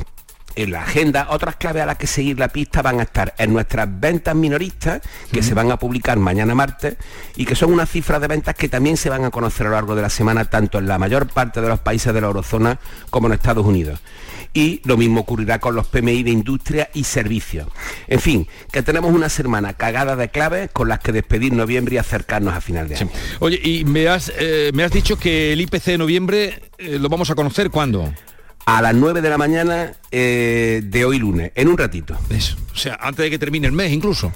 en 0.55 0.71
la 0.71 0.83
agenda, 0.83 1.27
otras 1.29 1.57
claves 1.57 1.83
a 1.83 1.85
las 1.85 1.97
que 1.97 2.07
seguir 2.07 2.39
la 2.39 2.47
pista 2.47 2.81
van 2.81 2.99
a 2.99 3.03
estar 3.03 3.33
en 3.37 3.53
nuestras 3.53 3.87
ventas 3.99 4.35
minoristas, 4.35 5.01
que 5.31 5.43
se 5.43 5.53
van 5.53 5.71
a 5.71 5.77
publicar 5.77 6.17
mañana 6.17 6.55
martes, 6.55 6.95
y 7.35 7.45
que 7.45 7.55
son 7.55 7.73
unas 7.73 7.89
cifras 7.89 8.21
de 8.21 8.27
ventas 8.27 8.55
que 8.55 8.69
también 8.69 8.97
se 8.97 9.09
van 9.09 9.25
a 9.25 9.31
conocer 9.31 9.67
a 9.67 9.69
lo 9.69 9.75
largo 9.75 9.95
de 9.95 10.01
la 10.01 10.09
semana, 10.09 10.45
tanto 10.45 10.79
en 10.79 10.87
la 10.87 10.97
mayor 10.97 11.27
parte 11.27 11.61
de 11.61 11.67
los 11.67 11.79
países 11.79 12.13
de 12.13 12.21
la 12.21 12.27
eurozona 12.27 12.79
como 13.09 13.27
en 13.27 13.33
Estados 13.33 13.65
Unidos. 13.65 13.99
Y 14.53 14.79
lo 14.85 14.95
mismo 14.95 15.21
ocurrirá 15.21 15.59
con 15.59 15.75
los 15.75 15.87
PMI 15.87 16.23
de 16.23 16.31
industria 16.31 16.89
y 16.93 17.03
servicios. 17.03 17.67
En 18.07 18.21
fin, 18.21 18.47
que 18.71 18.81
tenemos 18.81 19.13
una 19.13 19.27
semana 19.27 19.73
cagada 19.73 20.15
de 20.15 20.29
claves 20.29 20.69
con 20.71 20.87
las 20.87 20.99
que 20.99 21.11
despedir 21.11 21.51
noviembre 21.51 21.95
y 21.95 21.97
acercarnos 21.97 22.53
a 22.53 22.61
final 22.61 22.87
de 22.87 22.95
año. 22.95 23.09
Oye, 23.39 23.59
y 23.61 23.83
me 23.83 24.07
has, 24.07 24.31
eh, 24.39 24.71
me 24.73 24.85
has 24.85 24.91
dicho 24.91 25.19
que 25.19 25.51
el 25.51 25.59
IPC 25.59 25.85
de 25.87 25.97
noviembre 25.97 26.61
eh, 26.77 26.97
lo 26.99 27.09
vamos 27.09 27.29
a 27.29 27.35
conocer 27.35 27.69
cuándo 27.69 28.13
a 28.65 28.81
las 28.81 28.95
9 28.95 29.21
de 29.21 29.29
la 29.29 29.37
mañana 29.37 29.93
eh, 30.11 30.81
de 30.83 31.05
hoy 31.05 31.19
lunes, 31.19 31.51
en 31.55 31.67
un 31.67 31.77
ratito. 31.77 32.17
Eso, 32.29 32.57
o 32.73 32.77
sea, 32.77 32.97
antes 33.01 33.23
de 33.23 33.29
que 33.29 33.39
termine 33.39 33.67
el 33.67 33.73
mes 33.73 33.91
incluso. 33.91 34.31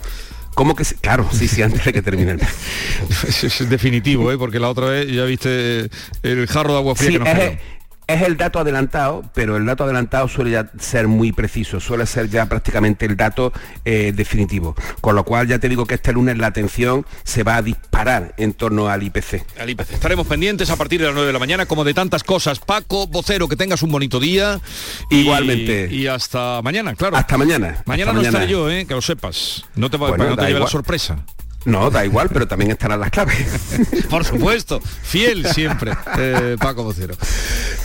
¿Cómo 0.55 0.75
que 0.75 0.83
Claro, 0.99 1.27
sí, 1.31 1.47
sí, 1.47 1.61
antes 1.61 1.85
de 1.85 1.93
que 1.93 2.01
termine 2.01 2.31
el 2.31 2.37
mes. 2.37 3.43
es, 3.43 3.69
definitivo, 3.69 4.31
¿eh? 4.31 4.37
porque 4.37 4.59
la 4.59 4.69
otra 4.69 4.87
vez 4.87 5.11
ya 5.11 5.23
viste 5.23 5.89
el 6.23 6.47
jarro 6.47 6.73
de 6.73 6.77
agua 6.79 6.95
fría 6.95 7.11
que 7.11 7.19
nos 7.19 7.27
es 7.29 7.59
el 8.09 8.37
dato 8.37 8.59
adelantado, 8.59 9.23
pero 9.33 9.57
el 9.57 9.65
dato 9.65 9.83
adelantado 9.83 10.27
suele 10.27 10.51
ya 10.51 10.71
ser 10.79 11.07
muy 11.07 11.31
preciso, 11.31 11.79
suele 11.79 12.05
ser 12.05 12.29
ya 12.29 12.47
prácticamente 12.47 13.05
el 13.05 13.15
dato 13.15 13.53
eh, 13.85 14.11
definitivo. 14.15 14.75
Con 15.01 15.15
lo 15.15 15.23
cual 15.23 15.47
ya 15.47 15.59
te 15.59 15.69
digo 15.69 15.85
que 15.85 15.95
este 15.95 16.11
lunes 16.13 16.37
la 16.37 16.47
atención 16.47 17.05
se 17.23 17.43
va 17.43 17.57
a 17.57 17.61
disparar 17.61 18.33
en 18.37 18.53
torno 18.53 18.89
al 18.89 19.03
IPC. 19.03 19.45
Al 19.59 19.69
IPC. 19.69 19.91
Estaremos 19.91 20.27
pendientes 20.27 20.69
a 20.69 20.75
partir 20.75 20.99
de 20.99 21.05
las 21.05 21.13
9 21.13 21.27
de 21.27 21.33
la 21.33 21.39
mañana, 21.39 21.65
como 21.65 21.83
de 21.83 21.93
tantas 21.93 22.23
cosas. 22.23 22.59
Paco, 22.59 23.07
vocero, 23.07 23.47
que 23.47 23.55
tengas 23.55 23.83
un 23.83 23.91
bonito 23.91 24.19
día. 24.19 24.59
Igualmente. 25.09 25.87
Y 25.91 26.07
hasta 26.07 26.61
mañana, 26.63 26.95
claro. 26.95 27.15
Hasta 27.15 27.37
mañana. 27.37 27.83
Mañana 27.85 28.13
no 28.13 28.21
estaré 28.21 28.47
yo, 28.47 28.69
¿eh? 28.69 28.85
que 28.85 28.93
lo 28.95 29.01
sepas. 29.01 29.65
No 29.75 29.89
te, 29.89 29.97
va, 29.97 30.17
no 30.17 30.35
te 30.35 30.47
lleve 30.47 30.59
la 30.59 30.67
sorpresa. 30.67 31.25
No, 31.65 31.89
da 31.91 32.05
igual, 32.05 32.29
pero 32.31 32.47
también 32.47 32.71
estarán 32.71 33.01
las 33.01 33.11
claves. 33.11 33.45
Por 34.09 34.23
supuesto, 34.23 34.79
fiel 35.03 35.45
siempre, 35.47 35.93
eh, 36.17 36.55
Paco 36.57 36.83
Vocero. 36.83 37.15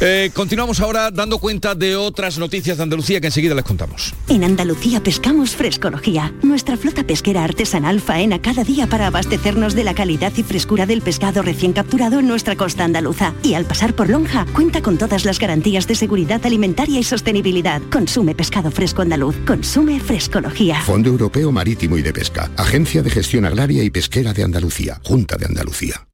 Eh, 0.01 0.31
continuamos 0.33 0.81
ahora 0.81 1.11
dando 1.11 1.39
cuenta 1.39 1.75
de 1.75 1.97
otras 1.97 2.39
noticias 2.39 2.77
de 2.77 2.85
Andalucía 2.85 3.21
que 3.21 3.27
enseguida 3.27 3.55
les 3.55 3.65
contamos. 3.65 4.15
En 4.29 4.45
Andalucía 4.45 5.03
pescamos 5.03 5.57
frescología. 5.57 6.33
Nuestra 6.43 6.77
flota 6.77 7.05
pesquera 7.05 7.43
artesanal 7.43 8.01
faena 8.01 8.41
cada 8.41 8.63
día 8.63 8.87
para 8.87 9.09
abastecernos 9.09 9.75
de 9.75 9.85
la 9.85 9.95
calidad 9.95 10.33
y 10.37 10.45
frescura 10.45 10.87
del 10.87 11.03
pescado 11.03 11.43
recién 11.43 11.73
capturado 11.73 12.21
en 12.21 12.29
nuestra 12.29 12.57
costa 12.57 12.85
andaluza. 12.85 13.35
Y 13.43 13.55
al 13.55 13.65
pasar 13.65 13.95
por 13.95 14.09
Lonja, 14.09 14.47
cuenta 14.53 14.83
con 14.83 14.99
todas 14.99 15.25
las 15.25 15.39
garantías 15.41 15.87
de 15.89 15.97
seguridad 15.97 16.45
alimentaria 16.47 17.01
y 17.01 17.05
sostenibilidad. 17.05 17.83
Consume 17.91 18.35
pescado 18.37 18.71
fresco 18.71 19.03
andaluz. 19.03 19.37
Consume 19.47 19.99
frescología. 19.99 20.81
Fondo 20.83 21.11
Europeo 21.11 21.51
Marítimo 21.51 21.99
y 21.99 22.03
de 22.03 22.13
Pesca. 22.13 22.51
Agencia 22.57 23.03
de 23.03 23.11
Gestión 23.11 23.45
Agraria 23.45 23.64
y 23.71 23.91
Pesquera 23.91 24.33
de 24.33 24.43
Andalucía. 24.43 25.01
Junta 25.05 25.37
de 25.37 25.47
Andalucía. 25.47 26.07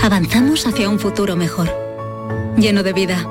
Avanzamos 0.00 0.66
hacia 0.66 0.88
un 0.88 0.98
futuro 0.98 1.36
mejor. 1.36 1.68
Lleno 2.56 2.82
de 2.82 2.92
vida. 2.92 3.26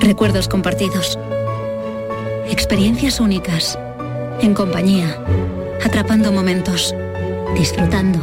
Recuerdos 0.00 0.48
compartidos. 0.48 1.18
Experiencias 2.50 3.20
únicas. 3.20 3.78
En 4.40 4.54
compañía. 4.54 5.22
Atrapando 5.84 6.32
momentos. 6.32 6.94
Disfrutando. 7.56 8.20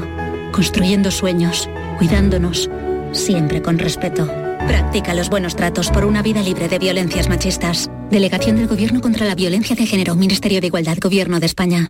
Construyendo 0.52 1.12
sueños. 1.12 1.70
Cuidándonos. 1.98 2.70
Siempre 3.12 3.62
con 3.62 3.78
respeto. 3.78 4.26
Practica 4.68 5.14
los 5.14 5.30
buenos 5.30 5.56
tratos 5.56 5.90
por 5.90 6.06
una 6.06 6.22
vida 6.24 6.42
libre 6.42 6.68
de 6.68 6.80
violencias 6.80 7.30
machistas. 7.30 7.90
Delegación 8.10 8.56
del 8.56 8.68
Gobierno 8.68 9.02
contra 9.02 9.26
la 9.26 9.36
Violencia 9.36 9.76
de 9.76 9.86
Género. 9.86 10.16
Ministerio 10.16 10.60
de 10.60 10.68
Igualdad. 10.68 10.98
Gobierno 11.00 11.40
de 11.40 11.46
España. 11.46 11.90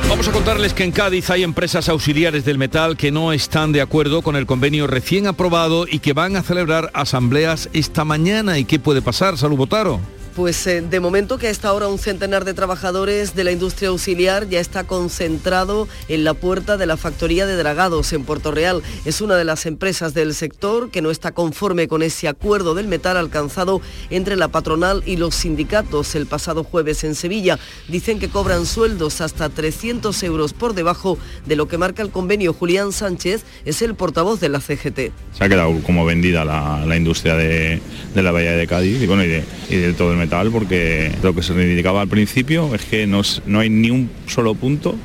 Vamos 0.09 0.27
a 0.27 0.33
contarles 0.33 0.73
que 0.73 0.85
en 0.85 0.93
Cádiz 0.93 1.29
hay 1.29 1.43
empresas 1.43 1.91
auxiliares 1.91 2.47
del 2.47 2.57
metal 2.57 2.97
que 2.97 3.13
no 3.13 3.35
están 3.35 3.73
de 3.73 3.83
acuerdo 3.83 4.23
con 4.23 4.37
el 4.37 4.47
convenio 4.47 4.87
recién 4.87 5.27
aprobado 5.27 5.85
y 5.87 5.99
que 5.99 6.15
van 6.15 6.37
a 6.37 6.43
celebrar 6.43 6.91
asambleas 6.95 7.69
esta 7.75 8.07
mañana. 8.07 8.57
¿Y 8.57 8.65
qué 8.65 8.79
puede 8.79 9.03
pasar? 9.03 9.37
Salud 9.37 9.59
Botaro. 9.59 10.01
Pues 10.35 10.65
eh, 10.69 10.81
de 10.81 11.01
momento 11.01 11.39
que 11.39 11.49
a 11.49 11.51
esta 11.51 11.73
hora 11.73 11.89
un 11.89 11.99
centenar 11.99 12.45
de 12.45 12.55
trabajadores 12.55 13.35
de 13.35 13.43
la 13.43 13.51
industria 13.51 13.89
auxiliar 13.89 14.49
ya 14.49 14.61
está 14.61 14.85
concentrado 14.85 15.89
en 16.09 16.23
la 16.23 16.35
puerta 16.35 16.77
de 16.77 16.87
la 16.87 16.97
factoría 16.97 17.47
de 17.47 17.57
Dragados 17.57 18.13
en 18.13 18.25
Puerto 18.25 18.53
Real. 18.53 18.81
Es 19.05 19.21
una 19.21 19.37
de 19.37 19.45
las 19.45 19.67
empresas 19.67 20.15
del 20.15 20.33
sector 20.35 20.91
que 20.91 21.03
no 21.03 21.11
está 21.11 21.33
conforme 21.33 21.89
con 21.89 22.05
ese 22.05 22.29
acuerdo 22.29 22.75
del 22.75 22.87
metal 22.87 23.17
alcanzado 23.17 23.81
entre 24.09 24.37
la 24.37 24.49
patronal 24.49 25.03
y 25.05 25.17
los 25.17 25.35
sindicatos 25.35 26.15
el 26.15 26.27
pasado 26.27 26.63
jueves 26.63 27.03
en 27.03 27.17
Sevilla. 27.17 27.59
Dicen 27.89 28.21
que 28.21 28.29
cobran 28.29 28.67
sueldos 28.67 29.21
hasta 29.21 29.49
300 29.49 30.23
euros 30.23 30.53
por 30.53 30.75
debajo 30.75 31.19
de 31.45 31.57
lo 31.57 31.67
que 31.67 31.77
marca 31.77 32.03
el 32.03 32.11
convenio. 32.11 32.53
Julián 32.53 32.93
Sánchez 32.93 33.43
es 33.65 33.83
el 33.83 33.97
portavoz 33.97 34.39
de 34.39 34.49
la 34.49 34.61
CGT. 34.61 35.13
Se 35.33 35.45
ha 35.45 35.49
quedado 35.49 35.75
como 35.83 36.05
vendida 36.05 36.45
la, 36.45 36.97
industria 36.97 37.35
de, 37.35 37.81
la 38.15 38.31
Bahía 38.31 38.53
de 38.53 38.67
Cádiz 38.69 39.01
y 39.03 39.77
de 39.77 39.93
todo 39.93 40.13
el 40.13 40.20
metal 40.21 40.51
porque 40.51 41.13
lo 41.23 41.35
que 41.35 41.43
se 41.43 41.53
reivindicaba 41.53 42.03
al 42.03 42.09
principio 42.09 42.75
es 42.75 42.85
que 42.85 43.07
no, 43.07 43.23
no 43.47 43.61
hay 43.61 43.71
ni 43.71 43.91
un 43.91 44.11
solo 44.27 44.55
punto 44.55 44.97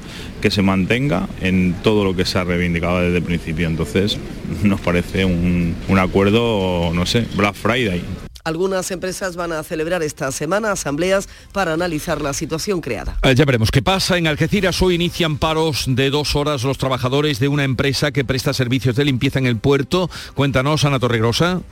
que 0.42 0.52
se 0.52 0.62
mantenga 0.62 1.28
en 1.42 1.76
todo 1.82 2.04
lo 2.04 2.16
que 2.16 2.26
se 2.26 2.38
ha 2.38 2.44
reivindicado 2.44 3.02
desde 3.02 3.18
el 3.18 3.24
principio. 3.24 3.68
Entonces 3.68 4.18
nos 4.64 4.80
parece 4.82 5.26
un, 5.26 5.76
un 5.88 6.00
acuerdo, 6.00 6.92
no 6.94 7.06
sé, 7.06 7.26
Black 7.36 7.56
Friday. 7.56 8.04
Algunas 8.46 8.92
empresas 8.92 9.36
van 9.36 9.52
a 9.54 9.64
celebrar 9.64 10.04
esta 10.04 10.32
semana 10.32 10.72
asambleas 10.72 11.28
para 11.52 11.74
analizar 11.74 12.22
la 12.22 12.32
situación 12.32 12.80
creada. 12.80 13.18
Eh, 13.24 13.34
ya 13.34 13.44
veremos 13.44 13.72
qué 13.72 13.82
pasa. 13.82 14.20
En 14.20 14.28
Algeciras 14.28 14.80
hoy 14.84 14.94
inician 14.94 15.40
paros 15.40 15.86
de 15.88 16.12
dos 16.12 16.36
horas 16.36 16.64
los 16.64 16.78
trabajadores 16.78 17.40
de 17.40 17.48
una 17.48 17.64
empresa 17.64 18.12
que 18.12 18.24
presta 18.24 18.54
servicios 18.54 18.96
de 18.96 19.06
limpieza 19.06 19.40
en 19.40 19.48
el 19.48 19.58
puerto. 19.58 20.12
Cuéntanos, 20.36 20.86
Ana 20.86 21.00
Torregrosa. 21.00 21.64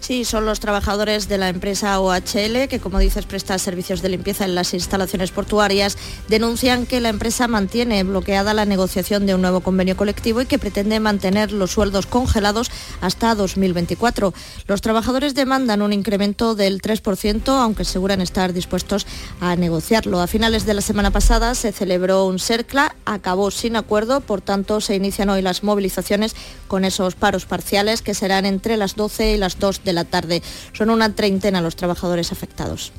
Sí, 0.00 0.24
son 0.24 0.46
los 0.46 0.60
trabajadores 0.60 1.28
de 1.28 1.36
la 1.36 1.50
empresa 1.50 2.00
OHL, 2.00 2.68
que 2.68 2.80
como 2.80 2.98
dices 2.98 3.26
presta 3.26 3.58
servicios 3.58 4.00
de 4.00 4.08
limpieza 4.08 4.46
en 4.46 4.54
las 4.54 4.72
instalaciones 4.72 5.30
portuarias, 5.30 5.98
denuncian 6.26 6.86
que 6.86 7.02
la 7.02 7.10
empresa 7.10 7.48
mantiene 7.48 8.02
bloqueada 8.02 8.54
la 8.54 8.64
negociación 8.64 9.26
de 9.26 9.34
un 9.34 9.42
nuevo 9.42 9.60
convenio 9.60 9.98
colectivo 9.98 10.40
y 10.40 10.46
que 10.46 10.58
pretende 10.58 11.00
mantener 11.00 11.52
los 11.52 11.72
sueldos 11.72 12.06
congelados 12.06 12.70
hasta 13.02 13.34
2024. 13.34 14.32
Los 14.66 14.80
trabajadores 14.80 15.34
demandan 15.34 15.82
un 15.82 15.92
incremento 15.92 16.54
del 16.54 16.80
3%, 16.80 17.48
aunque 17.48 17.82
aseguran 17.82 18.22
estar 18.22 18.54
dispuestos 18.54 19.06
a 19.38 19.54
negociarlo. 19.54 20.20
A 20.20 20.26
finales 20.26 20.64
de 20.64 20.74
la 20.74 20.80
semana 20.80 21.10
pasada 21.10 21.54
se 21.54 21.72
celebró 21.72 22.24
un 22.24 22.38
CERCLA, 22.38 22.96
acabó 23.04 23.50
sin 23.50 23.76
acuerdo, 23.76 24.22
por 24.22 24.40
tanto 24.40 24.80
se 24.80 24.96
inician 24.96 25.28
hoy 25.28 25.42
las 25.42 25.62
movilizaciones 25.62 26.34
con 26.68 26.86
esos 26.86 27.16
paros 27.16 27.44
parciales 27.44 28.00
que 28.00 28.14
serán 28.14 28.46
entre 28.46 28.78
las 28.78 28.96
12 28.96 29.34
y 29.34 29.36
las 29.36 29.58
2 29.58 29.84
de 29.90 29.94
la 29.94 30.04
tarde. 30.04 30.42
Son 30.72 30.88
una 30.90 31.14
treintena 31.14 31.60
los 31.60 31.76
trabajadores 31.76 32.32
afectados. 32.32 32.92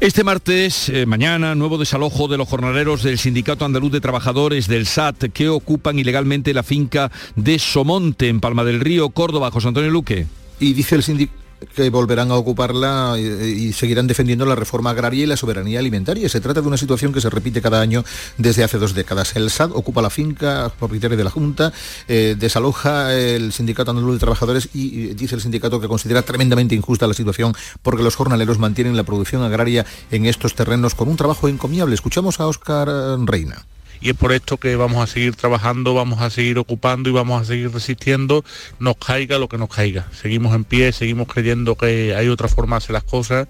Este 0.00 0.22
martes, 0.22 0.90
eh, 0.90 1.06
mañana, 1.06 1.54
nuevo 1.54 1.78
desalojo 1.78 2.28
de 2.28 2.36
los 2.36 2.48
jornaleros 2.48 3.02
del 3.02 3.18
Sindicato 3.18 3.64
Andaluz 3.64 3.92
de 3.92 4.00
Trabajadores 4.00 4.68
del 4.68 4.86
SAT 4.86 5.32
que 5.32 5.48
ocupan 5.48 5.98
ilegalmente 5.98 6.52
la 6.52 6.62
finca 6.62 7.10
de 7.36 7.58
Somonte 7.58 8.28
en 8.28 8.40
Palma 8.40 8.64
del 8.64 8.80
Río, 8.80 9.10
Córdoba. 9.10 9.50
José 9.50 9.68
Antonio 9.68 9.90
Luque. 9.90 10.26
Y 10.60 10.74
dice 10.74 10.94
el 10.96 11.02
sindicato 11.02 11.45
que 11.74 11.90
volverán 11.90 12.30
a 12.30 12.36
ocuparla 12.36 13.16
y, 13.18 13.72
seguirán 13.72 14.06
defendiendo 14.06 14.46
la 14.46 14.54
reforma 14.54 14.90
agraria 14.90 15.24
y 15.24 15.26
la 15.26 15.36
soberanía 15.36 15.78
alimentaria. 15.78 16.28
Se 16.28 16.40
trata 16.40 16.60
de 16.60 16.68
una 16.68 16.76
situación 16.76 17.12
que 17.12 17.20
se 17.20 17.30
repite 17.30 17.60
cada 17.60 17.80
año 17.80 18.04
desde 18.38 18.64
hace 18.64 18.78
dos 18.78 18.94
décadas. 18.94 19.36
El 19.36 19.50
SAT 19.50 19.72
ocupa 19.74 20.02
la 20.02 20.10
finca 20.10 20.72
propietaria 20.78 21.16
de 21.16 21.24
la 21.24 21.30
Junta, 21.30 21.72
eh, 22.08 22.36
desaloja 22.38 23.14
el 23.14 23.52
Sindicato 23.52 23.90
Andaluz 23.90 24.14
de 24.14 24.20
Trabajadores 24.20 24.68
y, 24.74 25.00
y, 25.00 25.14
dice 25.14 25.34
el 25.34 25.40
sindicato 25.40 25.80
que 25.80 25.88
considera 25.88 26.22
tremendamente 26.22 26.74
injusta 26.74 27.06
la 27.06 27.14
situación 27.14 27.54
porque 27.82 28.02
los 28.02 28.16
jornaleros 28.16 28.58
mantienen 28.58 28.96
la 28.96 29.04
producción 29.04 29.42
agraria 29.42 29.86
en 30.10 30.26
estos 30.26 30.54
terrenos 30.54 30.94
con 30.94 31.08
un 31.08 31.16
trabajo 31.16 31.48
encomiable. 31.48 31.94
Escuchamos 31.94 32.40
a 32.40 32.46
Óscar 32.46 32.88
Reina 33.26 33.66
y 34.00 34.10
es 34.10 34.16
por 34.16 34.32
esto 34.32 34.56
que 34.56 34.76
vamos 34.76 35.02
a 35.02 35.06
seguir 35.06 35.34
trabajando, 35.36 35.94
vamos 35.94 36.20
a 36.20 36.30
seguir 36.30 36.58
ocupando 36.58 37.08
y 37.08 37.12
vamos 37.12 37.42
a 37.42 37.44
seguir 37.44 37.72
resistiendo, 37.72 38.44
nos 38.78 38.96
caiga 38.96 39.38
lo 39.38 39.48
que 39.48 39.58
nos 39.58 39.68
caiga. 39.68 40.08
Seguimos 40.12 40.54
en 40.54 40.64
pie, 40.64 40.92
seguimos 40.92 41.28
creyendo 41.28 41.76
que 41.76 42.14
hay 42.14 42.28
otra 42.28 42.48
forma 42.48 42.76
de 42.76 42.78
hacer 42.78 42.92
las 42.92 43.04
cosas 43.04 43.48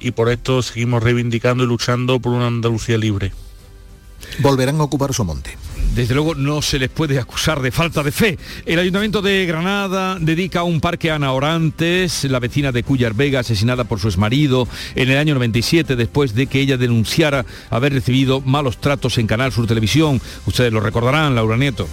y 0.00 0.12
por 0.12 0.30
esto 0.30 0.62
seguimos 0.62 1.02
reivindicando 1.02 1.64
y 1.64 1.66
luchando 1.66 2.20
por 2.20 2.32
una 2.32 2.46
Andalucía 2.46 2.98
libre. 2.98 3.32
Volverán 4.40 4.80
a 4.80 4.84
ocupar 4.84 5.12
Somonte 5.12 5.56
desde 5.94 6.14
luego 6.14 6.34
no 6.34 6.62
se 6.62 6.78
les 6.78 6.88
puede 6.88 7.18
acusar 7.18 7.60
de 7.60 7.70
falta 7.70 8.02
de 8.02 8.12
fe. 8.12 8.38
El 8.64 8.78
Ayuntamiento 8.78 9.22
de 9.22 9.44
Granada 9.46 10.18
dedica 10.20 10.62
un 10.62 10.80
parque 10.80 11.10
a 11.10 11.16
Ana 11.16 11.32
Orantes, 11.32 12.24
la 12.24 12.40
vecina 12.40 12.72
de 12.72 12.82
Cuyar 12.82 13.14
Vega, 13.14 13.40
asesinada 13.40 13.84
por 13.84 14.00
su 14.00 14.08
exmarido 14.08 14.66
en 14.94 15.10
el 15.10 15.18
año 15.18 15.34
97 15.34 15.96
después 15.96 16.34
de 16.34 16.46
que 16.46 16.60
ella 16.60 16.76
denunciara 16.76 17.44
haber 17.70 17.92
recibido 17.92 18.40
malos 18.40 18.78
tratos 18.78 19.18
en 19.18 19.26
Canal 19.26 19.52
Sur 19.52 19.66
Televisión. 19.66 20.20
Ustedes 20.46 20.72
lo 20.72 20.80
recordarán, 20.80 21.34
Laura 21.34 21.56
Nieto. 21.56 21.86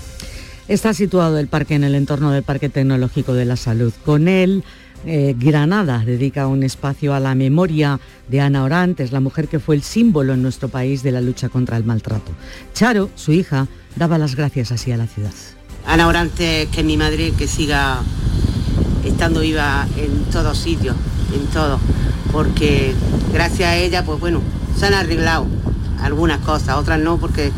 Está 0.68 0.93
situado 0.93 1.39
el 1.39 1.47
parque 1.47 1.76
en 1.76 1.84
el 1.84 1.95
entorno 1.95 2.32
del 2.32 2.43
Parque 2.43 2.70
Tecnológico 2.70 3.34
de 3.34 3.45
la 3.45 3.56
Salud. 3.56 3.91
Con 4.06 4.28
él, 4.28 4.64
eh, 5.06 5.34
Granada 5.38 6.04
dedica 6.06 6.47
un 6.47 6.62
espacio 6.62 7.14
a 7.14 7.20
la 7.20 7.34
memoria 7.34 8.00
de 8.28 8.41
Ana 8.41 8.64
Orantes, 8.64 9.12
la 9.12 9.20
mujer 9.20 9.47
que 9.47 9.60
fue 9.60 9.76
el 9.76 9.82
símbolo 9.82 10.34
en 10.34 10.43
nuestro 10.43 10.70
país 10.70 11.04
de 11.04 11.12
la 11.12 11.22
lucha 11.22 11.50
contra 11.50 11.78
el 11.78 11.86
maltrato. 11.86 12.34
Charo, 12.74 13.10
su 13.16 13.32
hija, 13.32 13.68
daba 13.96 14.18
las 14.18 14.36
gracias 14.36 14.72
así 14.72 14.92
a 14.92 14.98
la 14.98 15.08
ciudad. 15.08 15.32
Ana 15.86 16.08
Orantes, 16.08 16.68
que 16.70 16.82
es 16.82 16.86
mi 16.86 16.98
madre, 16.98 17.32
que 17.32 17.48
siga 17.48 18.02
estando 19.04 19.42
viva 19.42 19.88
en 19.98 20.26
todos 20.26 20.58
sitios, 20.58 20.96
en 21.34 21.48
todo, 21.48 21.80
porque 22.32 22.94
gracias 23.34 23.70
a 23.70 23.76
ella, 23.76 24.04
pues 24.04 24.20
bueno, 24.20 24.42
se 24.78 24.86
han 24.86 24.94
arreglado 24.94 25.48
algunas 26.02 26.40
cosas, 26.40 26.76
otras 26.78 27.00
no, 27.00 27.18
porque 27.18 27.52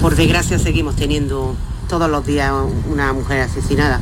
por 0.00 0.16
desgracia 0.16 0.58
seguimos 0.58 0.96
teniendo 0.96 1.56
todos 1.88 2.10
los 2.10 2.24
días 2.26 2.52
una 2.90 3.12
mujer 3.12 3.40
asesinada. 3.40 4.00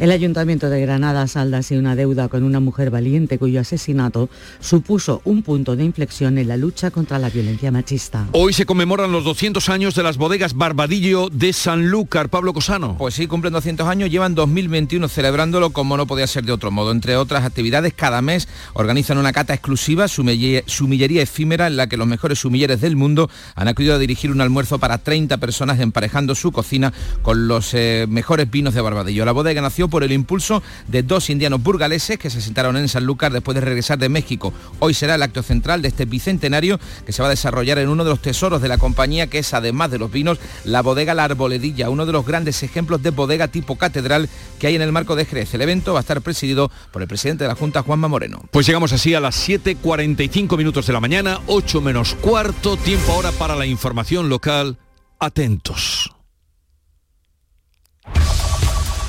El 0.00 0.10
Ayuntamiento 0.10 0.70
de 0.70 0.80
Granada 0.80 1.28
salda 1.28 1.58
así 1.58 1.76
una 1.76 1.94
deuda 1.94 2.26
con 2.26 2.42
una 2.42 2.58
mujer 2.58 2.90
valiente 2.90 3.38
cuyo 3.38 3.60
asesinato 3.60 4.28
supuso 4.58 5.22
un 5.24 5.44
punto 5.44 5.76
de 5.76 5.84
inflexión 5.84 6.36
en 6.36 6.48
la 6.48 6.56
lucha 6.56 6.90
contra 6.90 7.20
la 7.20 7.30
violencia 7.30 7.70
machista. 7.70 8.26
Hoy 8.32 8.52
se 8.52 8.66
conmemoran 8.66 9.12
los 9.12 9.22
200 9.22 9.68
años 9.68 9.94
de 9.94 10.02
las 10.02 10.16
bodegas 10.16 10.54
Barbadillo 10.54 11.30
de 11.30 11.52
Sanlúcar. 11.52 12.28
Pablo 12.28 12.52
Cosano. 12.52 12.96
Pues 12.98 13.14
sí, 13.14 13.28
cumplen 13.28 13.52
200 13.52 13.86
años, 13.86 14.10
llevan 14.10 14.34
2021 14.34 15.06
celebrándolo 15.06 15.70
como 15.70 15.96
no 15.96 16.08
podía 16.08 16.26
ser 16.26 16.44
de 16.44 16.50
otro 16.50 16.72
modo. 16.72 16.90
Entre 16.90 17.16
otras 17.16 17.44
actividades, 17.44 17.94
cada 17.94 18.20
mes 18.20 18.48
organizan 18.72 19.18
una 19.18 19.32
cata 19.32 19.54
exclusiva, 19.54 20.08
sumillería 20.08 21.22
efímera, 21.22 21.68
en 21.68 21.76
la 21.76 21.86
que 21.86 21.96
los 21.96 22.08
mejores 22.08 22.40
sumilleres 22.40 22.80
del 22.80 22.96
mundo 22.96 23.30
han 23.54 23.68
acudido 23.68 23.94
a 23.94 23.98
dirigir 23.98 24.32
un 24.32 24.40
almuerzo 24.40 24.80
para 24.80 24.98
30 24.98 25.36
personas 25.36 25.78
emparejando 25.78 26.34
su 26.34 26.50
cocina 26.50 26.92
con 27.22 27.46
los 27.46 27.74
eh, 27.74 28.06
mejores 28.08 28.50
vinos 28.50 28.74
de 28.74 28.80
Barbadillo. 28.80 29.24
La 29.24 29.32
bodega 29.32 29.62
nació 29.62 29.83
por 29.88 30.04
el 30.04 30.12
impulso 30.12 30.62
de 30.88 31.02
dos 31.02 31.30
indianos 31.30 31.62
burgaleses 31.62 32.18
que 32.18 32.30
se 32.30 32.38
asentaron 32.38 32.76
en 32.76 32.88
Sanlúcar 32.88 33.32
después 33.32 33.54
de 33.54 33.60
regresar 33.60 33.98
de 33.98 34.08
México. 34.08 34.52
Hoy 34.78 34.94
será 34.94 35.14
el 35.14 35.22
acto 35.22 35.42
central 35.42 35.82
de 35.82 35.88
este 35.88 36.04
bicentenario 36.04 36.78
que 37.06 37.12
se 37.12 37.22
va 37.22 37.28
a 37.28 37.30
desarrollar 37.30 37.78
en 37.78 37.88
uno 37.88 38.04
de 38.04 38.10
los 38.10 38.20
tesoros 38.20 38.62
de 38.62 38.68
la 38.68 38.78
compañía, 38.78 39.28
que 39.28 39.38
es 39.38 39.54
además 39.54 39.90
de 39.90 39.98
los 39.98 40.10
vinos, 40.10 40.38
la 40.64 40.82
bodega 40.82 41.14
La 41.14 41.24
Arboledilla, 41.24 41.90
uno 41.90 42.06
de 42.06 42.12
los 42.12 42.26
grandes 42.26 42.62
ejemplos 42.62 43.02
de 43.02 43.10
bodega 43.10 43.48
tipo 43.48 43.76
catedral 43.76 44.28
que 44.58 44.66
hay 44.66 44.76
en 44.76 44.82
el 44.82 44.92
marco 44.92 45.16
de 45.16 45.24
Jerez. 45.24 45.54
El 45.54 45.62
evento 45.62 45.92
va 45.92 46.00
a 46.00 46.02
estar 46.02 46.20
presidido 46.20 46.70
por 46.92 47.02
el 47.02 47.08
presidente 47.08 47.44
de 47.44 47.48
la 47.48 47.54
Junta, 47.54 47.82
Juanma 47.82 48.08
Moreno. 48.08 48.42
Pues 48.50 48.66
llegamos 48.66 48.92
así 48.92 49.14
a 49.14 49.20
las 49.20 49.48
7.45 49.48 50.56
minutos 50.56 50.86
de 50.86 50.92
la 50.92 51.00
mañana, 51.00 51.40
8 51.46 51.80
menos 51.80 52.14
cuarto, 52.14 52.76
tiempo 52.76 53.12
ahora 53.12 53.32
para 53.32 53.56
la 53.56 53.66
información 53.66 54.28
local. 54.28 54.78
Atentos. 55.18 56.13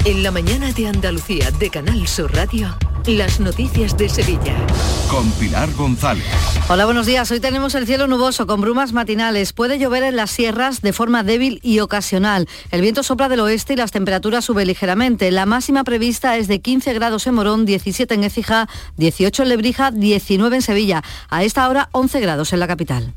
En 0.05 0.21
la 0.21 0.29
mañana 0.29 0.71
de 0.71 0.87
Andalucía 0.87 1.49
de 1.49 1.71
Canal 1.71 2.07
Sur 2.07 2.31
Radio, 2.31 2.77
las 3.07 3.39
noticias 3.39 3.97
de 3.97 4.07
Sevilla. 4.07 4.55
Con 5.09 5.31
Pilar 5.31 5.73
González. 5.73 6.23
Hola, 6.69 6.85
buenos 6.85 7.07
días. 7.07 7.31
Hoy 7.31 7.39
tenemos 7.39 7.73
el 7.73 7.87
cielo 7.87 8.05
nuboso 8.05 8.45
con 8.45 8.61
brumas 8.61 8.93
matinales. 8.93 9.51
Puede 9.51 9.79
llover 9.79 10.03
en 10.03 10.15
las 10.15 10.29
sierras 10.29 10.83
de 10.83 10.93
forma 10.93 11.23
débil 11.23 11.59
y 11.63 11.79
ocasional. 11.79 12.47
El 12.69 12.81
viento 12.81 13.01
sopla 13.01 13.29
del 13.29 13.39
oeste 13.39 13.73
y 13.73 13.77
las 13.77 13.91
temperaturas 13.91 14.45
suben 14.45 14.67
ligeramente. 14.67 15.31
La 15.31 15.47
máxima 15.47 15.83
prevista 15.83 16.37
es 16.37 16.47
de 16.47 16.61
15 16.61 16.93
grados 16.93 17.25
en 17.25 17.33
Morón, 17.33 17.65
17 17.65 18.13
en 18.13 18.25
Écija, 18.25 18.69
18 18.97 19.41
en 19.41 19.49
Lebrija, 19.49 19.89
19 19.89 20.57
en 20.57 20.61
Sevilla. 20.61 21.03
A 21.29 21.43
esta 21.43 21.67
hora 21.67 21.89
11 21.93 22.19
grados 22.19 22.53
en 22.53 22.59
la 22.59 22.67
capital. 22.67 23.15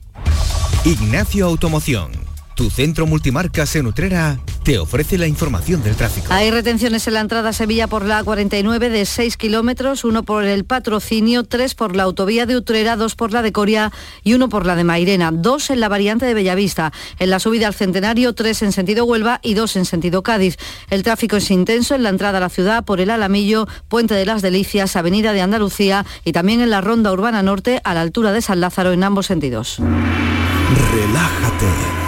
Ignacio 0.86 1.45
Automoción 1.45 2.28
tu 2.59 2.71
centro 2.71 3.07
multimarcas 3.07 3.77
en 3.77 3.87
Utrera 3.87 4.41
te 4.65 4.81
ofrece 4.81 5.17
la 5.17 5.29
información 5.29 5.81
del 5.81 5.95
tráfico. 5.95 6.27
Hay 6.33 6.51
retenciones 6.51 7.07
en 7.07 7.15
la 7.15 7.21
entrada 7.21 7.51
a 7.51 7.53
Sevilla 7.53 7.87
por 7.87 8.05
la 8.05 8.25
49 8.25 8.91
de 8.91 9.07
6 9.07 9.37
kilómetros, 9.37 10.03
uno 10.03 10.25
por 10.25 10.43
el 10.43 10.65
patrocinio, 10.65 11.45
tres 11.45 11.77
por 11.77 11.95
la 11.95 12.03
autovía 12.03 12.47
de 12.47 12.57
Utrera, 12.57 12.97
dos 12.97 13.15
por 13.15 13.33
la 13.33 13.43
de 13.43 13.53
Coria 13.53 13.93
y 14.25 14.35
uno 14.35 14.49
por 14.49 14.67
la 14.67 14.75
de 14.75 14.83
Mairena, 14.83 15.31
dos 15.33 15.71
en 15.71 15.79
la 15.79 15.89
variante 15.89 16.27
de 16.27 16.35
Bellavista. 16.35 16.93
En 17.21 17.31
la 17.31 17.39
subida 17.39 17.69
al 17.69 17.75
Centenario, 17.75 18.33
tres 18.33 18.61
en 18.63 18.73
sentido 18.73 19.05
Huelva 19.05 19.39
y 19.41 19.55
dos 19.55 19.77
en 19.77 19.85
sentido 19.85 20.25
Cádiz. 20.25 20.57
El 20.91 21.05
tráfico 21.05 21.37
es 21.37 21.53
intenso 21.53 21.95
en 21.95 22.03
la 22.03 22.09
entrada 22.09 22.39
a 22.39 22.41
la 22.41 22.49
ciudad 22.49 22.85
por 22.85 23.01
el 23.01 23.11
Alamillo, 23.11 23.69
Puente 23.87 24.15
de 24.15 24.27
las 24.27 24.43
Delicias, 24.43 24.97
Avenida 24.97 25.33
de 25.33 25.43
Andalucía 25.43 26.05
y 26.25 26.33
también 26.33 26.61
en 26.61 26.71
la 26.71 26.81
Ronda 26.81 27.13
Urbana 27.13 27.41
Norte 27.45 27.81
a 27.85 27.95
la 27.95 28.01
altura 28.01 28.33
de 28.33 28.43
San 28.43 28.61
Lázaro 28.61 28.91
en 28.91 29.05
ambos 29.05 29.27
sentidos. 29.27 29.79
Relájate 30.93 32.08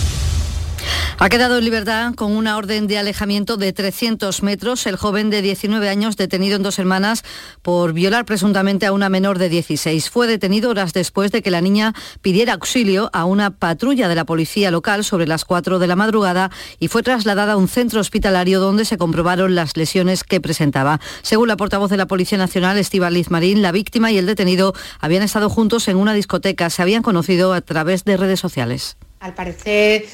Ha 1.19 1.29
quedado 1.29 1.59
en 1.59 1.65
libertad 1.65 2.15
con 2.15 2.35
una 2.35 2.57
orden 2.57 2.87
de 2.87 2.97
alejamiento 2.97 3.55
de 3.55 3.73
300 3.73 4.41
metros 4.41 4.87
el 4.87 4.95
joven 4.95 5.29
de 5.29 5.43
19 5.43 5.87
años 5.87 6.17
detenido 6.17 6.55
en 6.55 6.63
dos 6.63 6.79
hermanas 6.79 7.23
por 7.61 7.93
violar 7.93 8.25
presuntamente 8.25 8.87
a 8.87 8.91
una 8.91 9.07
menor 9.07 9.37
de 9.37 9.47
16. 9.49 10.09
Fue 10.09 10.25
detenido 10.25 10.71
horas 10.71 10.93
después 10.93 11.31
de 11.31 11.43
que 11.43 11.51
la 11.51 11.61
niña 11.61 11.93
pidiera 12.21 12.53
auxilio 12.53 13.11
a 13.13 13.25
una 13.25 13.51
patrulla 13.51 14.07
de 14.07 14.15
la 14.15 14.25
policía 14.25 14.71
local 14.71 15.03
sobre 15.03 15.27
las 15.27 15.45
4 15.45 15.77
de 15.77 15.85
la 15.85 15.95
madrugada 15.95 16.49
y 16.79 16.87
fue 16.87 17.03
trasladada 17.03 17.53
a 17.53 17.57
un 17.57 17.67
centro 17.67 17.99
hospitalario 17.99 18.59
donde 18.59 18.85
se 18.85 18.97
comprobaron 18.97 19.53
las 19.53 19.77
lesiones 19.77 20.23
que 20.23 20.41
presentaba. 20.41 20.99
Según 21.21 21.47
la 21.49 21.57
portavoz 21.57 21.91
de 21.91 21.97
la 21.97 22.07
Policía 22.07 22.39
Nacional, 22.39 22.77
Liz 22.77 23.29
Marín, 23.29 23.61
la 23.61 23.71
víctima 23.71 24.11
y 24.11 24.17
el 24.17 24.25
detenido 24.25 24.73
habían 24.99 25.23
estado 25.23 25.49
juntos 25.49 25.87
en 25.87 25.97
una 25.97 26.13
discoteca. 26.13 26.69
Se 26.69 26.81
habían 26.81 27.03
conocido 27.03 27.53
a 27.53 27.61
través 27.61 28.05
de 28.05 28.17
redes 28.17 28.39
sociales. 28.39 28.97
Al 29.19 29.35
parecer 29.35 30.05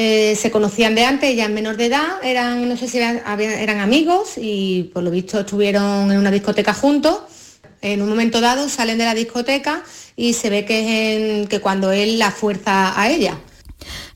eh, 0.00 0.36
se 0.36 0.52
conocían 0.52 0.94
de 0.94 1.04
antes, 1.04 1.34
ya 1.34 1.46
en 1.46 1.54
menor 1.54 1.76
de 1.76 1.86
edad, 1.86 2.22
eran, 2.22 2.68
no 2.68 2.76
sé 2.76 2.86
si 2.86 2.98
eran, 2.98 3.80
amigos 3.80 4.34
y 4.36 4.92
por 4.94 5.02
lo 5.02 5.10
visto 5.10 5.40
estuvieron 5.40 6.12
en 6.12 6.18
una 6.18 6.30
discoteca 6.30 6.72
juntos. 6.72 7.18
En 7.80 8.00
un 8.00 8.08
momento 8.08 8.40
dado 8.40 8.68
salen 8.68 8.96
de 8.98 9.04
la 9.04 9.14
discoteca 9.14 9.82
y 10.14 10.34
se 10.34 10.50
ve 10.50 10.64
que 10.64 11.42
es 11.42 11.48
que 11.48 11.58
cuando 11.58 11.90
él 11.90 12.16
la 12.16 12.30
fuerza 12.30 13.00
a 13.00 13.10
ella. 13.10 13.40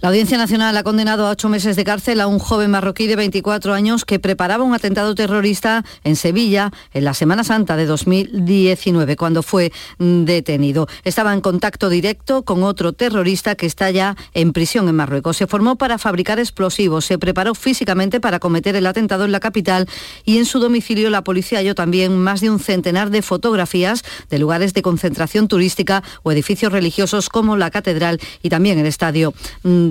La 0.03 0.09
Audiencia 0.09 0.37
Nacional 0.37 0.77
ha 0.77 0.83
condenado 0.83 1.29
a 1.29 1.31
ocho 1.31 1.49
meses 1.49 1.77
de 1.77 1.85
cárcel 1.85 2.21
a 2.21 2.27
un 2.27 2.41
joven 2.41 2.73
marroquí 2.73 3.07
de 3.07 3.15
24 3.15 3.73
años 3.73 4.05
que 4.05 4.19
preparaba 4.19 4.65
un 4.65 4.75
atentado 4.75 5.15
terrorista 5.15 5.85
en 6.03 6.17
Sevilla 6.17 6.73
en 6.93 7.05
la 7.05 7.15
Semana 7.15 7.45
Santa 7.45 7.77
de 7.77 7.87
2019, 7.87 9.15
cuando 9.15 9.45
fue 9.45 9.73
detenido. 10.01 10.89
Estaba 11.05 11.33
en 11.33 11.41
contacto 11.41 11.89
directo 11.89 12.43
con 12.43 12.65
otro 12.65 12.93
terrorista 12.93 13.55
que 13.55 13.67
está 13.67 13.93
ya 13.93 14.17
en 14.35 14.53
prisión 14.53 14.89
en 14.89 14.97
Marruecos. 14.97 15.37
Se 15.37 15.47
formó 15.47 15.77
para 15.77 15.99
fabricar 15.99 16.41
explosivos, 16.41 17.05
se 17.05 17.17
preparó 17.17 17.55
físicamente 17.55 18.19
para 18.19 18.41
cometer 18.41 18.75
el 18.75 18.89
atentado 18.89 19.25
en 19.25 19.31
la 19.31 19.39
capital 19.39 19.89
y 20.25 20.39
en 20.39 20.47
su 20.47 20.59
domicilio 20.59 21.11
la 21.11 21.23
policía 21.23 21.59
halló 21.59 21.77
también 21.77 22.19
más 22.19 22.41
de 22.41 22.51
un 22.51 22.59
centenar 22.59 23.11
de 23.11 23.23
fotografías 23.23 24.03
de 24.31 24.41
lugares 24.41 24.75
de 24.75 24.83
concentración 24.83 25.47
turística 25.47 26.03
o 26.25 26.33
edificios 26.33 26.73
religiosos 26.73 27.29
como 27.29 27.57
la 27.57 27.71
catedral 27.71 28.19
y 28.43 28.49
también 28.49 28.81
el 28.81 28.87
estadio 28.87 29.33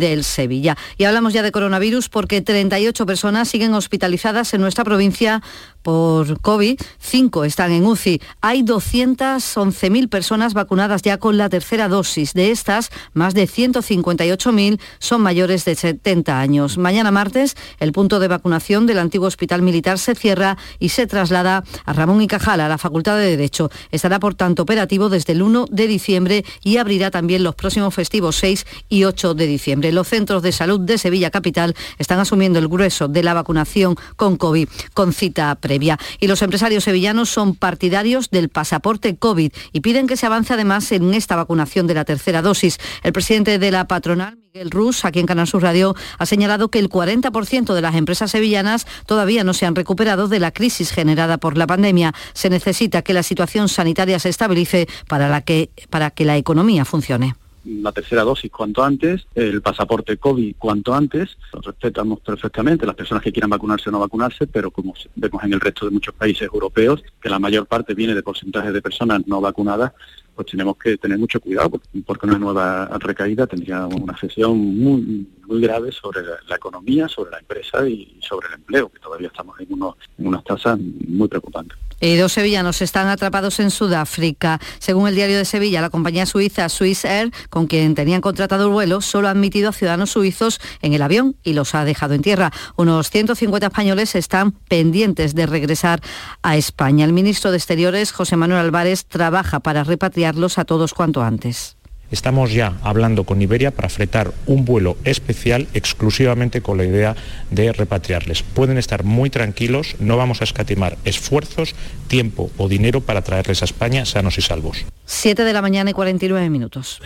del 0.02 0.26
Sevilla. 0.26 0.78
Y 0.97 1.06
hablamos 1.06 1.32
ya 1.32 1.43
de 1.43 1.54
coronavirus 1.54 2.10
porque 2.10 2.41
38 2.41 3.06
personas 3.06 3.47
siguen 3.47 3.74
hospitalizadas 3.74 4.54
en 4.54 4.60
nuestra 4.60 4.84
provincia 4.84 5.41
por 5.82 6.40
COVID, 6.42 6.80
5 7.00 7.44
están 7.46 7.72
en 7.72 7.86
UCI. 7.86 8.22
Hay 8.42 8.64
211.000 8.64 10.10
personas 10.10 10.54
vacunadas 10.54 11.02
ya 11.02 11.18
con 11.18 11.38
la 11.38 11.50
tercera 11.50 11.88
dosis. 11.88 12.34
De 12.34 12.52
estas, 12.52 12.90
más 13.14 13.34
de 13.34 13.48
158.000 13.48 14.80
son 15.00 15.22
mayores 15.22 15.66
de 15.66 15.76
70 15.76 16.40
años. 16.40 16.78
Mañana 16.78 17.12
martes, 17.12 17.56
el 17.80 17.92
punto 17.92 18.20
de 18.20 18.28
vacunación 18.28 18.86
del 18.86 19.00
antiguo 19.00 19.28
Hospital 19.28 19.62
Militar 19.62 20.00
se 20.00 20.16
cierra 20.16 20.58
y 20.80 20.90
se 20.90 21.08
traslada 21.08 21.64
a 21.86 21.94
Ramón 21.94 22.22
y 22.22 22.28
Cajal, 22.28 22.62
a 22.62 22.70
la 22.70 22.78
Facultad 22.78 23.18
de 23.18 23.30
Derecho. 23.30 23.70
Estará, 23.92 24.20
por 24.20 24.36
tanto, 24.36 24.64
operativo 24.64 25.10
desde 25.10 25.34
el 25.34 25.42
1 25.42 25.66
de 25.70 25.88
diciembre 25.88 26.46
y 26.64 26.78
abrirá 26.78 27.12
también 27.12 27.44
los 27.44 27.56
próximos 27.56 27.94
festivos 27.94 28.36
6 28.38 28.66
y 28.90 29.04
8 29.04 29.34
de 29.34 29.48
diciembre 29.48 29.92
los 29.92 30.08
centros 30.08 30.42
de 30.42 30.52
salud 30.52 30.80
de 30.80 30.98
Sevilla 30.98 31.32
Capital 31.32 31.76
están 31.98 32.20
asumiendo 32.20 32.60
el 32.60 32.68
grueso 32.68 33.08
de 33.08 33.24
la 33.24 33.34
vacunación 33.34 33.96
con 34.16 34.38
COVID 34.38 34.68
con 34.94 35.14
cita 35.14 35.56
previa. 35.56 35.70
Y 36.19 36.28
los 36.28 36.41
empresarios 36.41 36.84
sevillanos 36.84 37.30
son 37.30 37.55
partidarios 37.55 38.30
del 38.30 38.49
pasaporte 38.49 39.15
COVID 39.15 39.51
y 39.72 39.80
piden 39.82 40.07
que 40.07 40.17
se 40.17 40.26
avance 40.26 40.53
además 40.53 40.91
en 40.91 41.13
esta 41.13 41.36
vacunación 41.36 41.88
de 41.88 41.93
la 41.93 42.05
tercera 42.05 42.41
dosis. 42.41 42.78
El 43.03 43.13
presidente 43.13 43.59
de 43.59 43.72
la 43.72 43.88
patronal, 43.88 44.38
Miguel 44.53 44.72
Rus, 44.72 45.05
aquí 45.05 45.19
en 45.19 45.26
Canal 45.26 45.47
Sur 45.47 45.63
Radio, 45.63 45.95
ha 46.17 46.26
señalado 46.26 46.69
que 46.69 46.80
el 46.80 46.89
40% 46.89 47.74
de 47.74 47.82
las 47.82 47.95
empresas 47.95 48.32
sevillanas 48.32 48.86
todavía 49.05 49.43
no 49.43 49.53
se 49.53 49.65
han 49.65 49.76
recuperado 49.76 50.28
de 50.28 50.39
la 50.39 50.51
crisis 50.51 50.91
generada 50.91 51.38
por 51.38 51.57
la 51.57 51.67
pandemia. 51.67 52.13
Se 52.34 52.49
necesita 52.49 53.01
que 53.01 53.13
la 53.13 53.24
situación 53.24 53.69
sanitaria 53.69 54.19
se 54.19 54.30
estabilice 54.30 54.88
para, 55.07 55.41
que, 55.41 55.69
para 55.89 56.11
que 56.11 56.26
la 56.26 56.38
economía 56.38 56.86
funcione 56.86 57.36
la 57.66 57.91
tercera 57.91 58.24
dosis 58.24 58.51
cuanto 58.51 58.84
antes, 58.84 59.28
el 59.36 59.62
pasaporte 59.62 60.18
COVID 60.18 60.55
cuanto 60.57 60.93
antes. 60.93 61.38
Respetamos 61.53 62.20
perfectamente 62.20 62.86
las 62.86 62.95
personas 62.95 63.24
que 63.24 63.32
quieran 63.32 63.49
vacunarse 63.49 63.89
o 63.89 63.91
no 63.91 63.99
vacunarse, 63.99 64.47
pero 64.47 64.72
como 64.72 64.93
vemos 65.16 65.43
en 65.43 65.53
el 65.53 65.59
resto 65.59 65.86
de 65.86 65.91
muchos 65.91 66.14
países 66.16 66.43
europeos, 66.43 67.03
que 67.22 67.30
la 67.30 67.39
mayor 67.39 67.66
parte 67.68 67.93
viene 67.93 68.16
de 68.16 68.24
porcentajes 68.24 68.74
de 68.74 68.82
personas 68.82 69.26
no 69.28 69.41
vacunadas, 69.41 69.93
pues 70.36 70.47
tenemos 70.47 70.78
que 70.78 70.97
tener 70.97 71.18
mucho 71.18 71.39
cuidado 71.39 71.80
porque 72.05 72.26
una 72.26 72.39
nueva 72.39 72.88
recaída 72.99 73.47
tendría 73.47 73.86
una 73.86 74.18
sesión 74.18 74.57
muy, 74.57 75.28
muy 75.45 75.62
grave 75.62 75.91
sobre 75.91 76.22
la, 76.47 76.55
economía, 76.55 77.07
sobre 77.07 77.32
la 77.32 77.39
empresa 77.39 77.88
y 77.88 78.18
sobre 78.22 78.47
el 78.47 78.55
empleo, 78.55 78.89
que 78.89 78.99
todavía 78.99 79.28
estamos 79.28 79.59
en, 79.59 79.74
unos, 79.74 79.95
en 80.18 80.28
unas 80.28 80.43
tasas 80.43 80.80
muy 80.80 81.28
preocupantes. 81.28 81.78
Y 82.02 82.16
dos 82.16 82.34
sevillanos 82.34 82.82
están 82.82 83.08
atrapados 83.08 83.60
en 83.60 83.70
Sudáfrica. 83.70 84.60
Según 84.80 85.08
el 85.08 85.16
diario 85.16 85.38
de 85.38 85.45
Sevilla, 85.45 85.82
la 85.82 85.91
compañía 85.91 86.26
suiza 86.26 86.68
Swiss 86.68 87.06
Air, 87.06 87.32
con 87.52 87.68
quien 87.68 87.93
tenían 87.93 88.22
contratado 88.22 88.66
el 88.66 88.72
vuelo, 88.72 89.02
solo 89.02 89.28
ha 89.28 89.32
admitido 89.32 89.70
a 89.70 89.74
ciudadanos 89.74 90.10
suizos 90.10 90.60
en 90.82 90.93
el 90.93 91.04
avión 91.04 91.38
y 91.43 91.54
los 91.54 91.76
ha 91.76 91.86
dejado 91.86 92.16
en 92.16 92.24
tierra. 92.24 92.52
Unos 92.76 93.12
150 93.12 93.68
españoles 93.68 94.16
están 94.16 94.52
pendientes 94.52 95.36
de 95.36 95.45
regresar 95.45 96.02
a 96.41 96.58
España. 96.58 97.06
El 97.06 97.14
ministro 97.14 97.52
de 97.52 97.58
Exteriores, 97.58 98.12
José 98.12 98.36
Manuel 98.36 98.62
Álvarez, 98.62 99.06
trabaja 99.06 99.60
para 99.60 99.84
repatriarlos 99.84 100.58
a 100.58 100.66
todos 100.66 100.95
cuanto 100.95 101.22
antes. 101.22 101.78
Estamos 102.12 102.51
ya 102.51 102.78
hablando 102.84 103.24
con 103.24 103.41
Iberia 103.41 103.72
para 103.72 103.88
fretar 103.88 104.34
un 104.45 104.66
vuelo 104.66 104.97
especial 105.05 105.68
exclusivamente 105.74 106.62
con 106.62 106.78
la 106.78 106.84
idea 106.84 107.16
de 107.49 107.72
repatriarles. 107.72 108.43
Pueden 108.43 108.78
estar 108.78 109.05
muy 109.05 109.30
tranquilos, 109.30 109.95
no 109.99 110.18
vamos 110.18 110.41
a 110.41 110.43
escatimar 110.43 110.97
esfuerzos, 111.05 111.74
tiempo 112.09 112.51
o 112.57 112.68
dinero 112.68 112.99
para 112.99 113.22
traerles 113.22 113.62
a 113.62 113.66
España 113.66 114.05
sanos 114.05 114.38
y 114.38 114.41
salvos. 114.41 114.86
7 115.05 115.43
de 115.45 115.53
la 115.53 115.62
mañana 115.62 115.91
y 115.91 115.93
49 115.93 116.49
minutos. 116.49 116.99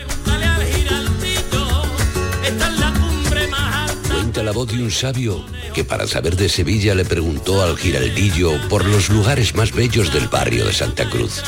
Cuenta 4.10 4.41
la 4.41 4.51
voz 4.51 4.72
de 4.72 4.84
un 4.84 4.91
sabio 4.91 5.45
que 5.74 5.84
para 5.84 6.08
saber 6.08 6.36
de 6.36 6.49
Sevilla 6.49 6.95
le 6.95 7.06
preguntó 7.06 7.62
al 7.62 7.78
giraldillo 7.78 8.53
por 8.70 8.84
los 8.86 9.10
lugares 9.10 9.53
más 9.56 9.72
bellos 9.72 10.12
del 10.12 10.28
barrio 10.30 10.66
de 10.66 10.74
Santa 10.74 11.08
Cruz. 11.10 11.43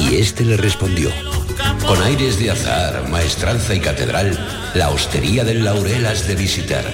Y 0.00 0.16
este 0.16 0.44
le 0.44 0.56
respondió. 0.56 1.10
Con 1.86 2.02
aires 2.02 2.38
de 2.38 2.50
azar, 2.50 3.08
maestranza 3.08 3.74
y 3.74 3.80
catedral, 3.80 4.38
la 4.74 4.90
hostería 4.90 5.44
del 5.44 5.64
Laurel 5.64 6.06
has 6.06 6.26
de 6.26 6.36
visitar 6.36 6.84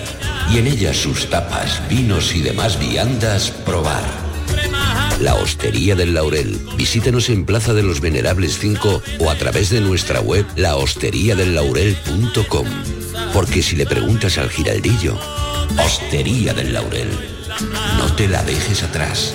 y 0.51 0.59
en 0.59 0.67
ella 0.67 0.95
sus 0.95 1.29
tapas, 1.29 1.83
vinos 1.89 2.35
y 2.35 2.41
demás 2.41 2.79
viandas 2.79 3.51
probar. 3.51 4.05
La 5.21 5.35
Hostería 5.35 5.95
del 5.97 6.15
Laurel. 6.15 6.61
Visítenos 6.77 7.29
en 7.29 7.45
Plaza 7.45 7.75
de 7.75 7.83
los 7.83 8.01
Venerables 8.01 8.57
5 8.61 9.03
o 9.19 9.31
a 9.31 9.35
través 9.35 9.69
de 9.71 9.81
nuestra 9.81 10.21
web 10.21 10.47
lahosteriadellaurel.com. 10.55 12.67
Porque 13.33 13.63
si 13.63 13.75
le 13.75 13.85
preguntas 13.85 14.39
al 14.39 14.49
giraldillo, 14.49 15.19
Hostería 15.85 16.55
del 16.55 16.73
Laurel, 16.73 17.11
no 17.97 18.15
te 18.15 18.29
la 18.29 18.45
dejes 18.45 18.85
atrás. 18.85 19.35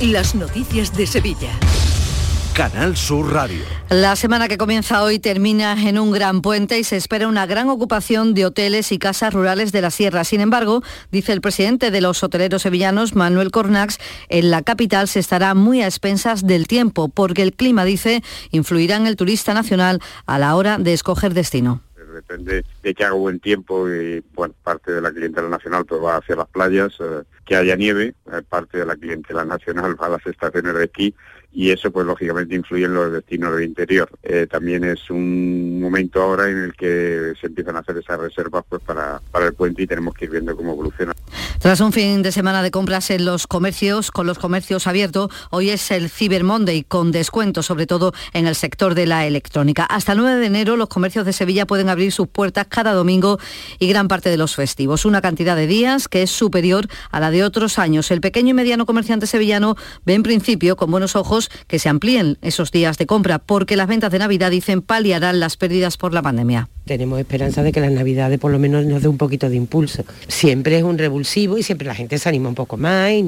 Las 0.00 0.36
noticias 0.36 0.96
de 0.96 1.08
Sevilla. 1.08 1.50
Canal 2.54 2.96
Sur 2.96 3.32
Radio. 3.32 3.64
La 3.90 4.14
semana 4.14 4.46
que 4.46 4.56
comienza 4.56 5.02
hoy 5.02 5.18
termina 5.18 5.72
en 5.72 5.98
un 5.98 6.12
gran 6.12 6.40
puente 6.40 6.78
y 6.78 6.84
se 6.84 6.96
espera 6.96 7.26
una 7.26 7.46
gran 7.46 7.68
ocupación 7.68 8.32
de 8.32 8.46
hoteles 8.46 8.92
y 8.92 9.00
casas 9.00 9.34
rurales 9.34 9.72
de 9.72 9.80
la 9.80 9.90
sierra. 9.90 10.22
Sin 10.22 10.40
embargo, 10.40 10.84
dice 11.10 11.32
el 11.32 11.40
presidente 11.40 11.90
de 11.90 12.00
los 12.00 12.22
hoteleros 12.22 12.62
sevillanos, 12.62 13.16
Manuel 13.16 13.50
Cornax, 13.50 13.98
en 14.28 14.52
la 14.52 14.62
capital 14.62 15.08
se 15.08 15.18
estará 15.18 15.54
muy 15.54 15.82
a 15.82 15.86
expensas 15.86 16.46
del 16.46 16.68
tiempo 16.68 17.08
porque 17.08 17.42
el 17.42 17.52
clima, 17.52 17.84
dice, 17.84 18.22
influirá 18.52 18.94
en 18.98 19.08
el 19.08 19.16
turista 19.16 19.52
nacional 19.52 20.00
a 20.26 20.38
la 20.38 20.54
hora 20.54 20.78
de 20.78 20.92
escoger 20.92 21.34
destino 21.34 21.82
depende 22.18 22.64
de 22.82 22.94
que 22.94 23.04
haga 23.04 23.14
buen 23.14 23.40
tiempo 23.40 23.88
y 23.88 24.22
bueno, 24.34 24.54
parte 24.62 24.92
de 24.92 25.00
la 25.00 25.10
clientela 25.10 25.48
nacional 25.48 25.84
pues 25.84 26.02
va 26.02 26.16
hacia 26.16 26.36
las 26.36 26.48
playas, 26.48 26.92
eh, 27.00 27.22
que 27.44 27.56
haya 27.56 27.76
nieve, 27.76 28.14
eh, 28.32 28.42
parte 28.48 28.78
de 28.78 28.86
la 28.86 28.96
clientela 28.96 29.44
nacional 29.44 30.00
va 30.00 30.06
a 30.06 30.10
las 30.10 30.26
estaciones 30.26 30.74
de 30.74 30.84
esquí 30.84 31.14
y 31.52 31.70
eso 31.70 31.90
pues 31.90 32.06
lógicamente 32.06 32.54
influye 32.54 32.84
en 32.84 32.94
los 32.94 33.12
destinos 33.12 33.54
del 33.54 33.64
interior. 33.64 34.10
Eh, 34.22 34.46
también 34.50 34.84
es 34.84 35.10
un 35.10 35.80
momento 35.80 36.22
ahora 36.22 36.48
en 36.48 36.58
el 36.58 36.74
que 36.74 37.32
se 37.40 37.46
empiezan 37.46 37.76
a 37.76 37.80
hacer 37.80 37.96
esas 37.96 38.20
reservas 38.20 38.64
pues 38.68 38.82
para, 38.82 39.20
para 39.30 39.46
el 39.46 39.54
puente 39.54 39.82
y 39.82 39.86
tenemos 39.86 40.14
que 40.14 40.26
ir 40.26 40.30
viendo 40.30 40.56
cómo 40.56 40.72
evoluciona. 40.72 41.14
Tras 41.58 41.80
un 41.80 41.92
fin 41.92 42.22
de 42.22 42.32
semana 42.32 42.62
de 42.62 42.70
compras 42.70 43.10
en 43.10 43.24
los 43.24 43.46
comercios, 43.46 44.10
con 44.10 44.26
los 44.26 44.38
comercios 44.38 44.86
abiertos, 44.86 45.30
hoy 45.50 45.70
es 45.70 45.90
el 45.90 46.08
Cyber 46.10 46.44
Monday 46.44 46.84
con 46.84 47.10
descuento 47.10 47.62
sobre 47.62 47.86
todo 47.86 48.12
en 48.32 48.46
el 48.46 48.54
sector 48.54 48.94
de 48.94 49.06
la 49.06 49.26
electrónica. 49.26 49.84
Hasta 49.84 50.12
el 50.12 50.18
9 50.18 50.36
de 50.36 50.46
enero 50.46 50.76
los 50.76 50.88
comercios 50.88 51.24
de 51.24 51.32
Sevilla 51.32 51.66
pueden 51.66 51.88
abrir 51.88 52.12
sus 52.12 52.28
puertas 52.28 52.66
cada 52.68 52.92
domingo 52.92 53.38
y 53.78 53.88
gran 53.88 54.08
parte 54.08 54.30
de 54.30 54.36
los 54.36 54.54
festivos, 54.54 55.04
una 55.04 55.20
cantidad 55.20 55.56
de 55.56 55.66
días 55.66 56.08
que 56.08 56.22
es 56.22 56.30
superior 56.30 56.86
a 57.10 57.20
la 57.20 57.30
de 57.30 57.42
otros 57.42 57.78
años. 57.78 58.10
El 58.10 58.20
pequeño 58.20 58.50
y 58.50 58.54
mediano 58.54 58.86
comerciante 58.86 59.26
sevillano 59.26 59.76
ve 60.04 60.14
en 60.14 60.22
principio 60.22 60.76
con 60.76 60.90
buenos 60.90 61.16
ojos 61.16 61.37
que 61.66 61.78
se 61.78 61.88
amplíen 61.88 62.38
esos 62.42 62.72
días 62.72 62.98
de 62.98 63.06
compra 63.06 63.38
porque 63.38 63.76
las 63.76 63.88
ventas 63.88 64.10
de 64.10 64.18
Navidad 64.18 64.50
dicen 64.50 64.82
paliarán 64.82 65.40
las 65.40 65.56
pérdidas 65.56 65.96
por 65.96 66.12
la 66.12 66.22
pandemia. 66.22 66.68
Tenemos 66.84 67.20
esperanza 67.20 67.62
de 67.62 67.70
que 67.70 67.80
las 67.80 67.92
Navidades 67.92 68.38
por 68.38 68.50
lo 68.50 68.58
menos 68.58 68.86
nos 68.86 69.02
dé 69.02 69.08
un 69.08 69.18
poquito 69.18 69.50
de 69.50 69.56
impulso. 69.56 70.04
Siempre 70.26 70.78
es 70.78 70.82
un 70.82 70.96
revulsivo 70.96 71.58
y 71.58 71.62
siempre 71.62 71.86
la 71.86 71.94
gente 71.94 72.16
se 72.18 72.28
anima 72.28 72.48
un 72.48 72.54
poco 72.54 72.78
más. 72.78 73.12
Y 73.12 73.26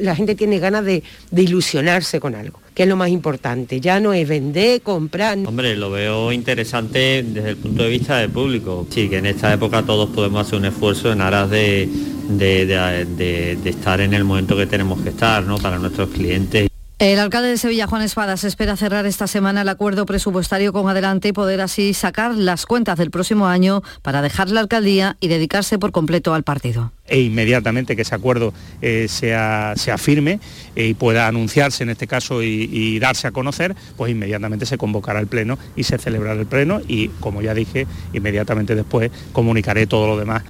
La 0.00 0.14
gente 0.14 0.36
tiene 0.36 0.60
ganas 0.60 0.84
de, 0.84 1.02
de 1.30 1.42
ilusionarse 1.42 2.20
con 2.20 2.36
algo, 2.36 2.60
que 2.72 2.84
es 2.84 2.88
lo 2.88 2.94
más 2.94 3.10
importante. 3.10 3.80
Ya 3.80 3.98
no 3.98 4.12
es 4.12 4.28
vender, 4.28 4.80
comprar. 4.80 5.38
Hombre, 5.44 5.76
lo 5.76 5.90
veo 5.90 6.30
interesante 6.30 7.24
desde 7.26 7.50
el 7.50 7.56
punto 7.56 7.82
de 7.82 7.88
vista 7.88 8.18
del 8.18 8.30
público. 8.30 8.86
Sí, 8.90 9.08
que 9.08 9.18
en 9.18 9.26
esta 9.26 9.52
época 9.52 9.82
todos 9.82 10.10
podemos 10.10 10.46
hacer 10.46 10.60
un 10.60 10.66
esfuerzo 10.66 11.10
en 11.10 11.20
aras 11.20 11.50
de, 11.50 11.88
de, 12.28 12.64
de, 12.66 13.56
de 13.56 13.70
estar 13.70 14.00
en 14.00 14.14
el 14.14 14.22
momento 14.22 14.56
que 14.56 14.66
tenemos 14.66 15.00
que 15.00 15.08
estar, 15.08 15.42
¿no? 15.42 15.58
Para 15.58 15.80
nuestros 15.80 16.10
clientes. 16.10 16.68
El 17.04 17.18
alcalde 17.18 17.50
de 17.50 17.58
Sevilla, 17.58 17.86
Juan 17.86 18.00
Espadas, 18.00 18.44
espera 18.44 18.78
cerrar 18.78 19.04
esta 19.04 19.26
semana 19.26 19.60
el 19.60 19.68
acuerdo 19.68 20.06
presupuestario 20.06 20.72
con 20.72 20.88
Adelante 20.88 21.28
y 21.28 21.32
poder 21.32 21.60
así 21.60 21.92
sacar 21.92 22.34
las 22.34 22.64
cuentas 22.64 22.96
del 22.96 23.10
próximo 23.10 23.46
año 23.46 23.82
para 24.00 24.22
dejar 24.22 24.48
la 24.48 24.60
alcaldía 24.60 25.18
y 25.20 25.28
dedicarse 25.28 25.78
por 25.78 25.92
completo 25.92 26.32
al 26.32 26.44
partido. 26.44 26.92
E 27.06 27.20
inmediatamente 27.20 27.94
que 27.94 28.00
ese 28.00 28.14
acuerdo 28.14 28.54
eh, 28.80 29.04
sea, 29.10 29.74
sea, 29.76 29.98
firme 29.98 30.40
eh, 30.76 30.86
y 30.86 30.94
pueda 30.94 31.28
anunciarse 31.28 31.82
en 31.82 31.90
este 31.90 32.06
caso 32.06 32.42
y, 32.42 32.70
y, 32.72 32.98
darse 33.00 33.28
a 33.28 33.32
conocer, 33.32 33.76
pues 33.98 34.10
inmediatamente 34.10 34.64
se 34.64 34.78
convocará 34.78 35.20
el 35.20 35.26
Pleno 35.26 35.58
y 35.76 35.82
se 35.82 35.98
celebrará 35.98 36.40
el 36.40 36.46
Pleno 36.46 36.80
y, 36.88 37.08
como 37.20 37.42
ya 37.42 37.52
dije, 37.52 37.86
inmediatamente 38.14 38.74
después 38.74 39.10
comunicaré 39.34 39.86
todo 39.86 40.06
lo 40.06 40.16
demás. 40.16 40.44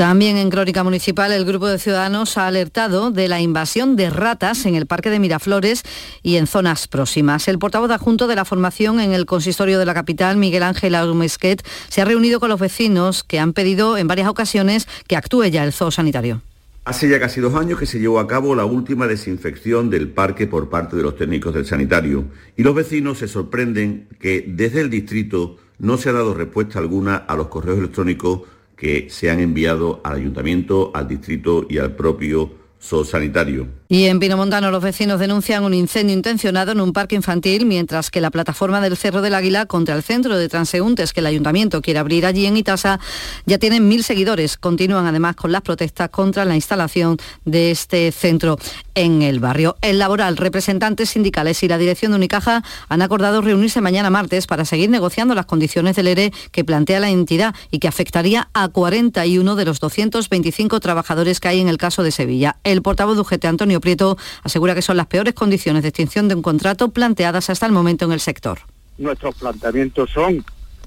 También 0.00 0.38
en 0.38 0.48
Crónica 0.48 0.82
Municipal 0.82 1.30
el 1.30 1.44
grupo 1.44 1.68
de 1.68 1.78
ciudadanos 1.78 2.38
ha 2.38 2.46
alertado 2.46 3.10
de 3.10 3.28
la 3.28 3.42
invasión 3.42 3.96
de 3.96 4.08
ratas 4.08 4.64
en 4.64 4.74
el 4.74 4.86
Parque 4.86 5.10
de 5.10 5.18
Miraflores 5.18 5.82
y 6.22 6.36
en 6.36 6.46
zonas 6.46 6.88
próximas. 6.88 7.48
El 7.48 7.58
portavoz 7.58 7.90
adjunto 7.90 8.26
de 8.26 8.34
la 8.34 8.46
formación 8.46 8.98
en 8.98 9.12
el 9.12 9.26
consistorio 9.26 9.78
de 9.78 9.84
la 9.84 9.92
capital, 9.92 10.38
Miguel 10.38 10.62
Ángel 10.62 10.94
Aumesquet, 10.94 11.62
se 11.90 12.00
ha 12.00 12.06
reunido 12.06 12.40
con 12.40 12.48
los 12.48 12.58
vecinos 12.58 13.22
que 13.24 13.38
han 13.38 13.52
pedido 13.52 13.98
en 13.98 14.08
varias 14.08 14.28
ocasiones 14.28 14.88
que 15.06 15.16
actúe 15.16 15.44
ya 15.48 15.64
el 15.64 15.74
zoo 15.74 15.90
sanitario. 15.90 16.40
Hace 16.86 17.06
ya 17.10 17.20
casi 17.20 17.42
dos 17.42 17.54
años 17.54 17.78
que 17.78 17.84
se 17.84 18.00
llevó 18.00 18.20
a 18.20 18.26
cabo 18.26 18.54
la 18.54 18.64
última 18.64 19.06
desinfección 19.06 19.90
del 19.90 20.08
parque 20.08 20.46
por 20.46 20.70
parte 20.70 20.96
de 20.96 21.02
los 21.02 21.14
técnicos 21.14 21.52
del 21.52 21.66
sanitario 21.66 22.24
y 22.56 22.62
los 22.62 22.74
vecinos 22.74 23.18
se 23.18 23.28
sorprenden 23.28 24.08
que 24.18 24.46
desde 24.48 24.80
el 24.80 24.88
distrito 24.88 25.58
no 25.78 25.98
se 25.98 26.08
ha 26.08 26.12
dado 26.12 26.32
respuesta 26.32 26.78
alguna 26.78 27.16
a 27.16 27.36
los 27.36 27.48
correos 27.48 27.76
electrónicos 27.76 28.40
que 28.80 29.10
se 29.10 29.30
han 29.30 29.40
enviado 29.40 30.00
al 30.02 30.14
ayuntamiento, 30.14 30.90
al 30.94 31.06
distrito 31.06 31.66
y 31.68 31.76
al 31.76 31.94
propio 31.94 32.50
sanitario. 32.78 33.79
Y 33.92 34.06
en 34.06 34.20
Pinomontano 34.20 34.70
los 34.70 34.84
vecinos 34.84 35.18
denuncian 35.18 35.64
un 35.64 35.74
incendio 35.74 36.14
intencionado 36.14 36.70
en 36.70 36.80
un 36.80 36.92
parque 36.92 37.16
infantil, 37.16 37.66
mientras 37.66 38.12
que 38.12 38.20
la 38.20 38.30
plataforma 38.30 38.80
del 38.80 38.96
Cerro 38.96 39.20
del 39.20 39.34
Águila 39.34 39.66
contra 39.66 39.96
el 39.96 40.04
centro 40.04 40.38
de 40.38 40.48
transeúntes 40.48 41.12
que 41.12 41.18
el 41.18 41.26
ayuntamiento 41.26 41.82
quiere 41.82 41.98
abrir 41.98 42.24
allí 42.24 42.46
en 42.46 42.56
Itasa 42.56 43.00
ya 43.46 43.58
tienen 43.58 43.88
mil 43.88 44.04
seguidores. 44.04 44.58
Continúan 44.58 45.08
además 45.08 45.34
con 45.34 45.50
las 45.50 45.62
protestas 45.62 46.08
contra 46.10 46.44
la 46.44 46.54
instalación 46.54 47.16
de 47.44 47.72
este 47.72 48.12
centro 48.12 48.58
en 48.94 49.22
el 49.22 49.40
barrio. 49.40 49.76
El 49.82 49.98
laboral, 49.98 50.36
representantes 50.36 51.10
sindicales 51.10 51.60
y 51.64 51.66
la 51.66 51.76
dirección 51.76 52.12
de 52.12 52.16
Unicaja 52.18 52.62
han 52.88 53.02
acordado 53.02 53.40
reunirse 53.40 53.80
mañana 53.80 54.08
martes 54.08 54.46
para 54.46 54.64
seguir 54.64 54.88
negociando 54.88 55.34
las 55.34 55.46
condiciones 55.46 55.96
del 55.96 56.06
ERE 56.06 56.32
que 56.52 56.64
plantea 56.64 57.00
la 57.00 57.10
entidad 57.10 57.56
y 57.72 57.80
que 57.80 57.88
afectaría 57.88 58.50
a 58.52 58.68
41 58.68 59.56
de 59.56 59.64
los 59.64 59.80
225 59.80 60.78
trabajadores 60.78 61.40
que 61.40 61.48
hay 61.48 61.58
en 61.58 61.68
el 61.68 61.76
caso 61.76 62.04
de 62.04 62.12
Sevilla. 62.12 62.56
El 62.62 62.82
portavoz 62.82 63.16
de 63.16 63.22
UGT, 63.22 63.44
Antonio 63.46 63.79
Prieto, 63.80 64.16
asegura 64.42 64.74
que 64.74 64.82
son 64.82 64.96
las 64.96 65.06
peores 65.06 65.34
condiciones 65.34 65.82
de 65.82 65.88
extinción 65.88 66.28
de 66.28 66.34
un 66.34 66.42
contrato 66.42 66.90
planteadas 66.90 67.50
hasta 67.50 67.66
el 67.66 67.72
momento 67.72 68.04
en 68.04 68.12
el 68.12 68.20
sector. 68.20 68.60
Nuestros 68.98 69.34
planteamientos 69.36 70.10
son 70.10 70.44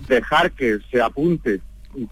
dejar 0.08 0.52
que 0.52 0.80
se 0.92 1.02
apunte 1.02 1.62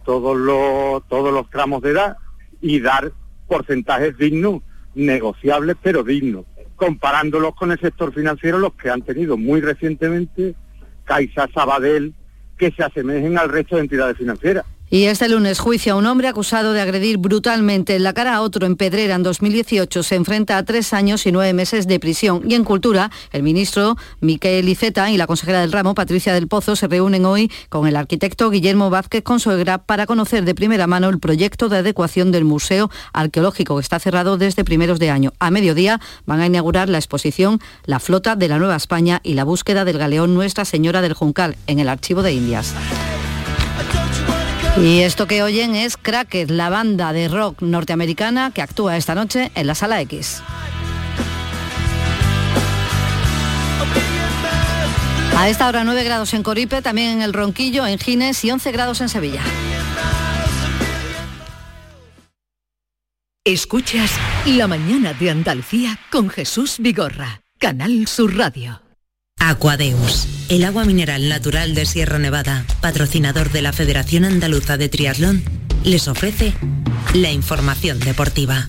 todos 0.05 0.37
los, 0.37 1.07
todos 1.07 1.33
los 1.33 1.49
tramos 1.49 1.81
de 1.81 1.91
edad 1.91 2.17
y 2.61 2.79
dar 2.79 3.11
porcentajes 3.47 4.17
dignos, 4.17 4.61
negociables 4.95 5.75
pero 5.81 6.03
dignos, 6.03 6.45
comparándolos 6.75 7.55
con 7.55 7.71
el 7.71 7.79
sector 7.79 8.13
financiero, 8.13 8.59
los 8.59 8.73
que 8.73 8.89
han 8.89 9.01
tenido 9.01 9.37
muy 9.37 9.61
recientemente 9.61 10.55
Caixa, 11.03 11.47
Sabadell, 11.53 12.13
que 12.57 12.71
se 12.71 12.83
asemejen 12.83 13.37
al 13.37 13.49
resto 13.49 13.75
de 13.75 13.81
entidades 13.81 14.17
financieras. 14.17 14.65
Y 14.93 15.05
este 15.05 15.29
lunes 15.29 15.59
juicio 15.59 15.93
a 15.93 15.95
un 15.95 16.05
hombre 16.05 16.27
acusado 16.27 16.73
de 16.73 16.81
agredir 16.81 17.17
brutalmente 17.17 17.95
en 17.95 18.03
la 18.03 18.11
cara 18.11 18.35
a 18.35 18.41
otro 18.41 18.67
en 18.67 18.75
Pedrera 18.75 19.15
en 19.15 19.23
2018 19.23 20.03
se 20.03 20.15
enfrenta 20.15 20.57
a 20.57 20.65
tres 20.65 20.91
años 20.91 21.25
y 21.25 21.31
nueve 21.31 21.53
meses 21.53 21.87
de 21.87 21.97
prisión. 21.97 22.41
Y 22.45 22.55
en 22.55 22.65
Cultura, 22.65 23.09
el 23.31 23.41
ministro 23.41 23.95
Miquel 24.19 24.67
Iceta 24.67 25.09
y 25.09 25.15
la 25.15 25.27
consejera 25.27 25.61
del 25.61 25.71
ramo, 25.71 25.95
Patricia 25.95 26.33
del 26.33 26.49
Pozo, 26.49 26.75
se 26.75 26.89
reúnen 26.89 27.23
hoy 27.23 27.49
con 27.69 27.87
el 27.87 27.95
arquitecto 27.95 28.49
Guillermo 28.49 28.89
Vázquez 28.89 29.23
Consuegra 29.23 29.77
para 29.77 30.05
conocer 30.05 30.43
de 30.43 30.55
primera 30.55 30.87
mano 30.87 31.07
el 31.07 31.19
proyecto 31.19 31.69
de 31.69 31.77
adecuación 31.77 32.33
del 32.33 32.43
Museo 32.43 32.91
Arqueológico 33.13 33.77
que 33.77 33.83
está 33.83 33.97
cerrado 33.97 34.37
desde 34.37 34.65
primeros 34.65 34.99
de 34.99 35.09
año. 35.09 35.31
A 35.39 35.51
mediodía 35.51 36.01
van 36.25 36.41
a 36.41 36.47
inaugurar 36.47 36.89
la 36.89 36.97
exposición 36.97 37.61
La 37.85 38.01
flota 38.01 38.35
de 38.35 38.49
la 38.49 38.59
Nueva 38.59 38.75
España 38.75 39.21
y 39.23 39.35
la 39.35 39.45
búsqueda 39.45 39.85
del 39.85 39.99
galeón 39.99 40.33
Nuestra 40.33 40.65
Señora 40.65 41.01
del 41.01 41.13
Juncal 41.13 41.55
en 41.67 41.79
el 41.79 41.87
Archivo 41.87 42.23
de 42.23 42.33
Indias. 42.33 42.75
Y 44.77 45.01
esto 45.01 45.27
que 45.27 45.43
oyen 45.43 45.75
es 45.75 45.97
Cracker, 45.97 46.49
la 46.49 46.69
banda 46.69 47.11
de 47.11 47.27
rock 47.27 47.61
norteamericana 47.61 48.51
que 48.51 48.61
actúa 48.61 48.95
esta 48.95 49.15
noche 49.15 49.51
en 49.53 49.67
la 49.67 49.75
Sala 49.75 49.99
X. 50.01 50.41
A 55.37 55.49
esta 55.49 55.67
hora 55.67 55.83
9 55.83 56.03
grados 56.03 56.33
en 56.33 56.43
Coripe, 56.43 56.81
también 56.81 57.09
en 57.09 57.21
el 57.21 57.33
Ronquillo, 57.33 57.85
en 57.85 57.99
Gines 57.99 58.43
y 58.45 58.51
11 58.51 58.71
grados 58.71 59.01
en 59.01 59.09
Sevilla. 59.09 59.41
Escuchas 63.43 64.11
La 64.45 64.67
mañana 64.67 65.13
de 65.13 65.31
Andalucía 65.31 65.97
con 66.11 66.29
Jesús 66.29 66.75
Vigorra, 66.79 67.41
Canal 67.57 68.07
Sur 68.07 68.37
Radio. 68.37 68.80
Aquadeus, 69.43 70.27
el 70.49 70.63
agua 70.63 70.85
mineral 70.85 71.27
natural 71.27 71.73
de 71.73 71.87
Sierra 71.87 72.19
Nevada, 72.19 72.63
patrocinador 72.79 73.51
de 73.51 73.63
la 73.63 73.73
Federación 73.73 74.23
Andaluza 74.23 74.77
de 74.77 74.87
Triatlón, 74.87 75.43
les 75.83 76.07
ofrece 76.07 76.53
la 77.15 77.31
información 77.31 77.99
deportiva. 77.99 78.67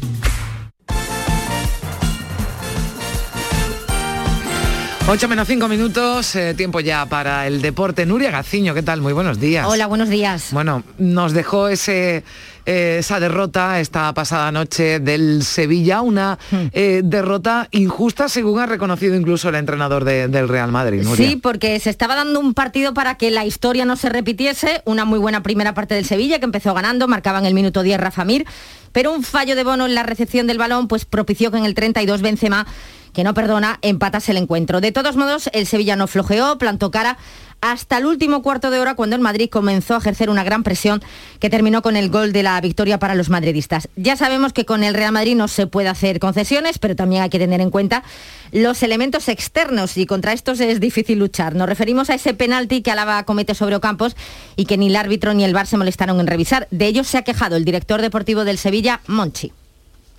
Ocho 5.09 5.29
menos 5.29 5.47
cinco 5.47 5.69
minutos, 5.69 6.35
eh, 6.37 6.55
tiempo 6.55 6.81
ya 6.81 7.05
para 7.05 7.47
el 7.47 7.61
deporte. 7.61 8.07
Nuria 8.07 8.31
Gaciño, 8.31 8.73
¿qué 8.73 8.83
tal? 8.83 9.03
Muy 9.03 9.13
buenos 9.13 9.39
días. 9.39 9.67
Hola, 9.69 9.87
buenos 9.89 10.09
días. 10.09 10.49
Bueno, 10.53 10.85
nos 10.97 11.33
dejó 11.33 11.69
ese, 11.69 12.25
eh, 12.67 12.97
esa 13.01 13.21
derrota 13.21 13.81
esta 13.81 14.13
pasada 14.15 14.53
noche 14.53 15.01
del 15.01 15.43
Sevilla, 15.43 16.03
una 16.03 16.39
hmm. 16.51 16.57
eh, 16.73 17.03
derrota 17.05 17.69
injusta 17.71 18.29
según 18.29 18.61
ha 18.61 18.67
reconocido 18.67 19.15
incluso 19.15 19.49
el 19.49 19.57
entrenador 19.57 20.05
del 20.05 20.49
Real 20.49 20.71
Madrid. 20.71 21.05
Sí, 21.17 21.37
porque 21.37 21.79
se 21.81 21.91
estaba 21.91 22.15
dando 22.15 22.41
un 22.41 22.55
partido 22.55 22.95
para 22.95 23.17
que 23.17 23.31
la 23.31 23.45
historia 23.45 23.85
no 23.85 23.97
se 23.97 24.09
repitiese, 24.09 24.83
una 24.85 25.05
muy 25.05 25.19
buena 25.19 25.43
primera 25.43 25.75
parte 25.75 25.95
del 25.95 26.05
Sevilla 26.05 26.39
que 26.39 26.45
empezó 26.45 26.75
ganando, 26.75 27.09
marcaba 27.09 27.39
en 27.39 27.47
el 27.47 27.55
minuto 27.55 27.83
10 27.83 28.01
Rafa 28.01 28.25
Mir, 28.25 28.47
pero 28.93 29.13
un 29.13 29.23
fallo 29.23 29.57
de 29.57 29.65
Bono 29.65 29.87
en 29.87 29.95
la 29.95 30.03
recepción 30.03 30.47
del 30.47 30.59
balón 30.59 30.89
pues 30.89 31.05
propició 31.05 31.51
que 31.51 31.59
en 31.59 31.65
el 31.65 31.75
32 31.75 32.23
Benzema 32.23 32.67
que 33.13 33.25
no 33.25 33.35
perdona, 33.35 33.79
empatas 33.83 34.29
el 34.29 34.37
encuentro. 34.37 34.81
De 34.81 34.93
todos 34.93 35.17
modos, 35.17 35.51
el 35.53 35.67
Sevilla 35.67 35.97
no 35.97 36.07
flojeó, 36.07 36.59
plantó 36.59 36.91
cara 36.91 37.19
hasta 37.63 37.99
el 37.99 38.07
último 38.07 38.43
cuarto 38.43 38.71
de 38.71 38.81
hora 38.81 38.95
cuando 38.95 39.15
el 39.15 39.23
Madrid 39.23 39.49
comenzó 39.49 39.95
a 39.95 39.99
ejercer 39.99 40.29
una 40.29 40.43
gran 40.43 40.65
presión 40.65 41.01
que 41.39 41.49
terminó 41.49 41.81
con 41.81 41.97
el 41.97 42.11
gol 42.11 42.33
de 42.33 42.43
la 42.43 42.61
victoria 42.61 42.99
para 42.99 43.15
los 43.15 43.31
madridistas. 43.31 43.89
Ya 43.95 44.17
sabemos 44.17 44.53
que 44.53 44.67
con 44.67 44.83
el 44.83 44.95
Real 44.95 45.13
Madrid 45.13 45.37
no 45.37 45.47
se 45.47 45.69
puede 45.69 45.89
hacer 45.89 46.19
concesiones, 46.19 46.79
pero 46.79 46.97
también 46.97 47.23
hay 47.23 47.31
que 47.31 47.39
tener 47.39 47.61
en 47.61 47.71
cuenta 47.71 48.03
los 48.51 48.83
elementos 48.83 49.29
externos 49.29 49.97
y 49.97 50.07
contra 50.07 50.33
estos 50.33 50.59
es 50.59 50.81
difícil 50.81 51.21
luchar. 51.21 51.55
Nos 51.55 51.69
referimos 51.69 52.11
a 52.11 52.15
ese 52.15 52.35
penalti 52.35 52.83
que 52.83 52.91
Alaba 52.91 53.23
comete 53.23 53.55
sobre 53.55 53.77
Ocampos 53.77 54.17
y 54.57 54.67
que 54.67 54.77
ni 54.77 54.89
el 54.89 54.97
árbitro 54.97 55.33
ni 55.33 55.45
el 55.45 55.55
VAR 55.55 55.69
se 55.69 55.77
molestaron 55.77 56.19
en 56.19 56.27
revisar. 56.27 56.67
De 56.73 56.87
ello 56.87 57.05
se 57.05 57.17
ha 57.17 57.23
quejado 57.23 57.57
el 57.57 57.65
director 57.65 58.03
deportivo 58.03 58.45
del 58.45 58.59
Sevilla, 58.59 59.01
Monchi 59.07 59.53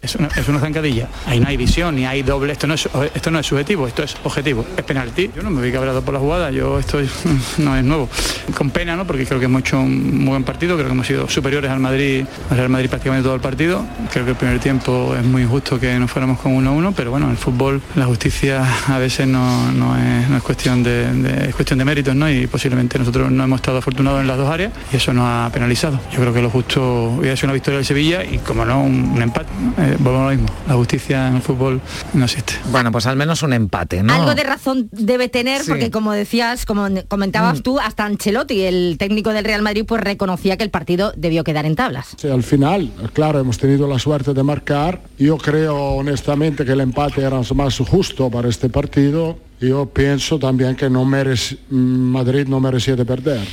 es 0.03 0.15
una, 0.49 0.59
zancadilla. 0.59 1.07
Ahí 1.25 1.39
no 1.39 1.47
hay 1.47 1.57
visión, 1.57 1.95
ni 1.95 2.05
hay 2.05 2.23
doble, 2.23 2.51
esto 2.53 2.67
no, 2.67 2.73
es, 2.73 2.89
esto 3.13 3.31
no 3.31 3.39
es 3.39 3.45
subjetivo, 3.45 3.87
esto 3.87 4.03
es 4.03 4.15
objetivo, 4.23 4.65
es 4.75 4.83
penalti. 4.83 5.31
Yo 5.33 5.41
no 5.41 5.49
me 5.49 5.61
vi 5.61 5.71
cabrado 5.71 6.01
por 6.01 6.13
la 6.13 6.19
jugada, 6.19 6.51
yo 6.51 6.77
esto 6.77 6.99
no 7.59 7.75
es 7.75 7.83
nuevo. 7.83 8.09
Con 8.53 8.69
pena, 8.69 8.95
¿no? 8.95 9.07
Porque 9.07 9.25
creo 9.25 9.39
que 9.39 9.45
hemos 9.45 9.61
hecho 9.61 9.79
un 9.79 10.19
muy 10.19 10.31
buen 10.31 10.43
partido, 10.43 10.75
creo 10.75 10.87
que 10.87 10.93
hemos 10.93 11.07
sido 11.07 11.29
superiores 11.29 11.71
al 11.71 11.79
Madrid, 11.79 12.25
al 12.49 12.57
Real 12.57 12.69
Madrid 12.69 12.89
prácticamente 12.89 13.23
todo 13.23 13.35
el 13.35 13.41
partido. 13.41 13.85
Creo 14.11 14.25
que 14.25 14.31
el 14.31 14.37
primer 14.37 14.59
tiempo 14.59 15.15
es 15.17 15.23
muy 15.23 15.43
injusto 15.43 15.79
que 15.79 15.97
nos 15.97 16.11
fuéramos 16.11 16.39
con 16.39 16.53
1-1, 16.53 16.93
pero 16.95 17.11
bueno, 17.11 17.31
el 17.31 17.37
fútbol, 17.37 17.81
la 17.95 18.05
justicia 18.05 18.65
a 18.87 18.97
veces 18.97 19.25
no, 19.25 19.71
no 19.71 19.95
es, 19.97 20.43
cuestión 20.43 20.83
de, 20.83 21.47
es 21.47 21.55
cuestión 21.55 21.79
de 21.79 21.85
méritos, 21.85 22.13
¿no? 22.13 22.29
Y 22.29 22.47
posiblemente 22.47 22.99
nosotros 22.99 23.31
no 23.31 23.45
hemos 23.45 23.57
estado 23.61 23.77
afortunados 23.77 24.19
en 24.19 24.27
las 24.27 24.37
dos 24.37 24.49
áreas 24.49 24.73
y 24.91 24.97
eso 24.97 25.13
nos 25.13 25.25
ha 25.25 25.49
penalizado. 25.53 25.99
Yo 26.11 26.19
creo 26.19 26.33
que 26.33 26.41
lo 26.41 26.49
justo 26.49 27.15
hubiera 27.17 27.35
sido 27.37 27.47
una 27.47 27.53
victoria 27.53 27.77
del 27.77 27.85
Sevilla 27.85 28.23
y 28.25 28.39
como 28.39 28.65
no, 28.65 28.83
un, 28.83 29.21
empate. 29.21 29.47
Eh, 29.93 29.97
volvemos 29.99 30.21
a 30.21 30.33
lo 30.33 30.41
mismo. 30.41 30.57
La 30.67 30.73
justicia 30.75 31.27
en 31.27 31.35
el 31.35 31.41
fútbol 31.41 31.81
no 32.13 32.25
existe. 32.25 32.53
Bueno, 32.71 32.91
pues 32.91 33.05
al 33.05 33.15
menos 33.15 33.43
un 33.43 33.53
empate, 33.53 34.03
¿no? 34.03 34.13
Algo 34.13 34.35
de 34.35 34.43
razón 34.43 34.89
debe 34.91 35.29
tener, 35.29 35.61
porque 35.67 35.91
como 35.91 36.11
decías, 36.13 36.65
como 36.65 36.87
comentabas 37.07 37.59
mm. 37.59 37.61
tú, 37.61 37.79
hasta 37.79 38.05
Ancelotti, 38.05 38.61
el 38.63 38.95
técnico 38.97 39.31
del 39.31 39.45
Real 39.45 39.61
Madrid, 39.61 39.85
pues 39.87 40.01
reconocía 40.01 40.57
que 40.57 40.63
el 40.63 40.69
partido 40.69 41.13
debió 41.15 41.43
quedar 41.43 41.65
en 41.65 41.75
tablas. 41.75 42.15
Sí, 42.17 42.29
al 42.29 42.43
final, 42.43 42.91
claro, 43.13 43.39
hemos 43.39 43.57
tenido 43.57 43.87
la 43.87 43.99
suerte 43.99 44.33
de 44.33 44.43
marcar. 44.43 45.01
Yo 45.17 45.37
creo 45.37 45.75
honestamente 45.75 46.65
que 46.65 46.71
el 46.71 46.81
empate 46.81 47.21
era 47.21 47.41
más 47.55 47.77
justo 47.79 48.29
para 48.29 48.49
este 48.49 48.69
partido. 48.69 49.37
Yo 49.59 49.85
pienso 49.85 50.39
también 50.39 50.75
que 50.75 50.89
no 50.89 51.05
merece, 51.05 51.57
Madrid 51.69 52.47
no 52.47 52.59
merecía 52.59 52.95
de 52.95 53.05
perder. 53.05 53.47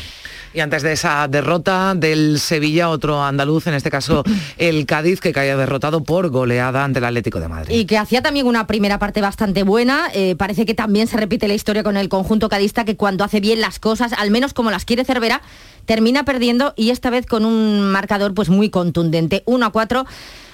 Y 0.52 0.60
antes 0.60 0.82
de 0.82 0.92
esa 0.92 1.28
derrota 1.28 1.94
del 1.94 2.40
Sevilla, 2.40 2.88
otro 2.88 3.22
andaluz, 3.22 3.68
en 3.68 3.74
este 3.74 3.90
caso 3.90 4.24
el 4.58 4.84
Cádiz, 4.84 5.20
que 5.20 5.32
caía 5.32 5.56
derrotado 5.56 6.02
por 6.02 6.28
goleada 6.30 6.82
ante 6.82 6.98
el 6.98 7.04
Atlético 7.04 7.38
de 7.38 7.48
Madrid. 7.48 7.74
Y 7.74 7.84
que 7.84 7.98
hacía 7.98 8.20
también 8.20 8.46
una 8.46 8.66
primera 8.66 8.98
parte 8.98 9.20
bastante 9.20 9.62
buena. 9.62 10.08
Eh, 10.12 10.34
parece 10.36 10.66
que 10.66 10.74
también 10.74 11.06
se 11.06 11.16
repite 11.16 11.46
la 11.46 11.54
historia 11.54 11.84
con 11.84 11.96
el 11.96 12.08
conjunto 12.08 12.48
cadista, 12.48 12.84
que 12.84 12.96
cuando 12.96 13.22
hace 13.22 13.40
bien 13.40 13.60
las 13.60 13.78
cosas, 13.78 14.12
al 14.14 14.30
menos 14.30 14.52
como 14.52 14.70
las 14.70 14.84
quiere 14.84 15.04
Cervera, 15.04 15.40
termina 15.86 16.24
perdiendo 16.24 16.74
y 16.76 16.90
esta 16.90 17.10
vez 17.10 17.26
con 17.26 17.44
un 17.44 17.90
marcador 17.90 18.34
pues 18.34 18.48
muy 18.48 18.70
contundente, 18.70 19.42
1 19.46 19.66
a 19.66 19.70
4 19.70 20.06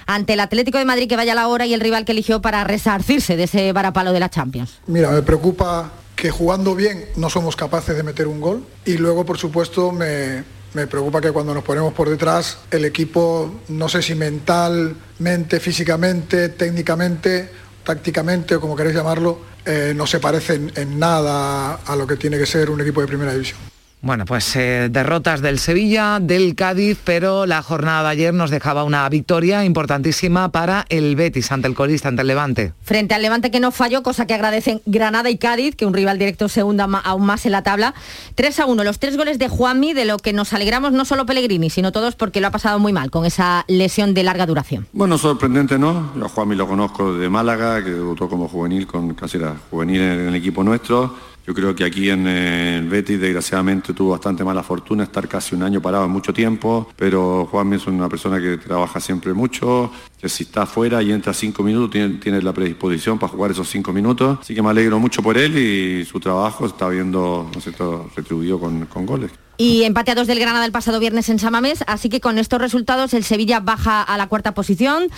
ante 0.05 0.33
el 0.33 0.39
Atlético 0.39 0.77
de 0.77 0.85
Madrid 0.85 1.07
que 1.09 1.15
vaya 1.15 1.33
a 1.33 1.35
la 1.35 1.47
hora 1.47 1.65
y 1.65 1.73
el 1.73 1.81
rival 1.81 2.05
que 2.05 2.13
eligió 2.13 2.41
para 2.41 2.63
resarcirse 2.63 3.35
de 3.35 3.43
ese 3.43 3.73
varapalo 3.73 4.13
de 4.13 4.19
la 4.19 4.29
Champions. 4.29 4.79
Mira, 4.87 5.11
me 5.11 5.21
preocupa 5.21 5.91
que 6.17 6.31
jugando 6.31 6.75
bien 6.75 7.05
no 7.15 7.29
somos 7.29 7.55
capaces 7.55 7.95
de 7.95 8.01
meter 8.01 8.27
un 8.27 8.41
gol 8.41 8.65
y 8.83 8.97
luego 8.97 9.23
por 9.23 9.37
supuesto 9.37 9.91
me, 9.91 10.43
preocupa 10.87 11.21
que 11.21 11.31
cuando 11.31 11.53
nos 11.53 11.63
ponemos 11.63 11.93
por 11.93 12.09
detrás 12.09 12.57
el 12.71 12.85
equipo, 12.85 13.61
no 13.69 13.87
sé 13.87 14.01
si 14.01 14.15
mentalmente, 14.15 15.59
físicamente, 15.59 16.49
técnicamente, 16.49 17.49
tácticamente 17.83 18.55
o 18.55 18.61
como 18.61 18.75
queréis 18.75 18.95
llamarlo, 18.95 19.39
eh, 19.63 19.93
no 19.95 20.07
se 20.07 20.19
parece 20.19 20.55
en, 20.75 20.99
nada 20.99 21.75
a 21.85 21.95
lo 21.95 22.07
que 22.07 22.15
tiene 22.15 22.37
que 22.37 22.47
ser 22.47 22.71
un 22.71 22.81
equipo 22.81 22.99
de 23.01 23.07
primera 23.07 23.33
división. 23.33 23.59
Bueno, 23.99 24.25
pues 24.25 24.55
eh, 24.55 24.89
derrotas 24.91 25.41
del 25.41 25.57
Sevilla, 25.57 26.19
del 26.21 26.53
Cádiz, 26.53 26.99
pero 27.03 27.47
la 27.47 27.63
jornada 27.63 28.03
de 28.03 28.09
ayer 28.09 28.33
nos 28.33 28.51
dejaba 28.51 28.83
una 28.83 29.09
victoria 29.09 29.65
importantísima 29.65 30.49
para 30.49 30.85
el 30.89 31.15
Betis 31.15 31.51
ante 31.51 31.67
el 31.67 31.73
colista, 31.73 32.07
ante 32.07 32.21
el 32.21 32.27
Levante. 32.27 32.73
Frente 32.83 33.15
al 33.15 33.23
Levante 33.23 33.49
que 33.49 33.59
no 33.59 33.71
falló, 33.71 34.03
cosa 34.03 34.27
que 34.27 34.35
agradecen 34.35 34.81
Granada 34.85 35.31
y 35.31 35.37
Cádiz, 35.39 35.75
que 35.75 35.87
un 35.87 35.95
rival 35.95 36.19
directo 36.19 36.47
se 36.47 36.61
hunda 36.61 36.83
aún 37.03 37.25
más 37.25 37.47
en 37.47 37.53
la 37.53 37.63
tabla. 37.63 37.95
3 38.35 38.59
a 38.59 38.65
1, 38.67 38.83
los 38.83 38.99
tres 38.99 39.17
goles 39.17 39.39
de 39.39 39.49
Juanmi, 39.49 39.93
de 39.93 40.05
lo 40.05 40.17
que 40.17 40.31
nos 40.31 40.53
alegramos 40.53 40.91
no 40.91 41.03
solo 41.03 41.25
Pellegrini, 41.25 41.71
sino 41.71 41.91
todos 41.91 42.15
porque 42.15 42.39
lo 42.39 42.47
ha 42.47 42.51
pasado 42.51 42.77
muy 42.77 42.93
mal 42.93 43.09
con 43.09 43.25
esa 43.25 43.65
lesión 43.67 44.13
de 44.13 44.21
larga 44.21 44.45
duración. 44.45 44.87
Bueno, 44.93 45.17
sorprendente, 45.17 45.79
¿no? 45.79 46.11
Yo 46.15 46.25
a 46.25 46.29
Juanmi 46.29 46.55
lo 46.55 46.67
conozco 46.67 47.15
de 47.15 47.29
Málaga, 47.29 47.83
que 47.83 47.89
debutó 47.89 48.29
como 48.29 48.47
juvenil, 48.47 48.85
con 48.85 49.15
casi 49.15 49.37
era 49.37 49.55
juvenil 49.71 50.01
en 50.01 50.27
el 50.27 50.35
equipo 50.35 50.63
nuestro 50.63 51.15
yo 51.47 51.53
creo 51.53 51.73
que 51.73 51.85
aquí 51.85 52.09
en 52.09 52.27
el 52.27 52.89
Betis 52.89 53.21
desgraciadamente 53.21 53.93
tuvo 53.93 54.11
bastante 54.11 54.43
mala 54.43 54.63
fortuna 54.63 55.03
estar 55.03 55.29
casi 55.29 55.55
un 55.55 55.63
año 55.63 55.81
parado 55.81 56.03
en 56.03 56.11
mucho 56.11 56.33
tiempo, 56.33 56.89
pero 56.97 57.47
Juan 57.49 57.71
es 57.71 57.87
una 57.87 58.09
persona 58.09 58.37
que 58.41 58.57
trabaja 58.57 58.99
siempre 58.99 59.33
mucho, 59.33 59.89
si 60.23 60.43
está 60.43 60.63
afuera 60.63 61.01
y 61.03 61.11
entra 61.11 61.33
cinco 61.33 61.63
minutos 61.63 61.91
tiene, 62.19 62.41
la 62.41 62.53
predisposición 62.53 63.19
para 63.19 63.31
jugar 63.31 63.51
esos 63.51 63.69
cinco 63.69 63.93
minutos, 63.93 64.39
así 64.41 64.55
que 64.55 64.61
me 64.61 64.69
alegro 64.69 64.99
mucho 64.99 65.21
por 65.21 65.37
él 65.37 65.57
y 65.57 66.05
su 66.05 66.19
trabajo 66.19 66.65
está 66.65 66.89
viendo 66.89 67.49
¿no 67.79 68.09
retribuido 68.15 68.59
con, 68.59 68.85
con 68.87 69.05
goles. 69.05 69.31
Y 69.59 69.83
empate 69.83 70.11
a 70.11 70.15
dos 70.15 70.27
del 70.27 70.39
Granada 70.39 70.65
el 70.65 70.71
pasado 70.71 70.99
viernes 70.99 71.29
en 71.29 71.39
Samamés, 71.39 71.83
así 71.87 72.09
que 72.09 72.21
con 72.21 72.37
estos 72.37 72.61
resultados 72.61 73.15
el 73.15 73.23
Sevilla 73.23 73.59
baja 73.59 74.03
a 74.03 74.15
la 74.15 74.27
cuarta 74.27 74.53
posición 74.53 75.09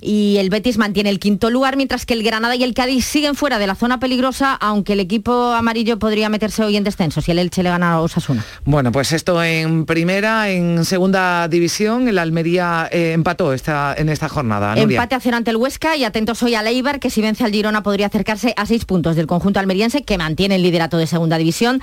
y 0.00 0.36
el 0.36 0.48
Betis 0.48 0.78
mantiene 0.78 1.10
el 1.10 1.18
quinto 1.18 1.50
lugar, 1.50 1.76
mientras 1.76 2.06
que 2.06 2.14
el 2.14 2.22
Granada 2.22 2.54
y 2.54 2.62
el 2.62 2.72
Cádiz 2.72 3.04
siguen 3.04 3.34
fuera 3.34 3.58
de 3.58 3.66
la 3.66 3.74
zona 3.74 3.98
peligrosa, 3.98 4.54
aunque 4.54 4.92
el 4.92 5.00
equipo 5.00 5.52
amarillo 5.52 5.98
podría 5.98 6.28
meterse 6.28 6.62
hoy 6.62 6.76
en 6.76 6.84
descenso 6.84 7.20
si 7.20 7.32
el 7.32 7.40
Elche 7.40 7.64
le 7.64 7.70
gana 7.70 7.94
a 7.94 8.00
Osasuna. 8.00 8.44
Bueno, 8.64 8.92
pues 8.92 9.10
esto 9.10 9.42
en 9.42 9.86
primera, 9.86 10.48
en 10.50 10.84
segunda 10.84 11.48
división, 11.48 12.06
el 12.06 12.18
Almería 12.18 12.88
eh, 12.92 13.12
empató 13.12 13.52
esta, 13.52 13.94
en 13.98 14.08
esta 14.08 14.28
jornada. 14.28 14.39
Empate 14.82 15.14
a 15.14 15.20
cero 15.20 15.36
ante 15.36 15.50
el 15.50 15.56
Huesca 15.56 15.96
y 15.96 16.04
atentos 16.04 16.42
hoy 16.42 16.54
al 16.54 16.66
Eibar, 16.66 17.00
que 17.00 17.10
si 17.10 17.20
vence 17.20 17.44
al 17.44 17.52
Girona 17.52 17.82
podría 17.82 18.06
acercarse 18.06 18.54
a 18.56 18.66
seis 18.66 18.84
puntos 18.84 19.16
del 19.16 19.26
conjunto 19.26 19.60
almeriense, 19.60 20.02
que 20.02 20.18
mantiene 20.18 20.56
el 20.56 20.62
liderato 20.62 20.96
de 20.96 21.06
segunda 21.06 21.38
división. 21.38 21.80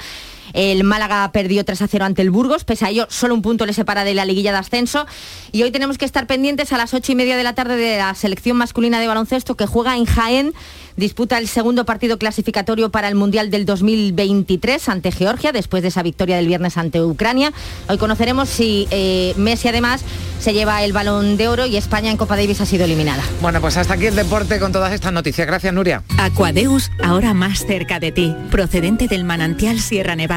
El 0.54 0.84
Málaga 0.84 1.32
perdió 1.32 1.64
3 1.66 1.82
a 1.82 1.88
0 1.88 2.06
ante 2.06 2.22
el 2.22 2.32
Burgos, 2.32 2.64
pese 2.64 2.86
a 2.86 2.90
ello 2.90 3.08
solo 3.10 3.34
un 3.34 3.42
punto 3.42 3.66
le 3.66 3.74
separa 3.74 4.04
de 4.04 4.14
la 4.14 4.26
liguilla 4.26 4.52
de 4.52 4.60
ascenso. 4.60 5.06
Y 5.52 5.64
hoy 5.64 5.72
tenemos 5.72 5.98
que 5.98 6.06
estar 6.06 6.28
pendientes 6.28 6.74
a 6.74 6.78
las 6.78 6.94
8 6.94 7.12
y 7.12 7.16
media 7.16 7.38
de 7.38 7.44
la 7.44 7.56
tarde 7.56 7.76
de 7.76 7.98
la 7.98 8.14
selección 8.16 8.58
masculina 8.58 9.00
de 9.00 9.08
baloncesto 9.08 9.56
que 9.56 9.66
juega 9.66 9.98
en 9.98 10.06
Jaén 10.06 10.54
disputa 10.98 11.38
el 11.38 11.48
segundo 11.48 11.86
partido 11.86 12.18
clasificatorio 12.18 12.90
para 12.90 13.08
el 13.08 13.16
Mundial 13.16 13.50
del 13.50 13.66
2023 13.66 14.90
ante 14.90 15.12
Georgia, 15.12 15.52
después 15.52 15.84
de 15.84 15.90
esa 15.90 16.04
victoria 16.04 16.36
del 16.36 16.48
viernes 16.48 16.76
ante 16.78 17.02
Ucrania. 17.02 17.54
Hoy 17.88 17.98
conoceremos 17.98 18.50
si 18.50 18.88
eh, 18.92 19.34
Messi 19.38 19.70
además 19.70 20.02
se 20.40 20.54
lleva 20.54 20.84
el 20.84 20.94
balón 20.94 21.38
de 21.38 21.48
oro 21.48 21.66
y 21.66 21.78
España 21.78 22.12
en 22.12 22.18
Copa 22.18 22.36
Davis 22.36 22.62
ha 22.62 22.66
sido 22.66 22.86
eliminada. 22.86 23.24
Bueno, 23.42 23.62
pues 23.62 23.78
hasta 23.78 23.94
aquí 23.94 24.08
el 24.08 24.16
deporte 24.16 24.60
con 24.60 24.72
todas 24.72 24.92
estas 24.92 25.14
noticias. 25.14 25.48
Gracias, 25.48 25.74
Nuria. 25.74 26.04
Aquadeus, 26.18 26.92
ahora 27.04 27.34
más 27.34 27.66
cerca 27.66 28.00
de 28.00 28.12
ti, 28.12 28.36
procedente 28.52 29.08
del 29.08 29.24
manantial 29.24 29.80
Sierra 29.80 30.16
Nevada, 30.16 30.37